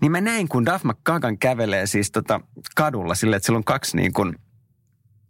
niin 0.00 0.12
mä 0.12 0.20
näin, 0.20 0.48
kun 0.48 0.66
Duff 0.66 0.84
McKagan 0.84 1.38
kävelee 1.38 1.86
siis 1.86 2.10
tota 2.10 2.40
kadulla 2.76 3.14
silleen, 3.14 3.36
että 3.36 3.46
sillä 3.46 3.56
on 3.56 3.64
kaksi 3.64 3.96
niin 3.96 4.12
kuin 4.12 4.36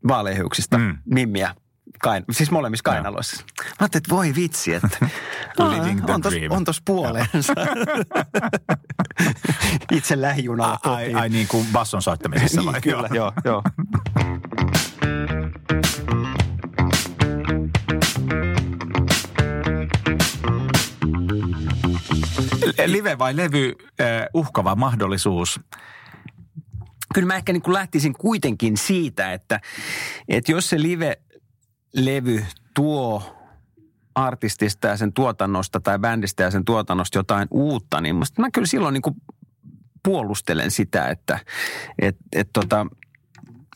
vaaleahiuksista 0.08 0.78
Mm. 0.78 0.98
mimmiä. 1.04 1.54
Kain, 2.02 2.24
siis 2.30 2.50
molemmissa 2.50 2.82
kainaloissa. 2.82 3.36
Mä 3.58 3.64
ajattelin, 3.80 4.02
että 4.02 4.14
voi 4.14 4.34
vitsi, 4.34 4.74
että 4.74 4.88
Living 5.70 6.04
the 6.04 6.12
on, 6.12 6.20
tos, 6.22 6.34
on 6.50 6.64
tos 6.64 6.82
puoleensa. 6.84 7.52
Itse 9.92 10.20
lähijunalla 10.20 10.78
Ai, 10.82 11.02
kotiin. 11.02 11.16
ai 11.16 11.28
niin 11.28 11.48
kuin 11.48 11.66
basson 11.72 12.02
soittamisessa 12.02 12.62
vai? 12.64 12.72
niin, 12.72 12.82
kyllä, 12.82 13.08
joo, 13.12 13.32
joo. 13.44 13.62
Live 22.86 23.18
vai 23.18 23.36
levy, 23.36 23.74
äh, 24.00 24.26
uhkava 24.34 24.74
mahdollisuus. 24.74 25.60
Kyllä 27.14 27.26
mä 27.26 27.36
ehkä 27.36 27.52
niin 27.52 27.62
kuin 27.62 27.74
lähtisin 27.74 28.12
kuitenkin 28.12 28.76
siitä, 28.76 29.32
että, 29.32 29.60
että 30.28 30.52
jos 30.52 30.70
se 30.70 30.82
live-levy 30.82 32.44
tuo 32.74 33.22
artistista 34.14 34.88
ja 34.88 34.96
sen 34.96 35.12
tuotannosta 35.12 35.80
tai 35.80 35.98
bändistä 35.98 36.42
ja 36.42 36.50
sen 36.50 36.64
tuotannosta 36.64 37.18
jotain 37.18 37.48
uutta, 37.50 38.00
niin 38.00 38.16
mä 38.38 38.50
kyllä 38.50 38.66
silloin 38.66 38.92
niin 38.92 39.02
kuin 39.02 39.16
puolustelen 40.02 40.70
sitä, 40.70 41.08
että 41.08 41.38
et, 41.98 42.16
et 42.32 42.48
tota, 42.52 42.86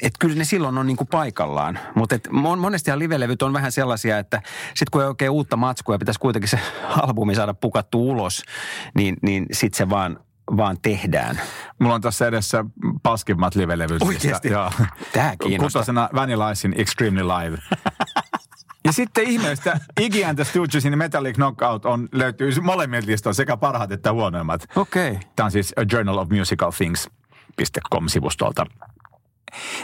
et 0.03 0.13
kyllä 0.21 0.37
ne 0.37 0.45
silloin 0.45 0.79
on 0.79 0.87
niin 0.87 0.97
kuin 0.97 1.09
paikallaan. 1.09 1.79
Mutta 1.95 2.17
monestihan 2.57 2.99
live-levyt 2.99 3.43
on 3.43 3.53
vähän 3.53 3.73
sellaisia, 3.73 4.19
että 4.19 4.43
sitten 4.69 4.91
kun 4.91 5.03
ei 5.03 5.09
oikein 5.09 5.31
uutta 5.31 5.57
matskua 5.57 5.95
ja 5.95 5.99
pitäisi 5.99 6.21
kuitenkin 6.21 6.49
se 6.49 6.59
albumi 7.03 7.35
saada 7.35 7.55
pukattu 7.55 8.11
ulos, 8.11 8.43
niin, 8.95 9.17
niin 9.23 9.47
sitten 9.53 9.79
se 9.79 9.89
vaan, 9.89 10.19
vaan 10.57 10.77
tehdään. 10.83 11.41
Mulla 11.79 11.95
on 11.95 12.01
tässä 12.01 12.27
edessä 12.27 12.65
paskimmat 13.03 13.55
live-levyt. 13.55 14.03
Oikeesti? 14.03 14.49
Joo. 14.49 14.71
Tää 15.13 15.37
kiinnostaa. 15.43 15.81
Kutosena 15.81 16.09
Vanilla 16.15 16.51
Icein 16.51 16.75
Extremely 16.77 17.29
Live. 17.29 17.59
Ja 18.85 18.93
sitten 18.93 19.25
ihmeestä 19.25 19.81
Iggy 20.01 20.25
and 20.25 20.37
the 20.37 20.45
Stoogesin 20.45 20.99
Metallic 20.99 21.35
Knockout 21.35 21.85
on, 21.85 22.09
löytyy 22.13 22.61
molemmilta 22.61 23.07
listoilta 23.07 23.37
sekä 23.37 23.57
parhaat 23.57 23.93
että 23.93 24.13
huonoimmat. 24.13 24.67
Okei. 24.77 25.11
Okay. 25.11 25.23
Tämä 25.37 25.45
on 25.45 25.51
siis 25.51 25.75
A 25.77 25.83
Journal 25.93 26.19
of 26.19 26.29
Musical 26.31 26.71
Things.com-sivustolta. 26.71 28.67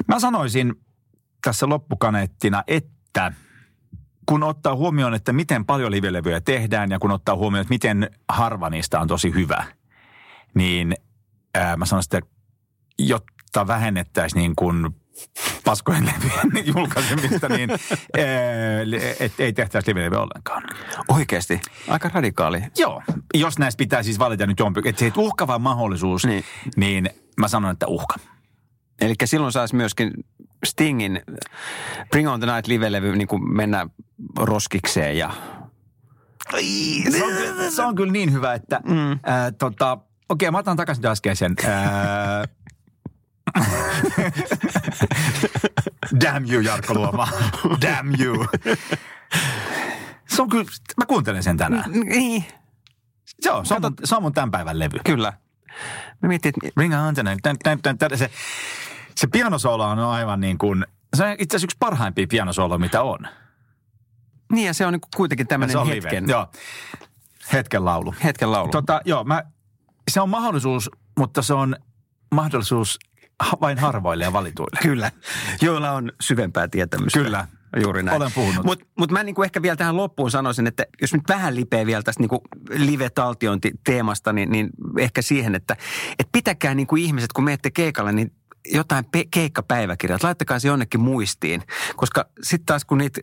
Mä 0.08 0.20
sanoisin 0.20 0.74
tässä 1.44 1.68
loppukaneettina, 1.68 2.64
että 2.66 3.32
kun 4.26 4.42
ottaa 4.42 4.74
huomioon, 4.74 5.14
että 5.14 5.32
miten 5.32 5.64
paljon 5.64 5.90
livelevyjä 5.90 6.40
tehdään 6.40 6.90
ja 6.90 6.98
kun 6.98 7.10
ottaa 7.10 7.36
huomioon, 7.36 7.62
että 7.62 7.74
miten 7.74 8.10
harva 8.28 8.70
niistä 8.70 9.00
on 9.00 9.08
tosi 9.08 9.34
hyvä, 9.34 9.64
niin 10.54 10.94
ää, 11.54 11.76
mä 11.76 11.86
sanoisin, 11.86 12.16
että 12.16 12.30
jotta 12.98 13.66
vähennettäisiin 13.66 14.40
niin 14.40 14.56
kuin 14.56 14.90
paskojen 15.64 16.06
levyjen 16.06 16.66
julkaisemista, 16.76 17.48
niin 17.48 17.70
että 19.20 19.42
ei 19.42 19.52
tehtäisi 19.52 19.88
livelevyä 19.88 20.20
ollenkaan. 20.20 20.62
Oikeasti. 21.08 21.60
Aika 21.88 22.10
radikaali. 22.14 22.62
Joo, 22.78 23.02
jos 23.34 23.58
näistä 23.58 23.78
pitää 23.78 24.02
siis 24.02 24.18
valita 24.18 24.46
nyt 24.46 24.58
jompi, 24.58 24.80
että 24.84 24.98
se 24.98 25.12
uhkava 25.16 25.58
mahdollisuus, 25.58 26.24
niin. 26.24 26.44
Niin. 26.76 27.04
niin 27.04 27.14
mä 27.40 27.48
sanon, 27.48 27.70
että 27.70 27.86
uhka. 27.86 28.14
Eli 29.00 29.14
silloin 29.24 29.52
saisi 29.52 29.76
myöskin 29.76 30.12
Stingin 30.64 31.20
Bring 32.10 32.28
on 32.28 32.40
the 32.40 32.54
Night 32.54 32.66
live-levy 32.66 33.16
niin 33.16 33.28
kuin 33.28 33.56
mennä 33.56 33.86
roskikseen 34.38 35.18
ja 35.18 35.30
Se 37.10 37.24
on, 37.24 37.32
kyllä- 37.32 37.70
se 37.70 37.82
on 37.82 37.94
kyllä 37.94 38.12
niin 38.12 38.32
hyvä, 38.32 38.54
että 38.54 38.80
mm. 38.84 39.18
ää, 39.22 39.52
tota, 39.52 39.98
okei, 40.32 40.50
mä 40.50 40.58
otan 40.58 40.76
takaisin 40.76 41.06
äskeisen. 41.06 41.54
Damn 46.20 46.52
you, 46.52 46.60
Jarkko 46.60 46.94
Luoma. 46.94 47.28
Damn 47.82 48.20
you. 48.20 48.46
Se 50.28 50.42
on 50.42 50.48
kyllä, 50.48 50.64
mä 50.96 51.06
kuuntelen 51.06 51.42
sen 51.42 51.56
tänään. 51.56 51.90
niin, 51.92 52.44
Joo, 53.44 53.64
se 53.64 53.74
on, 53.74 53.82
mun, 53.82 53.94
se 54.04 54.16
on 54.16 54.22
mun 54.22 54.32
tämän 54.32 54.50
päivän 54.50 54.78
levy. 54.78 54.98
kyllä. 55.04 55.32
Mä 56.22 56.28
mietin, 56.28 56.52
että 56.56 56.80
Ring 56.80 56.94
on 56.94 57.14
the 57.14 57.22
night. 57.22 57.42
Tän, 57.42 57.56
tän, 57.62 57.82
tän, 57.82 57.98
tän. 57.98 58.18
Se, 58.18 58.30
se 59.14 59.26
pianosoolo 59.26 59.84
on 59.88 59.98
aivan 59.98 60.40
niin 60.40 60.58
kuin, 60.58 60.86
se 61.16 61.24
on 61.24 61.32
itse 61.38 61.56
asiassa 61.56 61.66
yksi 61.66 61.76
parhaimpia 61.78 62.26
pianosooloja, 62.26 62.78
mitä 62.78 63.02
on. 63.02 63.18
niin 64.52 64.66
ja 64.66 64.74
se 64.74 64.86
on 64.86 64.92
niin 64.92 65.00
kuitenkin 65.16 65.46
tämmöinen 65.46 65.86
hetken, 65.86 66.22
live. 66.22 66.32
Joo, 66.32 66.46
hetken 67.52 67.84
laulu. 67.84 68.14
hetken 68.24 68.52
laulu. 68.52 68.70
Tota, 68.70 69.00
joo, 69.04 69.24
mä, 69.24 69.42
se 70.10 70.20
on 70.20 70.28
mahdollisuus, 70.28 70.90
mutta 71.18 71.42
se 71.42 71.54
on 71.54 71.76
mahdollisuus 72.34 72.98
vain 73.60 73.78
harvoille 73.78 74.24
ja 74.24 74.32
valituille. 74.32 74.80
Kyllä, 74.88 75.10
joilla 75.62 75.90
on 75.90 76.12
syvempää 76.20 76.68
tietämystä. 76.68 77.18
Kyllä. 77.18 77.46
Juuri 77.82 78.02
näin. 78.02 78.16
Olen 78.16 78.32
puhunut. 78.34 78.64
Mutta 78.64 78.86
mut 78.98 79.10
mä 79.10 79.22
niinku 79.22 79.42
ehkä 79.42 79.62
vielä 79.62 79.76
tähän 79.76 79.96
loppuun 79.96 80.30
sanoisin, 80.30 80.66
että 80.66 80.86
jos 81.00 81.12
nyt 81.12 81.22
vähän 81.28 81.56
lipeä 81.56 81.86
vielä 81.86 82.02
tästä 82.02 82.22
niinku 82.22 82.42
live-taltiointi-teemasta, 82.70 84.32
niin, 84.32 84.50
niin 84.50 84.70
ehkä 84.98 85.22
siihen, 85.22 85.54
että 85.54 85.76
et 86.18 86.28
pitäkää 86.32 86.74
niinku 86.74 86.96
ihmiset, 86.96 87.32
kun 87.32 87.44
menette 87.44 87.70
keikalle, 87.70 88.12
niin 88.12 88.32
jotain 88.72 89.04
pe- 89.04 89.24
keikkapäiväkirjat, 89.30 90.22
laittakaa 90.22 90.58
se 90.58 90.68
jonnekin 90.68 91.00
muistiin. 91.00 91.62
Koska 91.96 92.26
sitten 92.42 92.66
taas 92.66 92.84
kun 92.84 92.98
niitä 92.98 93.20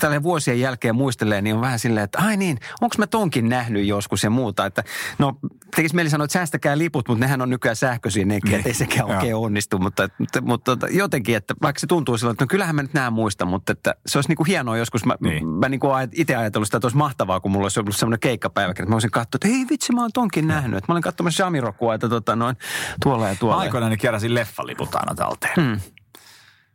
tällä 0.00 0.22
vuosien 0.22 0.60
jälkeen 0.60 0.94
muistelee, 0.94 1.42
niin 1.42 1.54
on 1.54 1.60
vähän 1.60 1.78
silleen, 1.78 2.04
että 2.04 2.18
ai 2.18 2.36
niin, 2.36 2.58
onko 2.80 2.94
mä 2.98 3.06
tonkin 3.06 3.48
nähnyt 3.48 3.86
joskus 3.86 4.24
ja 4.24 4.30
muuta. 4.30 4.66
Että 4.66 4.84
no 5.18 5.38
tekisi 5.76 5.94
mieli 5.94 6.10
sanoa, 6.10 6.24
että 6.24 6.32
säästäkää 6.32 6.78
liput, 6.78 7.08
mutta 7.08 7.24
nehän 7.24 7.42
on 7.42 7.50
nykyään 7.50 7.76
sähköisiä 7.76 8.24
nekin, 8.24 8.50
Niin. 8.52 8.66
ei 8.66 8.74
sekään 8.74 8.98
Joo. 9.08 9.16
oikein 9.16 9.34
onnistu. 9.36 9.78
Mutta, 9.78 10.08
mutta, 10.18 10.40
mutta 10.40 10.64
tota, 10.76 10.86
jotenkin, 10.92 11.36
että 11.36 11.54
vaikka 11.62 11.80
se 11.80 11.86
tuntuu 11.86 12.18
silloin, 12.18 12.34
että 12.34 12.44
no 12.44 12.48
kyllähän 12.48 12.74
mä 12.76 12.82
nyt 12.82 12.94
nämä 12.94 13.10
muistan, 13.10 13.48
mutta 13.48 13.72
että 13.72 13.94
se 14.06 14.18
olisi 14.18 14.28
niin 14.30 14.36
kuin 14.36 14.46
hienoa 14.46 14.76
joskus. 14.76 15.04
Mä, 15.04 15.14
Niin. 15.20 15.48
mä 15.48 15.68
niin 15.68 15.80
kuin 15.80 16.08
itse 16.12 16.36
ajatellut 16.36 16.66
sitä, 16.68 16.76
että 16.76 16.86
olisi 16.86 16.96
mahtavaa, 16.96 17.40
kun 17.40 17.50
mulla 17.52 17.64
olisi 17.64 17.80
ollut 17.80 17.96
semmoinen 17.96 18.20
keikkapäiväkirja. 18.20 18.84
Että 18.84 18.90
mä 18.90 18.94
olisin 18.94 19.10
katsonut, 19.10 19.34
että 19.44 19.48
hei 19.56 19.66
vitsi, 19.70 19.92
mä 19.92 20.00
oon 20.00 20.10
tonkin 20.14 20.46
nähnyt. 20.48 20.78
Että 20.78 20.92
mä 20.92 20.94
olin 20.94 21.02
katsomassa 21.02 21.42
Jamirokua, 21.42 21.94
että 21.94 22.08
tota 22.08 22.36
noin 22.36 22.56
tuolla 23.02 23.28
ja 23.28 23.34
tuolla. 23.34 23.60
Aikoinaan 23.60 23.90
niin 23.90 23.98
keräsin 24.00 24.34
leffaliput 24.34 24.94
aina 24.94 25.14
talteen. 25.14 25.54
Hmm. 25.56 25.80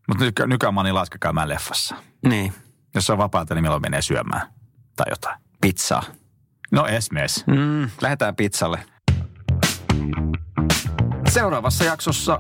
Mutta 0.07 0.23
nyky- 0.23 0.47
nykyään 0.47 0.73
mä 0.73 0.79
oon 0.79 0.85
niin 0.85 0.95
laiska 0.95 1.17
käymään 1.21 1.49
leffassa. 1.49 1.95
Niin, 2.27 2.53
Jos 2.95 3.05
se 3.05 3.11
on 3.11 3.17
vapaata, 3.17 3.55
niin 3.55 3.63
milloin 3.63 3.81
menee 3.81 4.01
syömään 4.01 4.47
tai 4.95 5.05
jotain. 5.09 5.39
pizzaa. 5.61 6.03
No 6.73 6.87
esimies. 6.87 7.43
Mm, 7.47 7.89
lähdetään 8.01 8.35
pizzalle. 8.35 8.79
Seuraavassa 11.29 11.83
jaksossa 11.83 12.37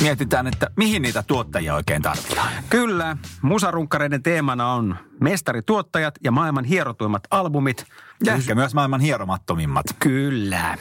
mietitään, 0.00 0.46
että 0.46 0.70
mihin 0.76 1.02
niitä 1.02 1.22
tuottajia 1.26 1.74
oikein 1.74 2.02
tarvitaan. 2.02 2.52
Kyllä, 2.70 3.16
musarunkkareiden 3.42 4.22
teemana 4.22 4.72
on 4.72 4.96
mestarituottajat 5.20 6.14
ja 6.24 6.30
maailman 6.32 6.64
hierotuimmat 6.64 7.22
albumit. 7.30 7.86
Ja 8.24 8.34
ehkä 8.34 8.54
myös 8.54 8.74
maailman 8.74 9.00
hieromattomimmat 9.00 9.86
Kyllä. 9.98 10.78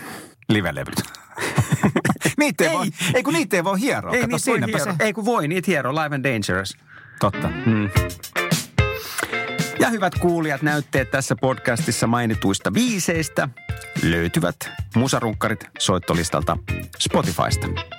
livelevyt. 0.50 1.04
niitä 2.39 2.64
ei, 2.64 2.70
Ei. 2.70 2.78
voi, 2.78 2.88
ei 3.14 3.24
kun 3.24 3.34
niitä 3.34 3.56
ei 3.56 3.64
voi 3.64 3.80
hieroa. 3.80 4.14
Ei, 4.14 4.22
Kato, 4.22 4.36
niitä 4.36 4.52
voi 4.52 4.68
hiero. 4.68 4.84
se. 4.97 5.04
ei 5.04 5.14
kun 5.14 5.26
voi, 5.26 5.47
niitä 5.47 5.72
hiero, 5.72 5.93
Live 5.95 6.16
and 6.16 6.24
Dangerous. 6.24 6.78
Totta. 7.20 7.50
Ja 9.80 9.90
hyvät 9.90 10.20
kuulijat, 10.20 10.62
näytteet 10.62 11.12
tässä 11.12 11.36
podcastissa 11.36 12.08
mainituista 12.08 12.74
viiseistä 12.74 13.50
löytyvät 14.04 14.56
musarunkkarit 14.96 15.66
soittolistalta 15.80 16.58
Spotifysta. 17.00 17.99